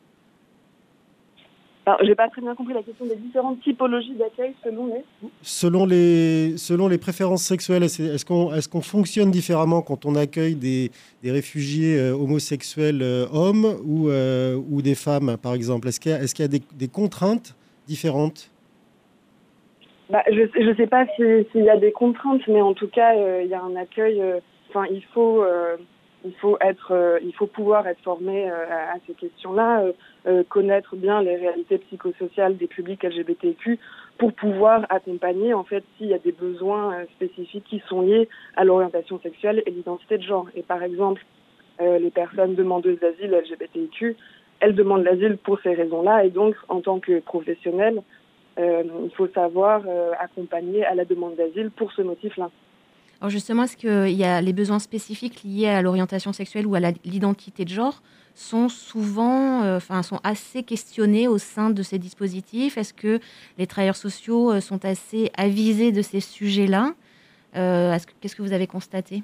Alors, 1.87 1.99
j'ai 2.03 2.13
pas 2.13 2.27
très 2.29 2.41
bien 2.41 2.53
compris 2.53 2.75
la 2.75 2.83
question 2.83 3.07
des 3.07 3.15
différentes 3.15 3.61
typologies 3.61 4.15
d'accueil 4.15 4.53
selon 4.63 4.87
les. 4.87 5.03
Selon 5.41 5.85
les, 5.85 6.57
selon 6.57 6.87
les 6.87 6.99
préférences 6.99 7.43
sexuelles, 7.43 7.83
est-ce 7.83 8.23
qu'on 8.23 8.53
est 8.53 8.67
qu'on 8.67 8.81
fonctionne 8.81 9.29
différemment 9.29 9.81
quand 9.83 10.05
on 10.05 10.15
accueille 10.15 10.55
des, 10.55 10.91
des 11.21 11.31
réfugiés 11.31 11.97
euh, 11.97 12.13
homosexuels 12.13 13.01
euh, 13.01 13.25
hommes 13.31 13.79
ou, 13.83 14.09
euh, 14.09 14.59
ou 14.69 14.83
des 14.83 14.93
femmes, 14.93 15.37
par 15.39 15.55
exemple? 15.55 15.87
Est-ce 15.87 15.99
qu'il 15.99 16.11
y 16.11 16.15
a, 16.15 16.23
est 16.23 16.33
qu'il 16.33 16.43
y 16.43 16.45
a 16.45 16.49
des, 16.49 16.61
des, 16.75 16.87
contraintes 16.87 17.55
différentes? 17.87 18.49
Bah, 20.09 20.23
Je 20.31 20.69
ne 20.69 20.75
sais 20.75 20.87
pas 20.87 21.05
s'il 21.15 21.45
y 21.63 21.69
a 21.69 21.77
des 21.77 21.91
contraintes, 21.91 22.47
mais 22.47 22.61
en 22.61 22.73
tout 22.73 22.87
cas, 22.87 23.13
il 23.41 23.47
y 23.47 23.53
a 23.53 23.61
un 23.61 23.75
accueil. 23.75 24.21
Enfin, 24.69 24.85
il 24.91 25.03
faut 25.13 25.43
il 26.25 26.33
faut 26.33 26.57
être, 26.59 26.91
euh, 26.91 27.19
il 27.23 27.33
faut 27.33 27.45
pouvoir 27.45 27.87
être 27.87 28.01
formé 28.01 28.49
euh, 28.49 28.65
à, 28.69 28.95
ces 29.05 29.13
questions-là, 29.13 29.85
euh, 30.27 30.43
connaître 30.49 30.95
bien 30.95 31.21
les 31.21 31.35
réalités 31.35 31.77
psychosociales 31.77 32.57
des 32.57 32.67
publics 32.67 33.03
LGBTQ 33.03 33.79
pour 34.17 34.33
pouvoir 34.33 34.85
accompagner 34.89 35.53
en 35.53 35.63
fait 35.63 35.83
s'il 35.97 36.07
y 36.07 36.13
a 36.13 36.17
des 36.17 36.31
besoins 36.31 37.03
spécifiques 37.15 37.65
qui 37.65 37.81
sont 37.87 38.01
liés 38.01 38.27
à 38.55 38.63
l'orientation 38.63 39.19
sexuelle 39.19 39.61
et 39.65 39.71
l'identité 39.71 40.17
de 40.17 40.23
genre. 40.23 40.47
Et 40.55 40.63
par 40.63 40.81
exemple, 40.83 41.23
les 41.81 42.11
personnes 42.11 42.55
demandeuses 42.55 42.99
d'asile 43.01 43.31
LGBTQ, 43.31 44.15
elles 44.61 44.73
demandent 44.73 45.03
l'asile 45.03 45.35
pour 45.35 45.59
ces 45.59 45.73
raisons-là 45.73 46.23
et 46.23 46.29
donc 46.29 46.55
en 46.69 46.79
tant 46.79 46.99
que 46.99 47.19
professionnel, 48.55 48.91
il 49.03 49.11
faut 49.15 49.27
savoir 49.27 49.81
accompagner 50.19 50.85
à 50.85 50.95
la 50.95 51.05
demande 51.05 51.35
d'asile 51.35 51.71
pour 51.71 51.91
ce 51.91 52.01
motif-là. 52.01 52.49
Alors 53.21 53.29
justement, 53.29 53.63
est-ce 53.63 53.77
qu'il 53.77 54.15
y 54.15 54.23
a 54.23 54.41
les 54.41 54.53
besoins 54.53 54.79
spécifiques 54.79 55.41
liés 55.43 55.67
à 55.67 55.81
l'orientation 55.81 56.33
sexuelle 56.33 56.67
ou 56.67 56.75
à 56.75 56.79
l'identité 56.79 57.63
de 57.63 57.69
genre 57.69 58.01
sont 58.33 58.67
souvent, 58.67 59.63
euh, 59.63 59.77
enfin, 59.77 60.03
sont 60.03 60.19
assez 60.23 60.63
questionnés 60.63 61.27
au 61.27 61.37
sein 61.37 61.69
de 61.69 61.81
ces 61.81 61.97
dispositifs? 61.97 62.77
Est-ce 62.77 62.93
que 62.93 63.19
les 63.57 63.65
travailleurs 63.65 63.95
sociaux 63.95 64.51
euh, 64.51 64.59
sont 64.59 64.83
assez 64.83 65.31
avisés 65.37 65.93
de 65.93 66.01
ces 66.01 66.19
sujets-là? 66.19 66.93
Euh, 67.55 67.97
Qu'est-ce 68.19 68.35
que 68.35 68.41
vous 68.41 68.51
avez 68.51 68.67
constaté? 68.67 69.23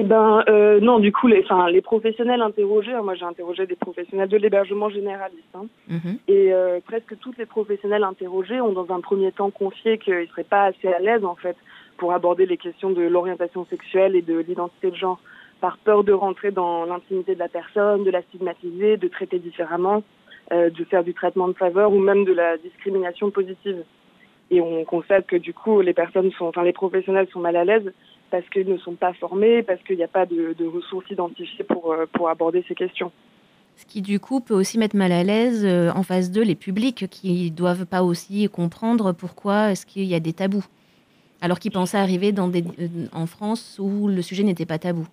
Eh 0.00 0.04
ben 0.04 0.44
non, 0.80 0.98
du 0.98 1.12
coup, 1.12 1.26
les, 1.26 1.42
enfin, 1.44 1.68
les 1.68 1.80
professionnels 1.80 2.42
interrogés, 2.42 2.92
hein, 2.92 3.02
moi 3.02 3.14
j'ai 3.14 3.24
interrogé 3.24 3.66
des 3.66 3.76
professionnels 3.76 4.28
de 4.28 4.36
l'hébergement 4.36 4.88
généraliste, 4.88 5.54
hein, 5.54 5.66
mhm. 5.88 6.18
et 6.28 6.52
presque 6.86 7.18
toutes 7.18 7.38
les 7.38 7.46
professionnels 7.46 8.04
interrogés 8.04 8.60
ont 8.60 8.72
dans 8.72 8.92
un 8.94 9.00
premier 9.00 9.32
temps 9.32 9.50
confié 9.50 9.98
qu'ils 9.98 10.14
ne 10.14 10.26
seraient 10.26 10.44
pas 10.44 10.64
assez 10.64 10.88
à 10.88 10.98
l'aise 10.98 11.24
en 11.24 11.34
fait 11.34 11.56
pour 11.96 12.12
aborder 12.14 12.46
les 12.46 12.56
questions 12.56 12.90
de 12.90 13.02
l'orientation 13.02 13.66
sexuelle 13.66 14.16
et 14.16 14.22
de 14.22 14.38
l'identité 14.38 14.90
de 14.90 14.96
genre 14.96 15.20
par 15.60 15.76
peur 15.78 16.02
de 16.02 16.12
rentrer 16.12 16.50
dans 16.50 16.86
l'intimité 16.86 17.34
de 17.34 17.38
la 17.38 17.48
personne, 17.48 18.04
de 18.04 18.10
la 18.10 18.22
stigmatiser, 18.22 18.96
de 18.96 19.08
traiter 19.08 19.38
différemment, 19.38 20.02
euh, 20.52 20.70
de 20.70 20.84
faire 20.84 21.04
du 21.04 21.14
traitement 21.14 21.48
de 21.48 21.52
faveur 21.52 21.92
ou 21.92 21.98
même 21.98 22.24
de 22.24 22.32
la 22.32 22.56
discrimination 22.56 23.30
positive. 23.30 23.84
Et 24.50 24.60
on 24.60 24.84
constate 24.84 25.26
que 25.26 25.36
du 25.36 25.54
coup, 25.54 25.80
les 25.80 25.92
personnes 25.92 26.32
sont, 26.32 26.46
enfin 26.46 26.64
les 26.64 26.72
professionnels 26.72 27.28
sont 27.30 27.40
mal 27.40 27.56
à 27.56 27.64
l'aise 27.64 27.92
parce 28.30 28.48
qu'ils 28.50 28.68
ne 28.68 28.78
sont 28.78 28.94
pas 28.94 29.12
formés, 29.14 29.62
parce 29.62 29.82
qu'il 29.82 29.96
n'y 29.96 30.04
a 30.04 30.08
pas 30.08 30.26
de, 30.26 30.66
ressources 30.66 31.10
identifiées 31.10 31.64
pour, 31.64 31.92
euh, 31.92 32.06
pour 32.12 32.28
aborder 32.28 32.64
ces 32.68 32.74
questions. 32.74 33.10
Ce 33.76 33.86
qui 33.86 34.02
du 34.02 34.20
coup 34.20 34.40
peut 34.40 34.54
aussi 34.54 34.78
mettre 34.78 34.96
mal 34.96 35.12
à 35.12 35.22
l'aise 35.22 35.64
euh, 35.64 35.90
en 35.94 36.02
face 36.02 36.30
d'eux 36.30 36.42
les 36.42 36.54
publics 36.54 37.08
qui 37.08 37.50
doivent 37.50 37.86
pas 37.86 38.02
aussi 38.02 38.48
comprendre 38.48 39.12
pourquoi 39.12 39.70
est-ce 39.70 39.86
qu'il 39.86 40.04
y 40.04 40.14
a 40.14 40.20
des 40.20 40.32
tabous 40.32 40.66
alors 41.40 41.58
qu'ils 41.58 41.72
pensaient 41.72 41.98
arriver 41.98 42.32
dans 42.32 42.48
des, 42.48 42.62
euh, 42.62 43.06
en 43.12 43.26
France 43.26 43.78
où 43.80 44.08
le 44.08 44.22
sujet 44.22 44.42
n'était 44.42 44.66
pas 44.66 44.78
tabou 44.78 45.06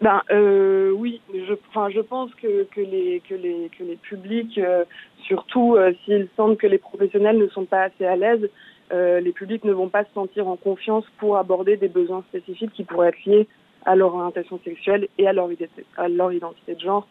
ben, 0.00 0.22
euh, 0.30 0.92
oui, 0.92 1.20
je, 1.34 1.54
enfin, 1.70 1.90
je 1.90 1.98
pense 1.98 2.32
que, 2.36 2.62
que, 2.70 2.80
les, 2.80 3.20
que, 3.28 3.34
les, 3.34 3.68
que 3.76 3.82
les 3.82 3.96
publics, 3.96 4.56
euh, 4.58 4.84
surtout 5.26 5.76
s'ils 6.04 6.28
sentent 6.36 6.56
que 6.56 6.68
les 6.68 6.78
professionnels 6.78 7.36
ne 7.36 7.48
sont 7.48 7.64
pas 7.64 7.82
assez 7.82 8.06
à 8.06 8.14
l'aise, 8.14 8.48
les 8.90 9.32
publics 9.32 9.64
ne 9.64 9.72
vont 9.72 9.88
pas 9.88 10.04
se 10.04 10.12
sentir 10.12 10.48
en 10.48 10.56
confiance 10.56 11.04
pour 11.18 11.36
aborder 11.36 11.76
des 11.76 11.88
besoins 11.88 12.22
spécifiques 12.28 12.72
qui 12.72 12.84
pourraient 12.84 13.08
être 13.08 13.24
liés 13.24 13.46
à 13.84 13.96
leur 13.96 14.14
orientation 14.14 14.58
sexuelle 14.64 15.08
et 15.18 15.26
à 15.26 15.32
leur, 15.32 15.48
à 15.96 16.08
leur 16.08 16.32
identité 16.32 16.74
de 16.74 16.80
genre, 16.80 17.06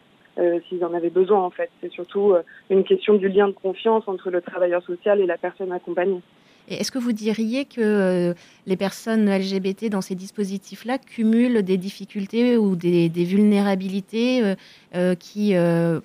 s'ils 0.67 0.83
en 0.83 0.93
avaient 0.93 1.09
besoin 1.09 1.43
en 1.43 1.49
fait. 1.49 1.69
C'est 1.81 1.91
surtout 1.91 2.33
une 2.69 2.83
question 2.83 3.15
du 3.15 3.29
lien 3.29 3.47
de 3.47 3.53
confiance 3.53 4.07
entre 4.07 4.29
le 4.29 4.41
travailleur 4.41 4.83
social 4.83 5.21
et 5.21 5.25
la 5.25 5.37
personne 5.37 5.71
accompagnée. 5.71 6.21
Est-ce 6.67 6.91
que 6.91 6.99
vous 6.99 7.13
diriez 7.13 7.63
que 7.65 7.79
euh, 7.79 8.33
les 8.65 8.75
personnes 8.75 9.29
LGBT 9.29 9.89
dans 9.89 10.01
ces 10.01 10.15
dispositifs-là 10.15 10.97
cumulent 10.97 11.63
des 11.63 11.77
difficultés 11.77 12.57
ou 12.57 12.75
des, 12.75 13.09
vulnérabilités 13.09 14.43
euh, 14.43 14.55
euh, 14.95 15.15
qui, 15.15 15.53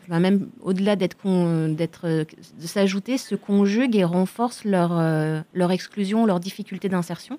même 0.08 0.48
au-delà 0.62 0.94
d'être, 0.94 1.18
de 1.26 2.66
s'ajouter, 2.66 3.18
se 3.18 3.34
conjuguent 3.34 3.96
et 3.96 4.04
renforcent 4.04 4.64
leur, 4.64 4.92
leur 5.52 5.72
exclusion, 5.72 6.26
leur 6.26 6.38
difficulté 6.38 6.88
d'insertion? 6.88 7.38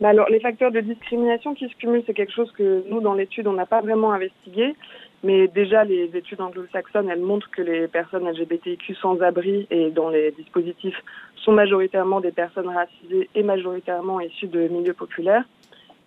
Bah 0.00 0.10
alors, 0.10 0.28
les 0.28 0.38
facteurs 0.38 0.70
de 0.70 0.80
discrimination 0.80 1.54
qui 1.54 1.68
se 1.68 1.74
cumulent, 1.74 2.04
c'est 2.06 2.14
quelque 2.14 2.32
chose 2.32 2.52
que 2.52 2.84
nous, 2.88 3.00
dans 3.00 3.14
l'étude, 3.14 3.48
on 3.48 3.54
n'a 3.54 3.66
pas 3.66 3.80
vraiment 3.80 4.12
investigué. 4.12 4.76
Mais 5.24 5.48
déjà, 5.48 5.82
les 5.82 6.08
études 6.14 6.40
anglo-saxonnes, 6.40 7.10
elles 7.10 7.20
montrent 7.20 7.50
que 7.50 7.62
les 7.62 7.88
personnes 7.88 8.28
LGBTIQ 8.30 8.94
sans 8.94 9.20
abri 9.20 9.66
et 9.70 9.90
dans 9.90 10.10
les 10.10 10.30
dispositifs 10.30 11.02
sont 11.34 11.50
majoritairement 11.50 12.20
des 12.20 12.30
personnes 12.30 12.68
racisées 12.68 13.28
et 13.34 13.42
majoritairement 13.42 14.20
issues 14.20 14.46
de 14.46 14.68
milieux 14.68 14.94
populaires. 14.94 15.44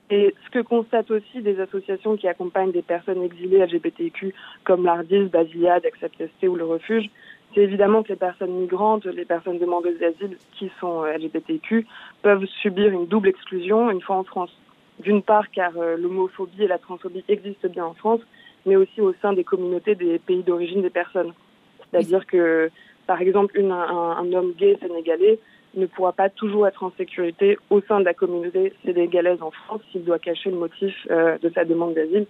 Et 0.09 0.35
ce 0.45 0.51
que 0.51 0.59
constatent 0.59 1.11
aussi 1.11 1.41
des 1.41 1.59
associations 1.59 2.15
qui 2.15 2.27
accompagnent 2.29 2.71
des 2.71 2.81
personnes 2.81 3.23
exilées 3.23 3.65
LGBTIQ 3.65 4.33
comme 4.63 4.85
l'ARDIS, 4.85 5.25
Basiliade, 5.25 5.85
Accept 5.85 6.15
ST 6.17 6.47
ou 6.47 6.55
le 6.55 6.65
Refuge, 6.65 7.09
c'est 7.53 7.61
évidemment 7.61 8.03
que 8.03 8.09
les 8.09 8.15
personnes 8.15 8.51
migrantes, 8.51 9.05
les 9.05 9.25
personnes 9.25 9.59
demandeuses 9.59 9.99
d'asile 9.99 10.37
qui 10.57 10.71
sont 10.79 11.03
euh, 11.03 11.17
LGBTQ 11.17 11.85
peuvent 12.21 12.45
subir 12.61 12.91
une 12.91 13.07
double 13.07 13.27
exclusion 13.27 13.89
une 13.91 14.01
fois 14.01 14.17
en 14.17 14.23
France. 14.23 14.51
D'une 14.99 15.21
part 15.21 15.49
car 15.51 15.71
euh, 15.77 15.97
l'homophobie 15.97 16.63
et 16.63 16.67
la 16.67 16.77
transphobie 16.77 17.23
existent 17.27 17.67
bien 17.69 17.85
en 17.85 17.93
France, 17.93 18.21
mais 18.65 18.75
aussi 18.75 19.01
au 19.01 19.13
sein 19.21 19.33
des 19.33 19.43
communautés 19.43 19.95
des 19.95 20.19
pays 20.19 20.43
d'origine 20.43 20.81
des 20.81 20.89
personnes. 20.89 21.33
C'est-à-dire 21.89 22.25
que, 22.25 22.69
par 23.05 23.21
exemple, 23.21 23.59
un, 23.59 24.33
homme 24.33 24.53
gay 24.57 24.77
sénégalais 24.81 25.39
ne 25.73 25.85
pourra 25.87 26.13
pas 26.13 26.29
toujours 26.29 26.67
être 26.67 26.83
en 26.83 26.91
sécurité 26.97 27.57
au 27.69 27.81
sein 27.81 27.99
de 27.99 28.05
la 28.05 28.13
communauté 28.13 28.73
sénégalaise 28.85 29.41
en 29.41 29.51
France 29.51 29.81
s'il 29.91 30.03
doit 30.03 30.19
cacher 30.19 30.51
le 30.51 30.57
motif 30.57 30.93
euh, 31.09 31.37
de 31.39 31.49
sa 31.49 31.65
demande 31.65 31.95
d'asile, 31.95 32.27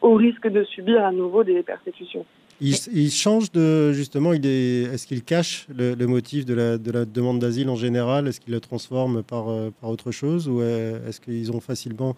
au 0.00 0.14
risque 0.14 0.48
de 0.48 0.64
subir 0.64 1.04
à 1.04 1.12
nouveau 1.12 1.44
des 1.44 1.62
persécutions. 1.62 2.24
Il, 2.64 3.10
change 3.10 3.50
de 3.50 3.90
justement, 3.90 4.32
il 4.32 4.46
est, 4.46 4.82
est-ce 4.94 5.08
qu'il 5.08 5.24
cache 5.24 5.66
le, 5.76 6.06
motif 6.06 6.46
de 6.46 6.54
la, 6.54 6.78
de 6.78 6.92
la 6.92 7.04
demande 7.04 7.40
d'asile 7.40 7.68
en 7.68 7.74
général? 7.74 8.28
Est-ce 8.28 8.40
qu'il 8.40 8.54
le 8.54 8.60
transforme 8.60 9.24
par, 9.24 9.50
euh, 9.50 9.70
par 9.80 9.90
autre 9.90 10.12
chose? 10.12 10.48
Ou 10.48 10.62
est-ce 10.62 11.20
qu'ils 11.20 11.50
ont 11.50 11.60
facilement 11.60 12.14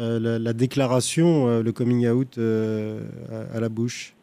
euh, 0.00 0.38
la, 0.40 0.52
déclaration, 0.52 1.48
euh, 1.48 1.62
le 1.62 1.70
coming 1.70 2.08
out 2.08 2.36
à, 2.36 3.60
la 3.60 3.68
bouche? 3.68 4.14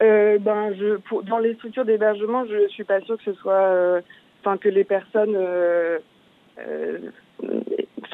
Ben, 0.00 0.74
je, 0.78 0.98
dans 1.26 1.38
les 1.38 1.54
structures 1.54 1.86
d'hébergement, 1.86 2.44
je 2.44 2.68
suis 2.68 2.84
pas 2.84 3.00
sûre 3.00 3.16
que 3.16 3.24
ce 3.24 3.32
soit, 3.40 4.02
enfin 4.42 4.58
que 4.58 4.68
les 4.68 4.84
personnes 4.84 5.38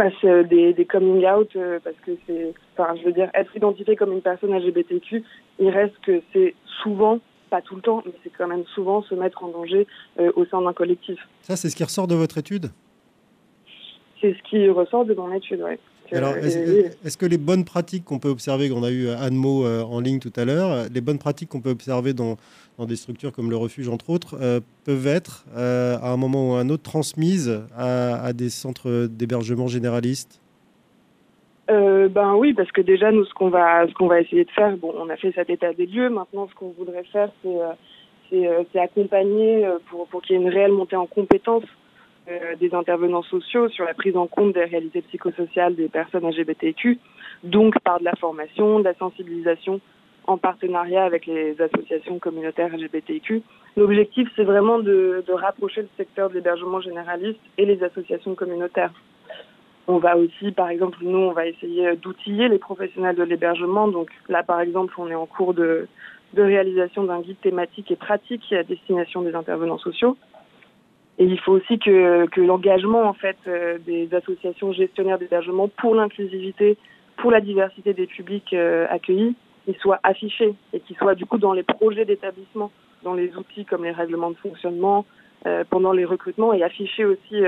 fassent 0.03 0.48
des, 0.48 0.72
des, 0.72 0.84
coming 0.84 1.26
out 1.26 1.57
parce 1.84 1.96
que 2.05 2.12
c'est, 2.26 2.55
enfin, 2.76 2.94
je 2.96 3.05
veux 3.05 3.12
dire, 3.12 3.30
être 3.34 3.55
identifié 3.57 3.96
comme 3.96 4.12
une 4.12 4.22
personne 4.22 4.57
LGBTQ, 4.57 5.22
il 5.59 5.70
reste 5.70 5.94
que 6.03 6.22
c'est 6.32 6.55
souvent, 6.82 7.18
pas 7.51 7.61
tout 7.61 7.76
le 7.76 7.82
temps, 7.82 8.03
mais 8.07 8.12
c'est 8.22 8.30
quand 8.30 8.48
même 8.48 8.64
souvent 8.74 9.03
se 9.03 9.14
mettre 9.14 9.42
en 9.42 9.48
danger 9.48 9.86
au 10.18 10.44
sein 10.46 10.62
d'un 10.62 10.72
collectif. 10.72 11.18
Ça, 11.42 11.57
c'est 11.57 11.68
ce 11.68 11.76
qui 11.76 11.84
ressort 11.84 12.07
de 12.07 12.14
votre 12.14 12.38
étude? 12.38 12.70
C'est 14.20 14.34
ce 14.34 14.42
qui 14.48 14.68
ressort 14.68 15.05
de 15.05 15.14
mon 15.14 15.32
étude, 15.32 15.62
oui. 15.62 15.76
Alors, 16.12 16.36
est-ce 16.36 17.16
que 17.16 17.26
les 17.26 17.38
bonnes 17.38 17.64
pratiques 17.64 18.04
qu'on 18.04 18.18
peut 18.18 18.28
observer, 18.28 18.68
qu'on 18.68 18.82
a 18.82 18.90
eu 18.90 19.08
Anne 19.08 19.34
Mo 19.34 19.64
en 19.66 20.00
ligne 20.00 20.18
tout 20.18 20.32
à 20.36 20.44
l'heure, 20.44 20.86
les 20.92 21.00
bonnes 21.00 21.18
pratiques 21.18 21.48
qu'on 21.48 21.61
peut 21.61 21.70
observer 21.70 22.12
dans, 22.12 22.36
dans, 22.78 22.86
des 22.86 22.96
structures 22.96 23.32
comme 23.32 23.50
le 23.50 23.56
refuge, 23.56 23.88
entre 23.88 24.11
autres, 24.11 24.38
peuvent 24.84 25.06
être, 25.06 25.44
à 25.54 26.11
un 26.11 26.16
moment 26.16 26.50
ou 26.50 26.54
à 26.54 26.61
un 26.61 26.68
autre, 26.68 26.82
transmises 26.82 27.61
à, 27.76 28.22
à 28.22 28.32
des 28.32 28.50
centres 28.50 29.06
d'hébergement 29.06 29.68
généralistes? 29.68 30.40
Euh, 31.70 32.08
ben 32.08 32.34
oui, 32.34 32.52
parce 32.52 32.70
que 32.72 32.80
déjà 32.80 33.12
nous 33.12 33.24
ce 33.24 33.32
qu'on 33.32 33.48
va 33.48 33.86
ce 33.86 33.94
qu'on 33.94 34.08
va 34.08 34.20
essayer 34.20 34.44
de 34.44 34.50
faire, 34.50 34.76
bon, 34.76 34.92
on 34.96 35.08
a 35.08 35.16
fait 35.16 35.32
cet 35.32 35.50
état 35.50 35.72
des 35.72 35.86
lieux. 35.86 36.11
Maintenant, 36.11 36.48
ce 36.48 36.54
qu'on 36.54 36.70
voudrait 36.76 37.04
faire, 37.04 37.30
c'est 37.42 37.48
euh, 37.48 37.72
euh, 38.32 38.64
c'est 38.72 38.80
accompagner 38.80 39.68
pour 39.88 40.06
pour 40.08 40.22
qu'il 40.22 40.36
y 40.36 40.38
ait 40.38 40.42
une 40.42 40.48
réelle 40.48 40.72
montée 40.72 40.96
en 40.96 41.06
compétences 41.06 41.64
des 42.60 42.74
intervenants 42.74 43.22
sociaux 43.22 43.68
sur 43.68 43.84
la 43.84 43.94
prise 43.94 44.16
en 44.16 44.26
compte 44.26 44.52
des 44.54 44.64
réalités 44.64 45.02
psychosociales 45.02 45.74
des 45.74 45.88
personnes 45.88 46.28
LGBTQ, 46.28 46.98
donc 47.44 47.78
par 47.80 47.98
de 47.98 48.04
la 48.04 48.14
formation, 48.16 48.78
de 48.78 48.84
la 48.84 48.94
sensibilisation 48.94 49.80
en 50.26 50.38
partenariat 50.38 51.04
avec 51.04 51.26
les 51.26 51.60
associations 51.60 52.18
communautaires 52.18 52.76
LGBTQ. 52.76 53.42
L'objectif, 53.76 54.28
c'est 54.36 54.44
vraiment 54.44 54.78
de, 54.78 55.24
de 55.26 55.32
rapprocher 55.32 55.82
le 55.82 55.88
secteur 55.96 56.28
de 56.28 56.34
l'hébergement 56.34 56.80
généraliste 56.80 57.40
et 57.58 57.66
les 57.66 57.82
associations 57.82 58.34
communautaires. 58.34 58.92
On 59.88 59.98
va 59.98 60.16
aussi, 60.16 60.52
par 60.52 60.68
exemple, 60.68 60.98
nous, 61.02 61.18
on 61.18 61.32
va 61.32 61.46
essayer 61.46 61.96
d'outiller 61.96 62.48
les 62.48 62.58
professionnels 62.58 63.16
de 63.16 63.24
l'hébergement. 63.24 63.88
Donc 63.88 64.08
là, 64.28 64.44
par 64.44 64.60
exemple, 64.60 64.94
on 64.98 65.08
est 65.08 65.16
en 65.16 65.26
cours 65.26 65.52
de, 65.52 65.88
réalisation 66.36 67.02
d'un 67.02 67.20
guide 67.20 67.40
thématique 67.40 67.90
et 67.90 67.96
pratique 67.96 68.52
à 68.52 68.62
destination 68.62 69.22
des 69.22 69.34
intervenants 69.34 69.78
sociaux. 69.78 70.16
Et 71.20 71.24
il 71.24 71.38
faut 71.38 71.52
aussi 71.52 71.78
que, 71.78 72.26
l'engagement 72.40 73.02
en 73.02 73.12
fait 73.12 73.36
euh, 73.46 73.76
des 73.86 74.08
associations 74.14 74.72
gestionnaires 74.72 75.18
d'hébergement 75.18 75.68
pour 75.68 75.94
l'inclusivité, 75.94 76.78
pour 77.18 77.30
la 77.30 77.42
diversité 77.42 77.92
des 77.92 78.06
publics 78.06 78.54
euh, 78.54 78.86
accueillis, 78.88 79.36
il 79.68 79.76
soit 79.76 80.00
affiché 80.02 80.54
et 80.72 80.80
qu'il 80.80 80.96
soit 80.96 81.14
du 81.14 81.26
coup 81.26 81.36
dans 81.36 81.52
les 81.52 81.62
projets 81.62 82.06
d'établissement, 82.06 82.70
dans 83.02 83.12
les 83.12 83.36
outils 83.36 83.66
comme 83.66 83.84
les 83.84 83.90
règlements 83.90 84.30
de 84.30 84.36
fonctionnement, 84.36 85.04
euh, 85.44 85.62
pendant 85.68 85.92
les 85.92 86.06
recrutements 86.06 86.54
et 86.54 86.62
affiché 86.62 87.04
aussi 87.04 87.42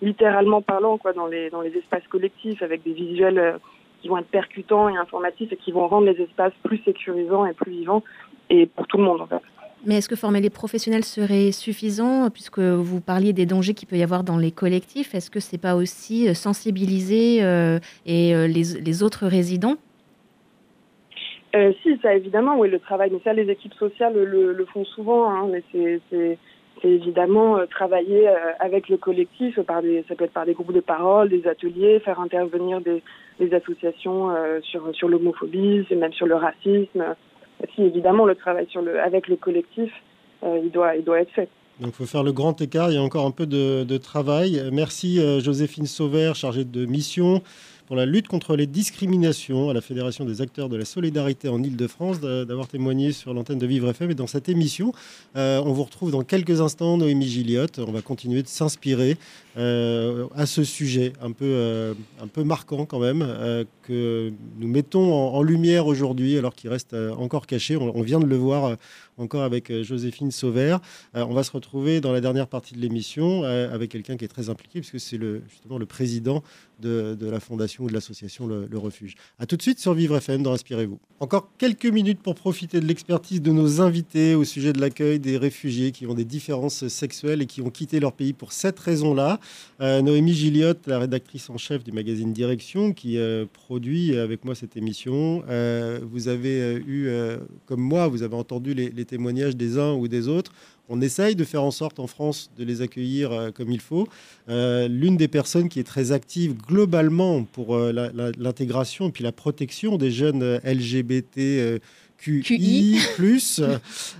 littéralement 0.00 0.62
parlant, 0.62 0.96
quoi, 0.96 1.12
dans 1.12 1.26
les, 1.26 1.50
dans 1.50 1.60
les 1.60 1.76
espaces 1.76 2.06
collectifs 2.08 2.62
avec 2.62 2.84
des 2.84 2.92
visuels 2.92 3.58
qui 4.00 4.06
vont 4.06 4.18
être 4.18 4.28
percutants 4.28 4.88
et 4.88 4.96
informatifs 4.96 5.50
et 5.50 5.56
qui 5.56 5.72
vont 5.72 5.88
rendre 5.88 6.06
les 6.06 6.22
espaces 6.22 6.52
plus 6.62 6.78
sécurisants 6.84 7.46
et 7.46 7.52
plus 7.52 7.72
vivants 7.72 8.04
et 8.48 8.66
pour 8.66 8.86
tout 8.86 8.96
le 8.96 9.02
monde 9.02 9.22
en 9.22 9.26
fait. 9.26 9.42
Mais 9.86 9.98
est-ce 9.98 10.08
que 10.08 10.16
former 10.16 10.40
les 10.40 10.50
professionnels 10.50 11.04
serait 11.04 11.52
suffisant 11.52 12.30
puisque 12.30 12.58
vous 12.58 13.00
parliez 13.00 13.32
des 13.32 13.46
dangers 13.46 13.74
qu'il 13.74 13.88
peut 13.88 13.96
y 13.96 14.02
avoir 14.02 14.24
dans 14.24 14.36
les 14.36 14.50
collectifs? 14.50 15.14
Est-ce 15.14 15.30
que 15.30 15.40
c'est 15.40 15.58
pas 15.58 15.76
aussi 15.76 16.28
euh, 16.28 16.34
sensibiliser 16.34 17.42
euh, 17.42 17.78
et 18.04 18.34
les, 18.48 18.80
les, 18.80 19.02
autres 19.02 19.26
résidents? 19.26 19.76
Euh, 21.54 21.72
Si, 21.82 21.96
ça 22.02 22.14
évidemment, 22.14 22.58
oui, 22.58 22.68
le 22.68 22.78
travail. 22.78 23.10
Mais 23.12 23.20
ça, 23.24 23.32
les 23.32 23.50
équipes 23.50 23.74
sociales 23.74 24.14
le, 24.14 24.66
font 24.72 24.84
souvent. 24.84 25.30
Hein, 25.30 25.48
mais 25.50 25.62
c'est 26.10 26.38
évidemment 26.82 27.58
euh, 27.58 27.66
travailler 27.66 28.28
euh, 28.28 28.34
avec 28.60 28.88
le 28.88 28.96
collectif, 28.96 29.60
par 29.62 29.82
des, 29.82 30.04
ça 30.08 30.14
peut 30.14 30.24
être 30.24 30.32
par 30.32 30.46
des 30.46 30.54
groupes 30.54 30.72
de 30.72 30.80
parole, 30.80 31.28
des 31.28 31.46
ateliers, 31.46 32.00
faire 32.00 32.20
intervenir 32.20 32.80
des, 32.80 33.02
des 33.40 33.52
associations 33.54 34.30
euh, 34.30 34.60
sur, 34.62 34.94
sur 34.94 35.08
l'homophobie, 35.08 35.86
même 35.90 36.12
sur 36.12 36.26
le 36.26 36.36
racisme. 36.36 37.16
Si 37.74 37.82
évidemment 37.82 38.24
le 38.24 38.34
travail 38.34 38.66
sur 38.70 38.82
le, 38.82 39.00
avec 39.00 39.28
le 39.28 39.36
collectif, 39.36 39.90
il, 40.44 40.70
doit, 40.70 40.94
il 40.96 41.04
doit 41.04 41.20
être 41.20 41.32
fait. 41.32 41.48
Donc 41.80 41.90
il 41.90 41.96
faut 41.96 42.06
faire 42.06 42.22
le 42.22 42.32
grand 42.32 42.60
écart, 42.60 42.90
il 42.90 42.94
y 42.94 42.98
a 42.98 43.02
encore 43.02 43.26
un 43.26 43.30
peu 43.30 43.46
de, 43.46 43.84
de 43.84 43.96
travail. 43.98 44.62
Merci 44.72 45.20
Joséphine 45.40 45.86
Sauvert, 45.86 46.34
chargée 46.34 46.64
de 46.64 46.86
mission 46.86 47.42
pour 47.88 47.96
la 47.96 48.04
lutte 48.04 48.28
contre 48.28 48.54
les 48.54 48.66
discriminations 48.66 49.70
à 49.70 49.72
la 49.72 49.80
Fédération 49.80 50.26
des 50.26 50.42
acteurs 50.42 50.68
de 50.68 50.76
la 50.76 50.84
solidarité 50.84 51.48
en 51.48 51.62
Ile-de-France 51.62 52.20
d'avoir 52.20 52.68
témoigné 52.68 53.12
sur 53.12 53.32
l'antenne 53.32 53.58
de 53.58 53.66
Vivre 53.66 53.88
FM 53.88 54.10
et 54.10 54.14
dans 54.14 54.26
cette 54.26 54.50
émission. 54.50 54.92
Euh, 55.36 55.62
on 55.64 55.72
vous 55.72 55.84
retrouve 55.84 56.10
dans 56.10 56.22
quelques 56.22 56.60
instants, 56.60 56.98
Noémie 56.98 57.26
Gilliotte. 57.26 57.78
On 57.78 57.90
va 57.90 58.02
continuer 58.02 58.42
de 58.42 58.46
s'inspirer 58.46 59.16
euh, 59.56 60.26
à 60.36 60.44
ce 60.44 60.64
sujet 60.64 61.14
un 61.22 61.32
peu, 61.32 61.46
euh, 61.46 61.94
un 62.20 62.26
peu 62.26 62.44
marquant 62.44 62.84
quand 62.84 62.98
même, 62.98 63.26
que 63.82 64.34
nous 64.58 64.68
mettons 64.68 65.10
en, 65.14 65.42
lumière 65.42 65.86
aujourd'hui 65.86 66.36
alors 66.36 66.54
qu'il 66.54 66.68
reste 66.68 66.94
encore 67.16 67.46
caché. 67.46 67.74
On, 67.78 68.02
vient 68.02 68.20
de 68.20 68.26
le 68.26 68.36
voir 68.36 68.76
encore 69.16 69.44
avec 69.44 69.72
Joséphine 69.82 70.30
Sauvert. 70.30 70.80
on 71.14 71.32
va 71.32 71.42
se 71.42 71.52
retrouver 71.52 72.02
dans 72.02 72.12
la 72.12 72.20
dernière 72.20 72.48
partie 72.48 72.74
de 72.74 72.80
l'émission 72.80 73.44
avec 73.44 73.90
quelqu'un 73.90 74.18
qui 74.18 74.26
est 74.26 74.28
très 74.28 74.50
impliqué 74.50 74.80
puisque 74.80 75.00
c'est 75.00 75.18
justement 75.48 75.78
le 75.78 75.86
président 75.86 76.42
de, 76.78 77.16
la 77.20 77.40
fondation 77.40 77.84
ou 77.84 77.88
de 77.88 77.94
l'association 77.94 78.46
le, 78.46 78.78
Refuge. 78.78 79.16
A 79.38 79.46
tout 79.46 79.56
de 79.56 79.62
suite 79.62 79.80
sur 79.80 79.92
Vivre 79.94 80.16
FM 80.16 80.42
dans 80.42 80.52
Inspirez-vous. 80.52 80.98
Encore 81.20 81.50
quelques 81.58 81.86
minutes 81.86 82.20
pour 82.20 82.36
profiter 82.36 82.80
de 82.80 82.86
l'expertise 82.86 83.42
de 83.42 83.50
nos 83.50 83.80
invités 83.80 84.36
au 84.36 84.44
sujet 84.44 84.72
de 84.72 84.80
l'accueil 84.80 85.18
des 85.18 85.36
réfugiés 85.36 85.90
qui 85.90 86.06
ont 86.06 86.14
des 86.14 86.24
différences 86.24 86.86
sexuelles 86.86 87.42
et 87.42 87.46
qui 87.46 87.60
ont 87.60 87.70
quitté 87.70 87.98
leur 87.98 88.12
pays 88.12 88.32
pour 88.32 88.52
cette 88.52 88.78
raison-là. 88.78 89.40
Euh, 89.80 90.00
Noémie 90.00 90.34
Gilliotte, 90.34 90.86
la 90.86 91.00
rédactrice 91.00 91.50
en 91.50 91.58
chef 91.58 91.82
du 91.82 91.90
magazine 91.90 92.32
Direction, 92.32 92.92
qui 92.92 93.18
euh, 93.18 93.46
produit 93.52 94.16
avec 94.16 94.44
moi 94.44 94.54
cette 94.54 94.76
émission. 94.76 95.42
Euh, 95.48 95.98
vous 96.02 96.28
avez 96.28 96.74
eu, 96.86 97.10
comme 97.66 97.80
moi, 97.80 98.06
vous 98.06 98.22
avez 98.22 98.36
entendu 98.36 98.74
les 98.74 99.04
témoignages 99.04 99.56
des 99.56 99.78
uns 99.78 99.94
ou 99.94 100.06
des 100.08 100.28
autres 100.28 100.52
on 100.88 101.00
essaye 101.00 101.36
de 101.36 101.44
faire 101.44 101.62
en 101.62 101.70
sorte 101.70 102.00
en 102.00 102.06
France 102.06 102.50
de 102.56 102.64
les 102.64 102.82
accueillir 102.82 103.32
euh, 103.32 103.50
comme 103.50 103.70
il 103.70 103.80
faut. 103.80 104.08
Euh, 104.48 104.88
l'une 104.88 105.16
des 105.16 105.28
personnes 105.28 105.68
qui 105.68 105.80
est 105.80 105.84
très 105.84 106.12
active 106.12 106.56
globalement 106.56 107.44
pour 107.44 107.76
euh, 107.76 107.92
l'intégration 108.38 109.08
et 109.08 109.12
puis 109.12 109.24
la 109.24 109.32
protection 109.32 109.96
des 109.96 110.10
jeunes 110.10 110.60
LGBT. 110.64 111.80
QI, 112.18 112.98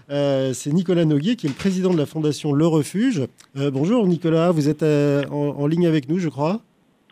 c'est 0.09 0.73
Nicolas 0.73 1.05
Noguier 1.05 1.35
qui 1.35 1.47
est 1.47 1.49
le 1.49 1.55
président 1.57 1.93
de 1.93 1.99
la 1.99 2.07
fondation 2.07 2.53
Le 2.53 2.65
Refuge. 2.65 3.23
bonjour 3.57 4.07
Nicolas, 4.07 4.53
vous 4.53 4.69
êtes 4.69 4.85
en, 4.85 5.67
ligne 5.67 5.89
avec 5.89 6.09
nous, 6.09 6.21
je 6.21 6.29
crois. 6.29 6.61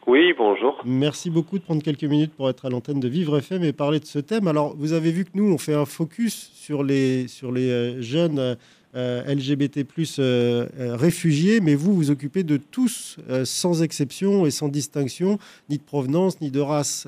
Oui, 0.07 0.33
bonjour. 0.39 0.81
Merci 0.85 1.31
beaucoup 1.31 1.59
de 1.59 1.65
prendre 1.65 1.83
quelques 1.83 2.05
minutes 2.05 2.33
pour 2.33 2.49
être 2.49 2.67
à 2.67 2.71
l'antenne 2.71 3.01
de 3.01 3.09
Vivre 3.09 3.39
FM 3.39 3.65
et 3.65 3.73
parler 3.73 3.99
de 3.99 4.05
ce 4.05 4.21
thème. 4.21 4.47
Alors, 4.47 4.77
vous 4.77 4.93
avez 4.93 5.11
vu 5.11 5.25
que 5.25 5.31
nous, 5.35 5.53
on 5.53 5.59
fait 5.59 5.75
un 5.75 5.85
focus 5.85 6.53
sur 6.55 6.85
les, 6.85 7.27
sur 7.27 7.51
les 7.51 8.01
jeunes 8.03 8.39
euh, 8.39 8.55
LGBT 8.97 9.85
euh, 10.19 10.67
euh, 10.81 10.97
réfugiés, 10.97 11.61
mais 11.61 11.75
vous 11.75 11.93
vous 11.93 12.11
occupez 12.11 12.43
de 12.43 12.57
tous 12.57 13.19
sans 13.45 13.83
exception 13.83 14.47
et 14.47 14.51
sans 14.51 14.69
distinction, 14.69 15.39
ni 15.69 15.79
de 15.79 15.83
provenance, 15.83 16.41
ni 16.41 16.51
de 16.51 16.61
race. 16.61 17.07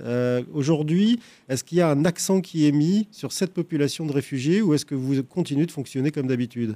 Aujourd'hui, 0.55 1.21
est-ce 1.49 1.65
qu'il 1.65 1.79
y 1.79 1.81
a 1.81 1.89
un 1.89 2.05
accent 2.05 2.41
qui 2.41 2.69
est 2.69 2.73
mis 2.73 3.09
sur 3.11 3.33
cette 3.33 3.55
population 3.55 4.07
de 4.07 4.13
réfugiés 4.13 4.63
ou 4.63 4.75
est-ce 4.75 4.85
que 4.85 4.95
vous 4.95 5.23
continuez 5.23 5.67
de 5.67 5.71
fonctionner 5.71 6.11
comme 6.11 6.27
d'habitude? 6.27 6.75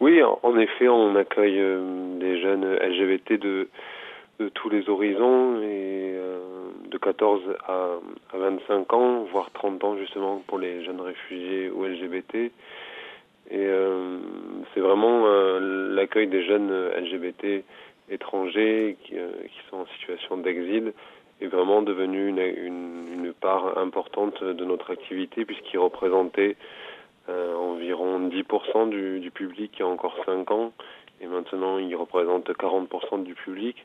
Oui, 0.00 0.20
en 0.22 0.58
effet, 0.58 0.88
on 0.88 1.16
accueille 1.16 1.60
des 2.20 2.40
jeunes 2.40 2.64
LGBT 2.64 3.32
de, 3.40 3.68
tous 4.54 4.70
les 4.70 4.88
horizons 4.88 5.60
et 5.62 6.14
de 6.90 6.98
14 6.98 7.42
à, 7.66 7.88
à 8.32 8.38
25 8.38 8.92
ans, 8.92 9.26
voire 9.32 9.50
30 9.52 9.84
ans 9.84 9.96
justement 9.98 10.42
pour 10.46 10.58
les 10.58 10.84
jeunes 10.84 11.00
réfugiés 11.00 11.70
ou 11.70 11.84
LGBT. 11.84 12.50
Et 13.50 13.66
euh, 13.66 14.18
c'est 14.72 14.80
vraiment 14.80 15.22
euh, 15.26 15.94
l'accueil 15.94 16.26
des 16.26 16.44
jeunes 16.44 16.70
LGBT 16.70 17.64
étrangers 18.10 18.96
qui, 19.04 19.18
euh, 19.18 19.30
qui 19.44 19.70
sont 19.70 19.78
en 19.78 19.86
situation 19.98 20.36
d'exil 20.36 20.92
est 21.40 21.46
vraiment 21.46 21.82
devenu 21.82 22.28
une, 22.28 22.38
une, 22.38 23.06
une, 23.12 23.32
part 23.32 23.78
importante 23.78 24.42
de 24.42 24.64
notre 24.64 24.90
activité 24.90 25.44
puisqu'il 25.44 25.78
représentait 25.78 26.56
euh, 27.28 27.54
environ 27.54 28.28
10% 28.28 28.90
du, 28.90 29.20
du, 29.20 29.30
public 29.30 29.72
il 29.76 29.80
y 29.80 29.82
a 29.82 29.86
encore 29.86 30.16
5 30.26 30.50
ans 30.50 30.72
et 31.20 31.26
maintenant 31.26 31.78
il 31.78 31.94
représente 31.96 32.50
40% 32.50 33.22
du 33.22 33.34
public. 33.34 33.76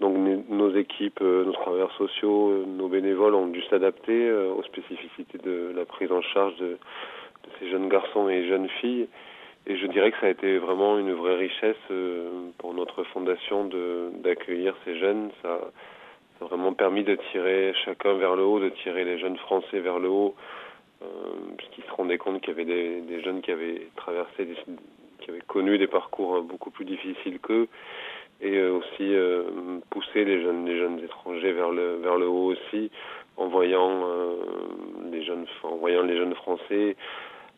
Donc 0.00 0.16
nos 0.48 0.74
équipes, 0.74 1.20
nos 1.20 1.52
travailleurs 1.52 1.92
sociaux, 1.96 2.64
nos 2.66 2.88
bénévoles 2.88 3.34
ont 3.34 3.46
dû 3.46 3.62
s'adapter 3.68 4.32
aux 4.32 4.62
spécificités 4.62 5.38
de 5.38 5.70
la 5.76 5.84
prise 5.84 6.10
en 6.10 6.22
charge 6.22 6.56
de 6.56 6.78
ces 7.58 7.70
jeunes 7.70 7.88
garçons 7.88 8.28
et 8.28 8.46
jeunes 8.46 8.68
filles. 8.80 9.08
Et 9.66 9.76
je 9.76 9.86
dirais 9.86 10.10
que 10.10 10.18
ça 10.18 10.26
a 10.26 10.30
été 10.30 10.58
vraiment 10.58 10.98
une 10.98 11.12
vraie 11.12 11.36
richesse 11.36 11.76
euh, 11.90 12.50
pour 12.58 12.74
notre 12.74 13.04
fondation 13.04 13.70
d'accueillir 14.22 14.74
ces 14.84 14.98
jeunes. 14.98 15.30
Ça, 15.42 15.60
a 16.40 16.44
vraiment 16.44 16.72
permis 16.72 17.04
de 17.04 17.14
tirer 17.30 17.72
chacun 17.84 18.14
vers 18.14 18.34
le 18.34 18.42
haut, 18.42 18.58
de 18.58 18.70
tirer 18.70 19.04
les 19.04 19.20
jeunes 19.20 19.36
Français 19.36 19.78
vers 19.78 20.00
le 20.00 20.08
haut, 20.08 20.34
euh, 21.02 21.06
puisqu'ils 21.56 21.84
se 21.84 21.92
rendaient 21.92 22.18
compte 22.18 22.40
qu'il 22.40 22.48
y 22.48 22.52
avait 22.52 22.64
des, 22.64 23.22
jeunes 23.22 23.42
qui 23.42 23.52
avaient 23.52 23.86
traversé, 23.94 24.48
qui 25.20 25.30
avaient 25.30 25.40
connu 25.46 25.78
des 25.78 25.86
parcours 25.86 26.42
beaucoup 26.42 26.72
plus 26.72 26.84
difficiles 26.84 27.38
qu'eux, 27.38 27.68
et 28.40 28.56
euh, 28.56 28.72
aussi 28.72 29.14
pousser 29.90 30.24
les 30.24 30.42
jeunes, 30.42 30.66
les 30.66 30.76
jeunes 30.76 30.98
étrangers 30.98 31.52
vers 31.52 31.70
le, 31.70 31.98
vers 32.02 32.16
le 32.16 32.26
haut 32.26 32.50
aussi, 32.50 32.90
en 33.36 33.46
voyant 33.46 34.04
les 35.12 35.22
jeunes, 35.22 35.46
en 35.62 35.76
voyant 35.76 36.02
les 36.02 36.16
jeunes 36.16 36.34
Français 36.34 36.96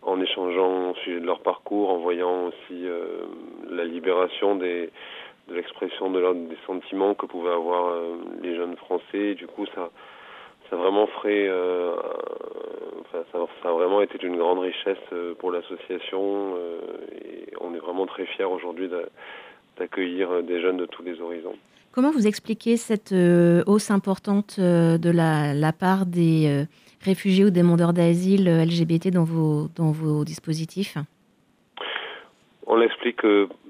en 0.07 0.21
échangeant 0.21 0.91
au 0.91 0.95
sujet 0.97 1.21
de 1.21 1.27
leur 1.27 1.41
parcours, 1.41 1.91
en 1.91 1.99
voyant 1.99 2.47
aussi 2.47 2.87
euh, 2.87 3.25
la 3.71 3.85
libération 3.85 4.57
de 4.57 4.91
l'expression 5.49 6.11
de 6.11 6.19
leur, 6.19 6.35
des 6.35 6.59
sentiments 6.67 7.15
que 7.15 7.27
pouvaient 7.27 7.53
avoir 7.53 7.89
euh, 7.89 8.17
les 8.43 8.55
jeunes 8.55 8.77
Français. 8.77 9.35
Du 9.35 9.47
coup, 9.47 9.67
ça, 9.75 9.91
ça 10.71 10.77
vraiment 10.77 11.07
ferait, 11.07 11.49
euh, 11.49 11.95
ça, 13.13 13.39
a 13.65 13.73
vraiment 13.73 14.01
été 14.03 14.19
d'une 14.19 14.37
grande 14.37 14.61
richesse 14.61 14.99
pour 15.39 15.51
l'association. 15.51 16.55
On 17.61 17.75
est 17.75 17.79
vraiment 17.79 18.07
très 18.07 18.27
fiers 18.27 18.45
aujourd'hui 18.45 18.91
d'accueillir 19.79 20.43
des 20.43 20.61
jeunes 20.61 20.77
de 20.77 20.87
tous 20.87 21.03
les 21.03 21.21
horizons. 21.21 21.55
Comment 21.93 22.11
vous 22.11 22.27
expliquez 22.27 22.77
cette 22.77 23.15
hausse 23.67 23.91
importante 23.91 24.59
de 24.59 25.11
la, 25.11 25.73
part 25.73 26.07
des 26.07 26.67
réfugiés 27.05 27.45
ou 27.45 27.51
demandeurs 27.51 27.93
d'asile 27.93 28.49
LGBT 28.49 29.11
dans 29.11 29.25
vos, 29.25 29.69
dans 29.77 29.93
vos 29.93 30.25
dispositifs 30.25 30.97
On 32.67 32.77
l'explique 32.77 33.23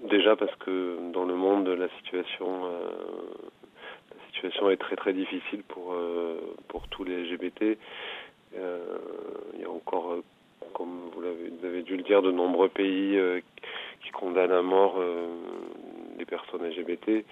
déjà 0.09 0.37
parce 0.37 0.55
que 0.57 0.97
dans 1.13 1.25
le 1.25 1.35
monde, 1.35 1.69
la 1.69 1.89
situation, 1.99 2.47
la 4.11 4.27
situation 4.33 4.71
est 4.71 4.77
très 4.77 4.97
très 4.97 5.13
difficile 5.13 5.63
pour, 5.69 5.95
tous 6.91 7.05
les 7.05 7.25
LGBT. 7.25 7.77
il 8.55 9.61
y 9.61 9.65
a 9.65 9.71
encore, 9.71 10.17
comme 10.73 11.11
vous, 11.13 11.21
vous 11.21 11.67
avez 11.67 11.83
dû 11.83 11.97
le 11.97 12.03
dire, 12.05 12.23
de 12.23 12.31
nombreux 12.31 12.69
pays 12.69 13.19
qui 14.05 14.11
condamnent 14.13 14.53
à 14.53 14.63
mort 14.63 15.03
les 16.19 16.25
personnes 16.25 16.65
LGBT 16.65 17.25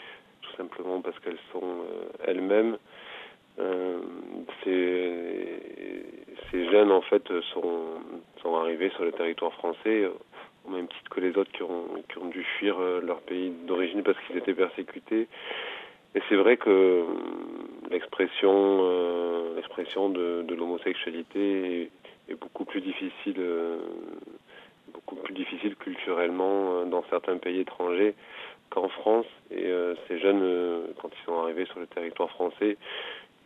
tout 0.43 0.57
simplement 0.57 1.01
parce 1.01 1.19
qu'elles 1.21 1.39
sont 1.53 1.63
euh, 1.63 2.09
elles-mêmes. 2.27 2.77
Euh, 3.59 4.01
ces, 4.65 5.61
ces, 6.51 6.71
jeunes 6.71 6.91
en 6.91 7.03
fait 7.03 7.23
sont, 7.53 7.85
sont 8.41 8.57
arrivés 8.57 8.91
sur 8.91 9.05
le 9.05 9.13
territoire 9.13 9.53
français 9.55 10.09
au 10.65 10.71
même 10.71 10.89
titre 10.89 11.11
que 11.11 11.21
les 11.21 11.37
autres 11.37 11.53
qui 11.53 11.63
ont, 11.63 11.85
qui 12.09 12.19
ont 12.19 12.29
dû 12.29 12.45
fuir 12.59 12.79
leur 12.79 13.21
pays 13.21 13.51
d'origine 13.67 14.03
parce 14.03 14.17
qu'ils 14.27 14.39
étaient 14.39 14.55
persécutés. 14.55 15.29
Et 16.15 16.21
c'est 16.29 16.37
vrai 16.37 16.57
que 16.57 17.05
l'expression 17.91 18.79
euh, 18.83 19.55
l'expression 19.57 20.09
de, 20.09 20.43
de 20.43 20.55
l'homosexualité 20.55 21.91
est, 22.29 22.35
beaucoup 22.41 22.65
plus 22.65 22.81
difficile 22.81 23.37
euh, 23.39 23.79
beaucoup 24.95 25.17
plus 25.17 25.35
difficile 25.35 25.77
culturellement 25.77 26.85
dans 26.87 27.05
certains 27.11 27.37
pays 27.39 27.61
étrangers 27.61 28.15
qu'en 28.73 28.89
France. 28.89 29.27
Et 29.51 29.67
euh, 29.67 29.95
ces 30.09 30.19
jeunes, 30.19 30.43
euh, 30.43 30.87
quand 31.01 31.11
ils 31.11 31.25
sont 31.25 31.39
arrivés 31.39 31.67
sur 31.67 31.79
le 31.79 31.87
territoire 31.87 32.31
français, 32.31 32.77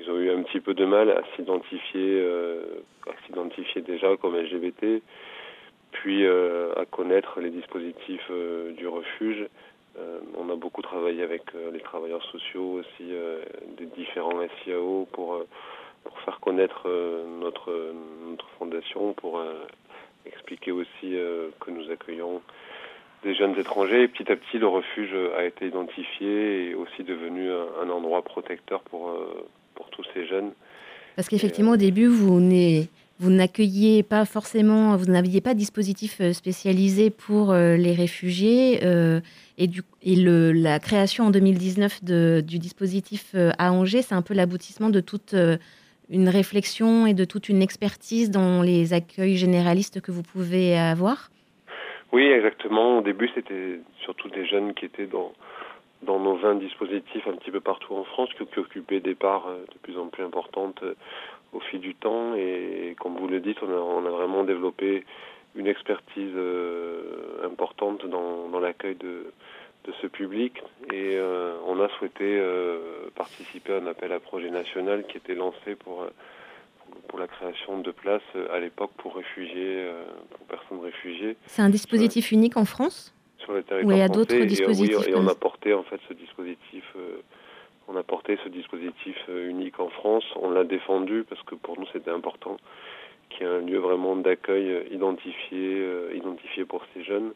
ils 0.00 0.10
ont 0.10 0.18
eu 0.18 0.30
un 0.30 0.42
petit 0.42 0.60
peu 0.60 0.74
de 0.74 0.84
mal 0.84 1.10
à 1.10 1.22
s'identifier, 1.34 2.20
euh, 2.20 2.82
à 3.06 3.26
s'identifier 3.26 3.82
déjà 3.82 4.16
comme 4.16 4.36
LGBT, 4.36 5.02
puis 5.92 6.26
à 6.26 6.84
connaître 6.90 7.40
les 7.40 7.48
dispositifs 7.48 8.30
du 8.76 8.86
refuge. 8.86 9.46
on 10.36 10.50
a 10.50 10.56
beaucoup 10.56 10.82
travaillé 10.82 11.22
avec 11.22 11.42
les 11.72 11.80
travailleurs 11.80 12.22
sociaux 12.24 12.80
aussi 12.80 13.10
des 13.78 13.86
différents 13.96 14.42
SIAO 14.62 15.08
pour 15.12 15.42
pour 16.04 16.18
faire 16.20 16.38
connaître 16.40 16.86
notre 17.40 17.94
notre 18.28 18.46
fondation, 18.58 19.14
pour 19.14 19.42
expliquer 20.26 20.72
aussi 20.72 21.16
que 21.60 21.70
nous 21.70 21.90
accueillons 21.90 22.42
des 23.22 23.34
jeunes 23.34 23.58
étrangers. 23.58 24.02
Et 24.02 24.08
petit 24.08 24.30
à 24.30 24.36
petit, 24.36 24.58
le 24.58 24.68
refuge 24.68 25.14
a 25.36 25.44
été 25.44 25.66
identifié 25.66 26.70
et 26.70 26.74
aussi 26.74 27.02
devenu 27.02 27.50
un, 27.50 27.90
endroit 27.90 28.22
protecteur 28.22 28.80
pour, 28.82 29.10
euh, 29.10 29.46
pour 29.76 29.88
tous 29.90 30.04
ces 30.12 30.26
jeunes. 30.26 30.50
Parce 31.14 31.28
qu'effectivement, 31.28 31.72
au 31.72 31.76
début, 31.76 32.06
vous 32.08 33.30
n'accueilliez 33.30 34.02
pas 34.02 34.24
forcément, 34.24 34.96
vous 34.96 35.06
n'aviez 35.06 35.40
pas 35.40 35.54
de 35.54 35.58
dispositif 35.58 36.20
euh, 36.20 36.32
spécialisé 36.32 37.10
pour 37.10 37.52
euh, 37.52 37.76
les 37.76 37.94
réfugiés. 37.94 38.80
Euh, 38.82 39.20
et, 39.56 39.66
du, 39.66 39.82
et 40.02 40.16
le, 40.16 40.52
la 40.52 40.78
création 40.78 41.24
en 41.24 41.30
2019 41.30 42.04
de, 42.04 42.42
du 42.46 42.58
dispositif 42.58 43.34
à 43.58 43.72
Angers, 43.72 44.02
c'est 44.02 44.14
un 44.14 44.20
peu 44.20 44.34
l'aboutissement 44.34 44.90
de 44.90 45.00
toute 45.00 45.34
une 46.10 46.28
réflexion 46.28 47.06
et 47.06 47.14
de 47.14 47.24
toute 47.24 47.48
une 47.48 47.62
expertise 47.62 48.30
dans 48.30 48.60
les 48.60 48.92
accueils 48.92 49.36
généralistes 49.36 50.02
que 50.02 50.12
vous 50.12 50.22
pouvez 50.22 50.76
avoir? 50.76 51.30
Oui, 52.12 52.24
exactement. 52.24 52.98
Au 52.98 53.02
début, 53.02 53.30
c'était 53.34 53.80
surtout 54.04 54.28
des 54.28 54.46
jeunes 54.46 54.74
qui 54.74 54.84
étaient 54.84 55.06
dans 55.06 55.32
dans 56.02 56.20
nos 56.20 56.36
20 56.36 56.56
dispositifs 56.56 57.26
un 57.26 57.36
petit 57.36 57.50
peu 57.50 57.60
partout 57.60 57.94
en 57.94 58.04
France, 58.04 58.28
qui, 58.36 58.46
qui 58.46 58.58
occupaient 58.58 59.00
des 59.00 59.14
parts 59.14 59.48
euh, 59.48 59.64
de 59.72 59.78
plus 59.78 59.98
en 59.98 60.06
plus 60.06 60.24
importantes 60.24 60.82
euh, 60.82 60.94
au 61.52 61.60
fil 61.60 61.80
du 61.80 61.94
temps. 61.94 62.34
Et 62.34 62.96
comme 63.00 63.16
vous 63.16 63.28
le 63.28 63.40
dites, 63.40 63.58
on 63.62 63.70
a, 63.70 63.78
on 63.78 64.04
a 64.06 64.10
vraiment 64.10 64.44
développé 64.44 65.04
une 65.54 65.66
expertise 65.66 66.32
euh, 66.34 67.44
importante 67.44 68.06
dans, 68.06 68.48
dans 68.48 68.60
l'accueil 68.60 68.94
de, 68.96 69.32
de 69.84 69.92
ce 70.02 70.06
public. 70.06 70.62
Et 70.92 71.16
euh, 71.16 71.56
on 71.66 71.80
a 71.80 71.88
souhaité 71.98 72.38
euh, 72.38 73.08
participer 73.14 73.72
à 73.74 73.76
un 73.78 73.86
appel 73.86 74.12
à 74.12 74.20
projet 74.20 74.50
national 74.50 75.04
qui 75.06 75.16
était 75.16 75.34
lancé 75.34 75.74
pour 75.74 76.06
pour 77.08 77.18
la 77.18 77.26
création 77.26 77.80
de 77.80 77.90
places 77.90 78.22
à 78.52 78.60
l'époque 78.60 78.92
pour 78.96 79.16
réfugiés, 79.16 79.84
pour 80.30 80.46
personnes 80.46 80.80
réfugiées. 80.80 81.36
C'est 81.46 81.60
un 81.60 81.68
dispositif 81.68 82.30
unique 82.30 82.56
en 82.56 82.64
France? 82.64 83.15
Sur 83.46 83.54
le 83.54 83.62
territoire 83.62 83.88
Oui, 83.88 83.94
il 83.94 84.00
y 84.00 84.02
a 84.02 84.08
d'autres 84.08 84.36
dispositifs. 84.36 84.90
Et, 84.90 84.96
oui, 84.96 85.12
et 85.12 85.14
on 85.14 85.26
a 85.28 85.34
porté 85.34 85.72
en 85.72 85.82
fait 85.84 85.98
ce 86.08 86.12
dispositif. 86.12 86.84
Euh, 86.96 87.22
on 87.88 87.96
a 87.96 88.02
porté 88.02 88.38
ce 88.44 88.50
dispositif 88.50 89.16
unique 89.28 89.80
en 89.80 89.88
France. 89.88 90.24
On 90.36 90.50
l'a 90.50 90.64
défendu 90.64 91.24
parce 91.28 91.42
que 91.44 91.54
pour 91.54 91.78
nous 91.80 91.86
c'était 91.92 92.10
important 92.10 92.58
qu'il 93.30 93.46
y 93.46 93.48
ait 93.48 93.52
un 93.52 93.60
lieu 93.60 93.78
vraiment 93.78 94.16
d'accueil 94.16 94.88
identifié, 94.90 95.86
identifié 96.14 96.64
pour 96.64 96.82
ces 96.92 97.04
jeunes. 97.04 97.32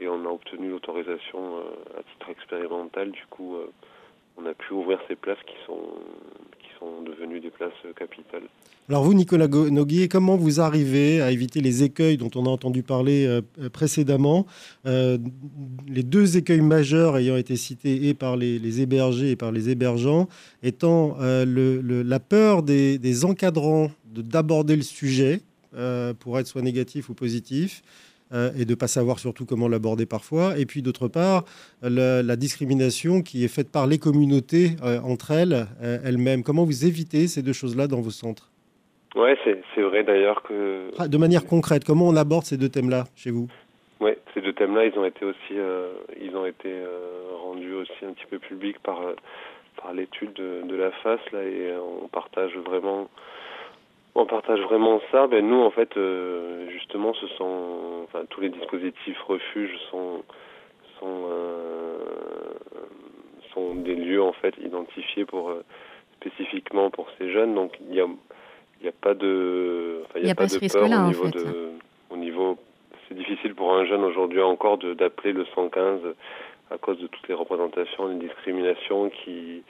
Et 0.00 0.08
on 0.08 0.26
a 0.26 0.28
obtenu 0.28 0.70
l'autorisation 0.70 1.58
à 1.96 2.02
titre 2.02 2.30
expérimental. 2.30 3.12
Du 3.12 3.24
coup, 3.30 3.56
on 4.36 4.44
a 4.44 4.54
pu 4.54 4.72
ouvrir 4.72 4.98
ces 5.08 5.14
places 5.14 5.42
qui 5.46 5.56
sont 5.66 5.80
sont 6.78 7.02
devenues 7.02 7.40
des 7.40 7.50
places 7.50 7.72
capitales. 7.98 8.42
Alors 8.88 9.02
vous, 9.02 9.14
Nicolas 9.14 9.48
Noguier, 9.48 10.06
comment 10.08 10.36
vous 10.36 10.60
arrivez 10.60 11.20
à 11.20 11.32
éviter 11.32 11.60
les 11.60 11.82
écueils 11.82 12.16
dont 12.16 12.30
on 12.36 12.46
a 12.46 12.48
entendu 12.48 12.84
parler 12.84 13.26
euh, 13.26 13.40
précédemment 13.68 14.46
euh, 14.86 15.18
Les 15.88 16.04
deux 16.04 16.36
écueils 16.36 16.60
majeurs 16.60 17.16
ayant 17.16 17.36
été 17.36 17.56
cités 17.56 18.08
et 18.08 18.14
par 18.14 18.36
les, 18.36 18.80
hébergés 18.80 19.32
et 19.32 19.36
par 19.36 19.50
les 19.50 19.70
hébergeants, 19.70 20.28
étant 20.62 21.16
euh, 21.20 22.04
la 22.04 22.20
peur 22.20 22.62
des, 22.62 22.98
des 22.98 23.24
encadrants 23.24 23.90
d'aborder 24.22 24.76
le 24.76 24.82
sujet 24.82 25.40
euh, 25.76 26.14
pour 26.14 26.38
être 26.38 26.46
soit 26.46 26.62
négatif 26.62 27.10
ou 27.10 27.14
positif, 27.14 27.82
euh, 28.32 28.50
et 28.58 28.64
de 28.64 28.70
ne 28.70 28.74
pas 28.74 28.88
savoir 28.88 29.20
surtout 29.20 29.46
comment 29.46 29.68
l'aborder 29.68 30.04
parfois. 30.04 30.58
Et 30.58 30.66
puis 30.66 30.82
d'autre 30.82 31.06
part, 31.06 31.44
la, 31.82 32.22
la, 32.22 32.36
discrimination 32.36 33.22
qui 33.22 33.44
est 33.44 33.48
faite 33.48 33.70
par 33.70 33.86
les 33.86 33.98
communautés 33.98 34.70
euh, 34.82 34.98
entre 35.00 35.30
elles, 35.30 35.66
euh, 35.80 35.98
elles-mêmes. 36.04 36.42
Comment 36.42 36.64
vous 36.64 36.86
évitez 36.86 37.28
ces 37.28 37.42
deux 37.42 37.52
choses-là 37.52 37.86
dans 37.86 38.00
vos 38.00 38.10
centres? 38.10 38.50
Oui, 39.14 39.30
c'est 39.44 39.82
vrai 39.82 40.02
d'ailleurs 40.02 40.42
que... 40.42 40.90
Ah, 40.98 41.06
de 41.06 41.16
manière 41.16 41.46
concrète, 41.46 41.84
comment 41.84 42.08
on 42.08 42.16
aborde 42.16 42.44
ces 42.44 42.56
deux 42.56 42.68
thèmes-là 42.68 43.04
chez 43.14 43.30
vous? 43.30 43.48
Oui, 44.00 44.10
ces 44.34 44.40
deux 44.40 44.52
thèmes-là, 44.52 44.86
ils 44.86 44.98
ont 44.98 45.04
été 45.04 45.24
aussi, 45.24 45.54
ils 46.20 46.36
ont 46.36 46.44
été 46.44 46.68
rendus 47.42 47.72
aussi 47.72 48.04
un 48.04 48.12
petit 48.12 48.26
peu 48.28 48.38
publics 48.38 48.78
par, 48.80 49.00
par 49.80 49.94
l'étude 49.94 50.34
de, 50.34 50.62
de, 50.68 50.76
la 50.76 50.90
FAS, 50.90 51.18
là, 51.32 51.42
et 51.44 51.74
on 51.78 52.08
partage 52.08 52.54
vraiment 52.58 53.08
on 54.16 54.26
partage 54.26 54.60
vraiment 54.60 55.00
ça. 55.12 55.26
Ben 55.26 55.46
nous, 55.46 55.60
en 55.62 55.70
fait, 55.70 55.96
euh, 55.96 56.68
justement, 56.70 57.12
ce 57.14 57.26
sont, 57.28 58.04
enfin, 58.04 58.24
tous 58.30 58.40
les 58.40 58.48
dispositifs 58.48 59.20
refuges 59.22 59.76
sont 59.90 60.24
sont 60.98 61.28
euh, 61.30 61.98
sont 63.52 63.74
des 63.74 63.94
lieux 63.94 64.22
en 64.22 64.32
fait 64.32 64.54
identifiés 64.58 65.26
pour 65.26 65.50
euh, 65.50 65.62
spécifiquement 66.20 66.90
pour 66.90 67.08
ces 67.18 67.30
jeunes. 67.30 67.54
Donc 67.54 67.72
il 67.88 67.94
y 67.94 68.00
a 68.00 68.06
il 68.80 68.86
y 68.86 68.88
a 68.88 68.92
pas 68.92 69.14
de 69.14 70.02
il 70.16 70.22
n'y 70.22 70.28
a, 70.28 70.32
a, 70.32 70.34
pas, 70.34 70.46
de 70.46 70.72
peur 70.72 70.84
au 70.84 71.06
niveau 71.06 71.28
de 71.28 71.70
au 72.10 72.16
niveau 72.16 72.56
c'est 73.08 73.14
difficile 73.14 73.54
pour 73.54 73.74
un 73.74 73.84
jeune 73.84 74.02
aujourd'hui 74.02 74.40
encore 74.40 74.78
d'appeler 74.78 75.32
le 75.32 75.44
115 75.54 76.00
à 76.70 76.78
cause 76.78 76.98
de 76.98 77.06
toutes 77.06 77.28
les 77.28 77.34
représentations, 77.34 78.08
les 78.08 78.16
discriminations 78.16 79.10
qui 79.10 79.62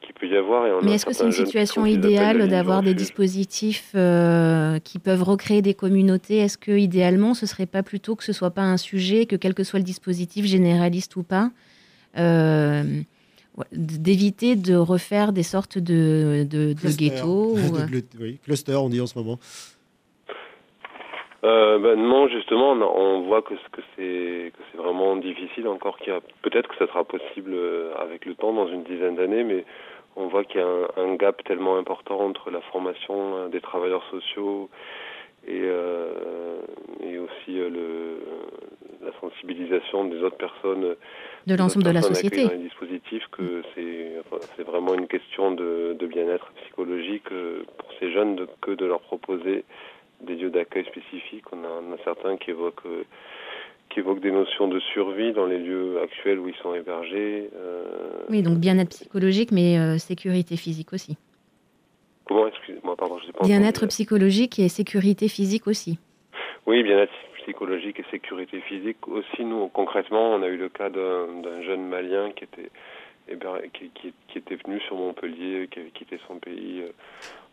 qu'il 0.00 0.14
peut 0.14 0.28
y 0.28 0.36
avoir. 0.36 0.66
Et 0.66 0.84
Mais 0.84 0.92
est-ce 0.92 1.06
que 1.06 1.12
c'est 1.12 1.24
une 1.24 1.32
situation 1.32 1.86
idéale 1.86 2.48
d'avoir 2.48 2.82
des 2.82 2.94
dispositifs 2.94 3.92
euh, 3.94 4.78
qui 4.78 4.98
peuvent 4.98 5.22
recréer 5.22 5.62
des 5.62 5.74
communautés? 5.74 6.38
Est-ce 6.38 6.58
que 6.58 6.72
idéalement, 6.72 7.34
ce 7.34 7.46
serait 7.46 7.66
pas 7.66 7.82
plutôt 7.82 8.16
que 8.16 8.24
ce 8.24 8.32
soit 8.32 8.50
pas 8.50 8.62
un 8.62 8.76
sujet, 8.76 9.26
que 9.26 9.36
quel 9.36 9.54
que 9.54 9.64
soit 9.64 9.78
le 9.78 9.84
dispositif, 9.84 10.46
généraliste 10.46 11.16
ou 11.16 11.22
pas, 11.22 11.50
euh, 12.18 13.02
d'éviter 13.72 14.56
de 14.56 14.74
refaire 14.74 15.32
des 15.32 15.42
sortes 15.42 15.78
de, 15.78 16.46
de, 16.48 16.72
de 16.72 16.96
ghettos 16.96 17.56
ou... 17.56 17.56
de, 17.56 18.04
Oui, 18.20 18.38
cluster, 18.44 18.74
on 18.74 18.88
dit 18.88 19.00
en 19.00 19.06
ce 19.06 19.18
moment. 19.18 19.38
Euh, 21.44 21.78
ben 21.78 21.94
non, 21.96 22.26
justement, 22.28 22.72
on 22.72 23.20
voit 23.20 23.42
que, 23.42 23.54
que 23.70 23.80
c'est 23.94 24.52
que 24.52 24.62
c'est 24.70 24.78
vraiment 24.78 25.16
difficile 25.16 25.68
encore. 25.68 25.98
Qu'il 25.98 26.12
y 26.12 26.16
a 26.16 26.20
peut-être 26.42 26.68
que 26.68 26.76
ça 26.76 26.88
sera 26.88 27.04
possible 27.04 27.52
euh, 27.54 27.94
avec 27.96 28.26
le 28.26 28.34
temps, 28.34 28.52
dans 28.52 28.66
une 28.66 28.82
dizaine 28.82 29.14
d'années, 29.14 29.44
mais 29.44 29.64
on 30.16 30.26
voit 30.26 30.44
qu'il 30.44 30.60
y 30.60 30.64
a 30.64 30.66
un, 30.66 30.88
un, 30.96 31.14
gap 31.14 31.42
tellement 31.44 31.78
important 31.78 32.20
entre 32.20 32.50
la 32.50 32.60
formation 32.60 33.36
euh, 33.36 33.48
des 33.48 33.60
travailleurs 33.60 34.04
sociaux 34.10 34.68
et 35.46 35.62
euh, 35.62 36.60
et 37.04 37.18
aussi 37.18 37.60
euh, 37.60 37.70
le 37.70 39.06
la 39.06 39.12
sensibilisation 39.20 40.06
des 40.06 40.20
autres 40.24 40.36
personnes 40.36 40.96
de 41.46 41.54
l'ensemble 41.54 41.84
de 41.84 41.92
la 41.92 42.02
société. 42.02 42.44
Dans 42.44 42.50
les 42.50 42.58
dispositifs 42.58 43.26
que 43.30 43.62
c'est 43.74 44.12
c'est 44.56 44.64
vraiment 44.64 44.94
une 44.94 45.06
question 45.06 45.52
de, 45.52 45.96
de 45.98 46.06
bien-être 46.06 46.50
psychologique 46.62 47.28
pour 47.28 47.92
ces 48.00 48.10
jeunes 48.10 48.34
de, 48.34 48.48
que 48.60 48.72
de 48.72 48.84
leur 48.84 49.00
proposer 49.00 49.64
des 50.20 50.36
lieux 50.36 50.50
d'accueil 50.50 50.84
spécifiques. 50.84 51.44
On 51.52 51.64
a, 51.64 51.68
on 51.68 51.92
a, 51.92 51.98
certains 52.04 52.36
qui 52.36 52.50
évoquent 52.50 52.86
qui 53.90 54.00
évoquent 54.00 54.20
des 54.20 54.30
notions 54.30 54.68
de 54.68 54.80
survie 54.80 55.32
dans 55.32 55.46
les 55.46 55.58
lieux 55.58 56.00
actuels 56.02 56.38
où 56.38 56.48
ils 56.48 56.54
sont 56.56 56.74
hébergés. 56.74 57.48
Euh... 57.56 58.24
Oui, 58.28 58.42
donc 58.42 58.58
bien-être 58.58 58.90
psychologique, 58.90 59.50
mais 59.50 59.78
euh, 59.78 59.98
sécurité 59.98 60.56
physique 60.56 60.92
aussi. 60.92 61.16
Comment 62.26 62.46
Excusez-moi, 62.48 62.96
pardon, 62.96 63.18
je 63.18 63.26
sais 63.26 63.32
pas. 63.32 63.44
Bien-être 63.44 63.86
psychologique 63.86 64.58
et 64.58 64.68
sécurité 64.68 65.28
physique 65.28 65.66
aussi. 65.66 65.98
Oui, 66.66 66.82
bien-être 66.82 67.12
psychologique 67.42 67.98
et 68.00 68.04
sécurité 68.10 68.60
physique 68.60 69.08
aussi. 69.08 69.42
Nous, 69.42 69.68
concrètement, 69.68 70.34
on 70.34 70.42
a 70.42 70.48
eu 70.48 70.58
le 70.58 70.68
cas 70.68 70.90
d'un 70.90 71.62
jeune 71.62 71.88
Malien 71.88 72.30
qui 72.32 72.44
était 72.44 72.70
qui, 73.72 73.90
qui, 73.90 74.12
qui, 74.28 74.38
était 74.38 74.56
venu 74.56 74.80
sur 74.80 74.96
Montpellier, 74.96 75.68
qui 75.70 75.80
avait 75.80 75.90
quitté 75.90 76.18
son 76.26 76.36
pays 76.38 76.80
euh, 76.80 76.92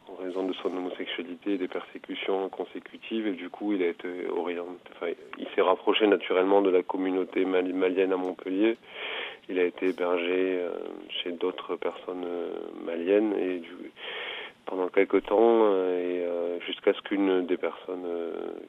en 0.07 0.21
raison 0.21 0.43
de 0.43 0.53
son 0.53 0.69
homosexualité 0.69 1.53
et 1.53 1.57
des 1.57 1.67
persécutions 1.67 2.49
consécutives 2.49 3.27
et 3.27 3.31
du 3.31 3.49
coup 3.49 3.73
il 3.73 3.81
a 3.83 3.87
été 3.87 4.07
orienté, 4.29 4.69
enfin, 4.95 5.11
il 5.37 5.47
s'est 5.55 5.61
rapproché 5.61 6.07
naturellement 6.07 6.61
de 6.61 6.69
la 6.69 6.83
communauté 6.83 7.45
malienne 7.45 8.13
à 8.13 8.17
Montpellier. 8.17 8.77
Il 9.49 9.59
a 9.59 9.63
été 9.63 9.89
hébergé 9.89 10.59
euh, 10.59 10.71
chez 11.09 11.31
d'autres 11.31 11.75
personnes 11.75 12.25
euh, 12.25 12.49
maliennes 12.83 13.33
et 13.37 13.59
du, 13.59 13.91
pendant 14.65 14.87
quelques 14.87 15.23
temps 15.25 15.69
euh, 15.71 16.59
jusqu'à 16.61 16.93
ce 16.93 17.01
qu'une 17.01 17.45
des 17.45 17.57
personnes 17.57 18.07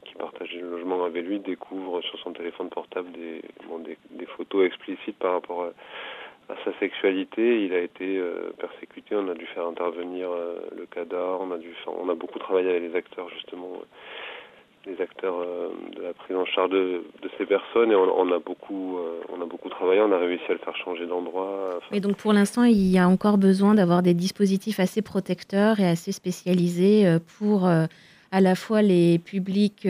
qui 0.05 0.13
partageait 0.15 0.59
le 0.59 0.69
logement 0.69 1.03
avec 1.03 1.25
lui 1.25 1.39
découvre 1.39 2.01
sur 2.01 2.19
son 2.19 2.33
téléphone 2.33 2.69
portable 2.69 3.11
des, 3.11 3.41
bon, 3.67 3.79
des 3.79 4.25
photos 4.25 4.67
explicites 4.67 5.17
par 5.17 5.33
rapport 5.33 5.63
à 5.63 5.71
à 6.49 6.55
sa 6.63 6.77
sexualité, 6.79 7.65
il 7.65 7.73
a 7.73 7.79
été 7.79 8.17
euh, 8.17 8.53
persécuté. 8.57 9.15
On 9.15 9.27
a 9.29 9.33
dû 9.33 9.45
faire 9.47 9.67
intervenir 9.67 10.29
euh, 10.31 10.59
le 10.77 10.85
CADA. 10.85 11.37
On 11.41 11.51
a 11.51 11.57
dû, 11.57 11.73
on 11.87 12.07
a 12.09 12.15
beaucoup 12.15 12.39
travaillé 12.39 12.69
avec 12.69 12.83
les 12.83 12.95
acteurs 12.95 13.29
justement, 13.29 13.71
euh, 13.75 14.89
les 14.89 15.01
acteurs 15.01 15.45
de 15.97 16.01
la 16.01 16.13
prise 16.13 16.37
en 16.37 16.45
charge 16.45 16.69
de, 16.69 17.03
ces 17.37 17.45
personnes, 17.45 17.91
et 17.91 17.95
on, 17.95 18.31
a 18.31 18.39
beaucoup, 18.39 18.97
on 19.27 19.41
a 19.41 19.45
beaucoup 19.45 19.67
travaillé. 19.67 19.99
On 19.99 20.13
a 20.13 20.17
réussi 20.17 20.45
à 20.47 20.53
le 20.53 20.59
faire 20.59 20.77
changer 20.77 21.05
d'endroit. 21.05 21.81
Et 21.91 21.99
donc 21.99 22.15
pour 22.15 22.31
l'instant, 22.31 22.63
il 22.63 22.89
y 22.89 22.97
a 22.97 23.05
encore 23.05 23.37
besoin 23.37 23.75
d'avoir 23.75 24.01
des 24.01 24.13
dispositifs 24.13 24.79
assez 24.79 25.01
protecteurs 25.01 25.81
et 25.81 25.85
assez 25.85 26.13
spécialisés 26.13 27.05
pour 27.37 27.67
à 27.67 28.41
la 28.41 28.55
fois 28.55 28.81
les 28.81 29.19
publics 29.19 29.85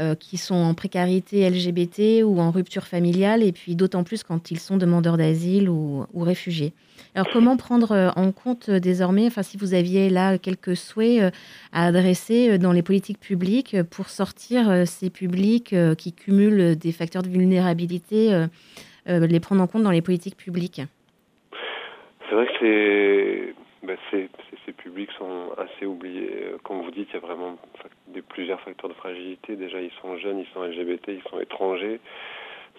euh, 0.00 0.16
qui 0.16 0.38
sont 0.38 0.56
en 0.56 0.74
précarité 0.74 1.48
LGBT 1.48 2.24
ou 2.24 2.40
en 2.40 2.50
rupture 2.50 2.82
familiale, 2.82 3.44
et 3.44 3.52
puis 3.52 3.76
d'autant 3.76 4.02
plus 4.02 4.24
quand 4.24 4.50
ils 4.50 4.58
sont 4.58 4.76
demandeurs 4.76 5.16
d'asile 5.16 5.68
ou, 5.68 6.04
ou, 6.12 6.22
réfugiés. 6.24 6.72
Alors 7.14 7.28
comment 7.32 7.56
prendre 7.56 7.92
euh, 7.92 8.10
en 8.16 8.32
compte 8.32 8.70
euh, 8.70 8.80
désormais, 8.80 9.26
enfin 9.28 9.44
si 9.44 9.56
vous 9.56 9.72
aviez 9.72 10.10
là 10.10 10.36
quelques 10.36 10.76
souhaits 10.76 11.32
à 11.72 11.86
adresser 11.86 12.58
dans 12.58 12.72
les 12.72 12.82
politiques 12.82 13.20
publiques 13.20 13.80
pour 13.84 14.08
sortir 14.08 14.84
ces 14.84 15.10
publics 15.10 15.72
qui 15.96 16.12
cumulent 16.12 16.76
des 16.76 16.90
facteurs 16.90 17.22
de 17.22 17.28
vulnérabilité, 17.28 18.46
les 19.06 19.40
prendre 19.40 19.62
en 19.62 19.68
compte 19.68 19.84
dans 19.84 19.92
les 19.92 20.02
politiques 20.02 20.36
publiques? 20.36 20.82
C'est 22.28 22.34
vrai 22.34 22.46
que 22.46 22.52
c'est 22.60 23.54
ben, 23.84 23.98
ces, 24.10 24.28
publics 24.72 25.10
sont 25.18 25.52
assez 25.56 25.86
oubliés. 25.86 26.46
Comme 26.62 26.82
vous 26.82 26.90
dites, 26.90 27.08
il 27.10 27.14
y 27.14 27.16
a 27.16 27.20
vraiment 27.20 27.56
des, 28.08 28.22
plusieurs 28.22 28.60
facteurs 28.60 28.88
de 28.88 28.94
fragilité. 28.94 29.56
Déjà, 29.56 29.80
ils 29.80 29.92
sont 30.02 30.16
jeunes, 30.18 30.38
ils 30.38 30.46
sont 30.52 30.62
LGBT, 30.62 31.08
ils 31.08 31.22
sont 31.30 31.40
étrangers. 31.40 32.00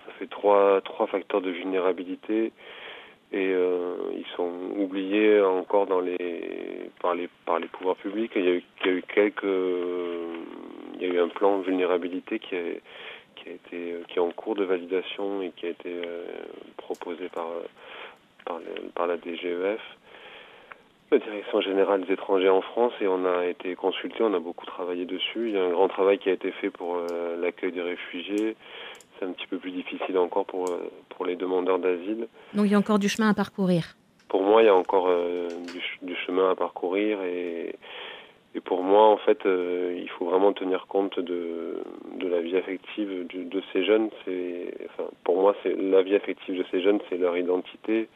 Ça 0.06 0.12
fait 0.20 0.28
trois, 0.28 0.82
trois 0.82 1.08
facteurs 1.08 1.42
de 1.42 1.52
vulnérabilité. 1.52 2.52
Et 3.32 3.52
euh, 3.54 3.96
ils 4.16 4.26
sont 4.36 4.52
oubliés 4.78 5.42
encore 5.42 5.88
dans 5.88 6.00
les, 6.00 6.90
par, 7.02 7.16
les, 7.16 7.30
par 7.46 7.60
les 7.60 7.68
pouvoirs 7.68 7.96
publics. 7.98 8.32
Il 8.36 8.46
y 8.46 8.50
a 8.50 8.54
eu, 8.92 9.04
quelques. 9.08 9.44
Il 9.44 11.02
y 11.02 11.06
a 11.06 11.14
eu 11.14 11.20
un 11.20 11.28
plan 11.28 11.60
de 11.60 11.64
vulnérabilité 11.64 12.40
qui, 12.40 12.56
a, 12.56 12.60
qui, 13.36 13.50
a 13.50 13.52
été, 13.52 13.96
qui 14.08 14.18
est 14.18 14.22
en 14.22 14.32
cours 14.32 14.56
de 14.56 14.64
validation 14.64 15.42
et 15.42 15.52
qui 15.52 15.66
a 15.66 15.70
été 15.70 15.90
euh, 15.90 16.26
proposé 16.78 17.30
par, 17.30 17.48
par, 18.46 18.60
par 18.94 19.08
la 19.08 19.18
DGEF 19.18 19.82
la 21.12 21.20
Direction 21.20 21.62
générale 21.62 22.04
des 22.06 22.14
étrangers 22.14 22.50
en 22.50 22.62
France 22.62 22.94
et 23.00 23.08
on 23.08 23.26
a 23.26 23.46
été 23.46 23.76
consulté, 23.76 24.18
on 24.22 24.34
a 24.34 24.40
beaucoup 24.40 24.66
travaillé 24.66 25.06
dessus. 25.06 25.50
Il 25.50 25.52
y 25.52 25.58
a 25.58 25.64
un 25.64 25.70
grand 25.70 25.88
travail 25.88 26.18
qui 26.18 26.30
a 26.30 26.34
été 26.34 26.52
fait 26.52 26.70
pour 26.70 26.96
euh, 26.96 27.40
l'accueil 27.40 27.72
des 27.72 27.82
réfugiés. 27.82 28.56
C'est 29.18 29.26
un 29.26 29.32
petit 29.32 29.48
peu 29.48 29.58
plus 29.58 29.72
difficile 29.72 30.18
encore 30.18 30.46
pour, 30.46 30.70
euh, 30.70 30.90
pour 31.10 31.26
les 31.26 31.36
demandeurs 31.36 31.80
d'asile. 31.80 32.28
Donc 32.54 32.66
il 32.66 32.72
y 32.72 32.76
a 32.76 32.80
encore 32.80 33.00
du 33.00 33.08
chemin 33.08 33.30
à 33.30 33.34
parcourir 33.34 33.96
Pour 34.30 34.44
moi, 34.44 34.64
il 34.64 34.66
y 34.66 34.70
a 34.70 34.76
encore 34.76 35.06
euh, 35.08 35.48
du, 35.72 36.08
du, 36.08 36.16
chemin 36.26 36.50
à 36.50 36.56
parcourir 36.56 37.22
et, 37.22 37.76
et 38.56 38.60
pour 38.62 38.84
moi, 38.84 39.08
en 39.08 39.18
fait, 39.18 39.42
il 39.46 40.10
faut 40.18 40.26
vraiment 40.26 40.54
tenir 40.54 40.88
compte 40.88 41.20
de, 41.20 41.84
de 42.20 42.28
la 42.28 42.42
vie 42.42 42.58
affective 42.58 43.28
de, 43.28 43.44
de 43.44 43.64
ces 43.72 43.86
jeunes. 43.86 44.10
Enfin, 44.86 45.10
pour 45.24 45.40
moi, 45.40 45.56
la 45.66 46.02
vie 46.02 46.16
affective 46.16 46.58
de 46.58 46.66
ces 46.72 46.82
jeunes, 46.82 47.00
c'est 47.10 47.18
leur 47.18 47.38
identité. 47.38 48.08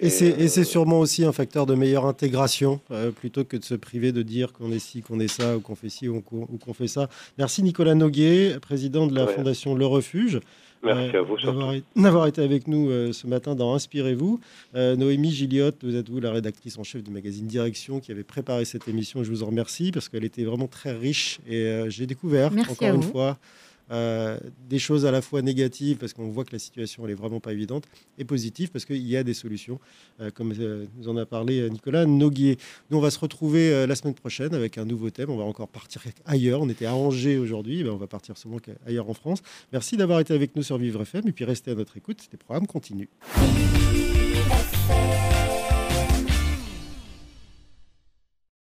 Et, 0.00 0.06
et 0.06 0.48
c'est 0.48 0.64
sûrement 0.64 1.00
aussi 1.00 1.24
un 1.24 1.32
facteur 1.32 1.66
de 1.66 1.74
meilleure 1.74 2.06
intégration, 2.06 2.80
euh, 2.90 3.10
plutôt 3.10 3.44
que 3.44 3.56
de 3.56 3.64
se 3.64 3.74
priver 3.74 4.12
de 4.12 4.22
dire 4.22 4.52
qu'on 4.52 4.72
est 4.72 4.78
ci, 4.78 5.02
qu'on 5.02 5.20
est 5.20 5.28
ça, 5.28 5.56
ou 5.56 5.60
qu'on 5.60 5.74
fait 5.76 5.88
ci, 5.88 6.08
ou 6.08 6.20
qu'on 6.20 6.74
fait 6.74 6.88
ça. 6.88 7.08
Merci 7.38 7.62
Nicolas 7.62 7.94
Noguet, 7.94 8.58
président 8.60 9.06
de 9.06 9.14
la 9.14 9.26
ouais. 9.26 9.34
Fondation 9.34 9.74
Le 9.74 9.86
Refuge. 9.86 10.40
Merci 10.84 11.16
euh, 11.16 11.20
à 11.20 11.22
vous 11.22 11.36
d'avoir 11.96 12.26
été 12.26 12.42
avec 12.42 12.68
nous 12.68 12.90
euh, 12.90 13.12
ce 13.12 13.26
matin 13.26 13.54
dans 13.54 13.74
Inspirez-vous. 13.74 14.40
Euh, 14.74 14.96
Noémie 14.96 15.32
Gilliotte, 15.32 15.82
vous 15.82 15.96
êtes 15.96 16.10
vous 16.10 16.20
la 16.20 16.30
rédactrice 16.30 16.78
en 16.78 16.84
chef 16.84 17.02
du 17.02 17.10
magazine 17.10 17.46
Direction 17.46 18.00
qui 18.00 18.12
avait 18.12 18.22
préparé 18.22 18.64
cette 18.64 18.86
émission. 18.86 19.24
Je 19.24 19.30
vous 19.30 19.42
en 19.42 19.46
remercie 19.46 19.92
parce 19.92 20.08
qu'elle 20.08 20.24
était 20.24 20.44
vraiment 20.44 20.66
très 20.66 20.92
riche 20.92 21.40
et 21.48 21.84
j'ai 21.88 22.06
découvert 22.06 22.50
Merci 22.52 22.70
encore 22.72 22.94
une 22.94 23.02
fois 23.02 23.38
euh, 23.90 24.38
des 24.68 24.78
choses 24.78 25.04
à 25.04 25.10
la 25.10 25.20
fois 25.20 25.42
négatives 25.42 25.98
parce 25.98 26.12
qu'on 26.12 26.28
voit 26.28 26.44
que 26.44 26.52
la 26.52 26.58
situation 26.58 27.04
elle 27.04 27.10
est 27.10 27.16
vraiment 27.16 27.40
pas 27.40 27.52
évidente 27.52 27.84
et 28.18 28.24
positives 28.24 28.70
parce 28.70 28.84
qu'il 28.84 29.06
y 29.06 29.16
a 29.16 29.22
des 29.22 29.34
solutions 29.34 29.78
euh, 30.20 30.30
comme 30.30 30.54
euh, 30.58 30.86
nous 30.96 31.08
en 31.08 31.16
a 31.16 31.26
parlé 31.26 31.68
Nicolas 31.68 32.06
Noguier. 32.06 32.56
Nous 32.90 32.98
on 32.98 33.00
va 33.00 33.10
se 33.10 33.18
retrouver 33.18 33.86
la 33.86 33.94
semaine 33.94 34.14
prochaine 34.14 34.54
avec 34.54 34.78
un 34.78 34.84
nouveau 34.84 35.10
thème. 35.10 35.30
On 35.30 35.36
va 35.36 35.44
encore 35.44 35.68
partir 35.68 36.02
ailleurs. 36.24 36.62
On 36.62 36.68
était 36.68 36.86
à 36.86 36.94
Angers 36.94 37.38
aujourd'hui, 37.38 37.84
ben, 37.84 37.90
on 37.90 37.96
va 37.96 38.06
partir 38.06 38.38
seulement 38.38 38.58
ailleurs 38.86 39.10
en 39.10 39.14
France. 39.14 39.40
Merci 39.72 39.96
d'avoir 39.96 40.20
été 40.20 40.32
avec 40.34 40.56
nous 40.56 40.62
sur 40.62 40.78
Vivre 40.78 41.02
FM 41.02 41.28
et 41.28 41.32
puis 41.32 41.44
restez 41.44 41.72
à 41.72 41.74
notre 41.74 41.96
écoute. 41.96 42.18
Les 42.32 42.38
programmes 42.38 42.66
continuent. 42.66 43.08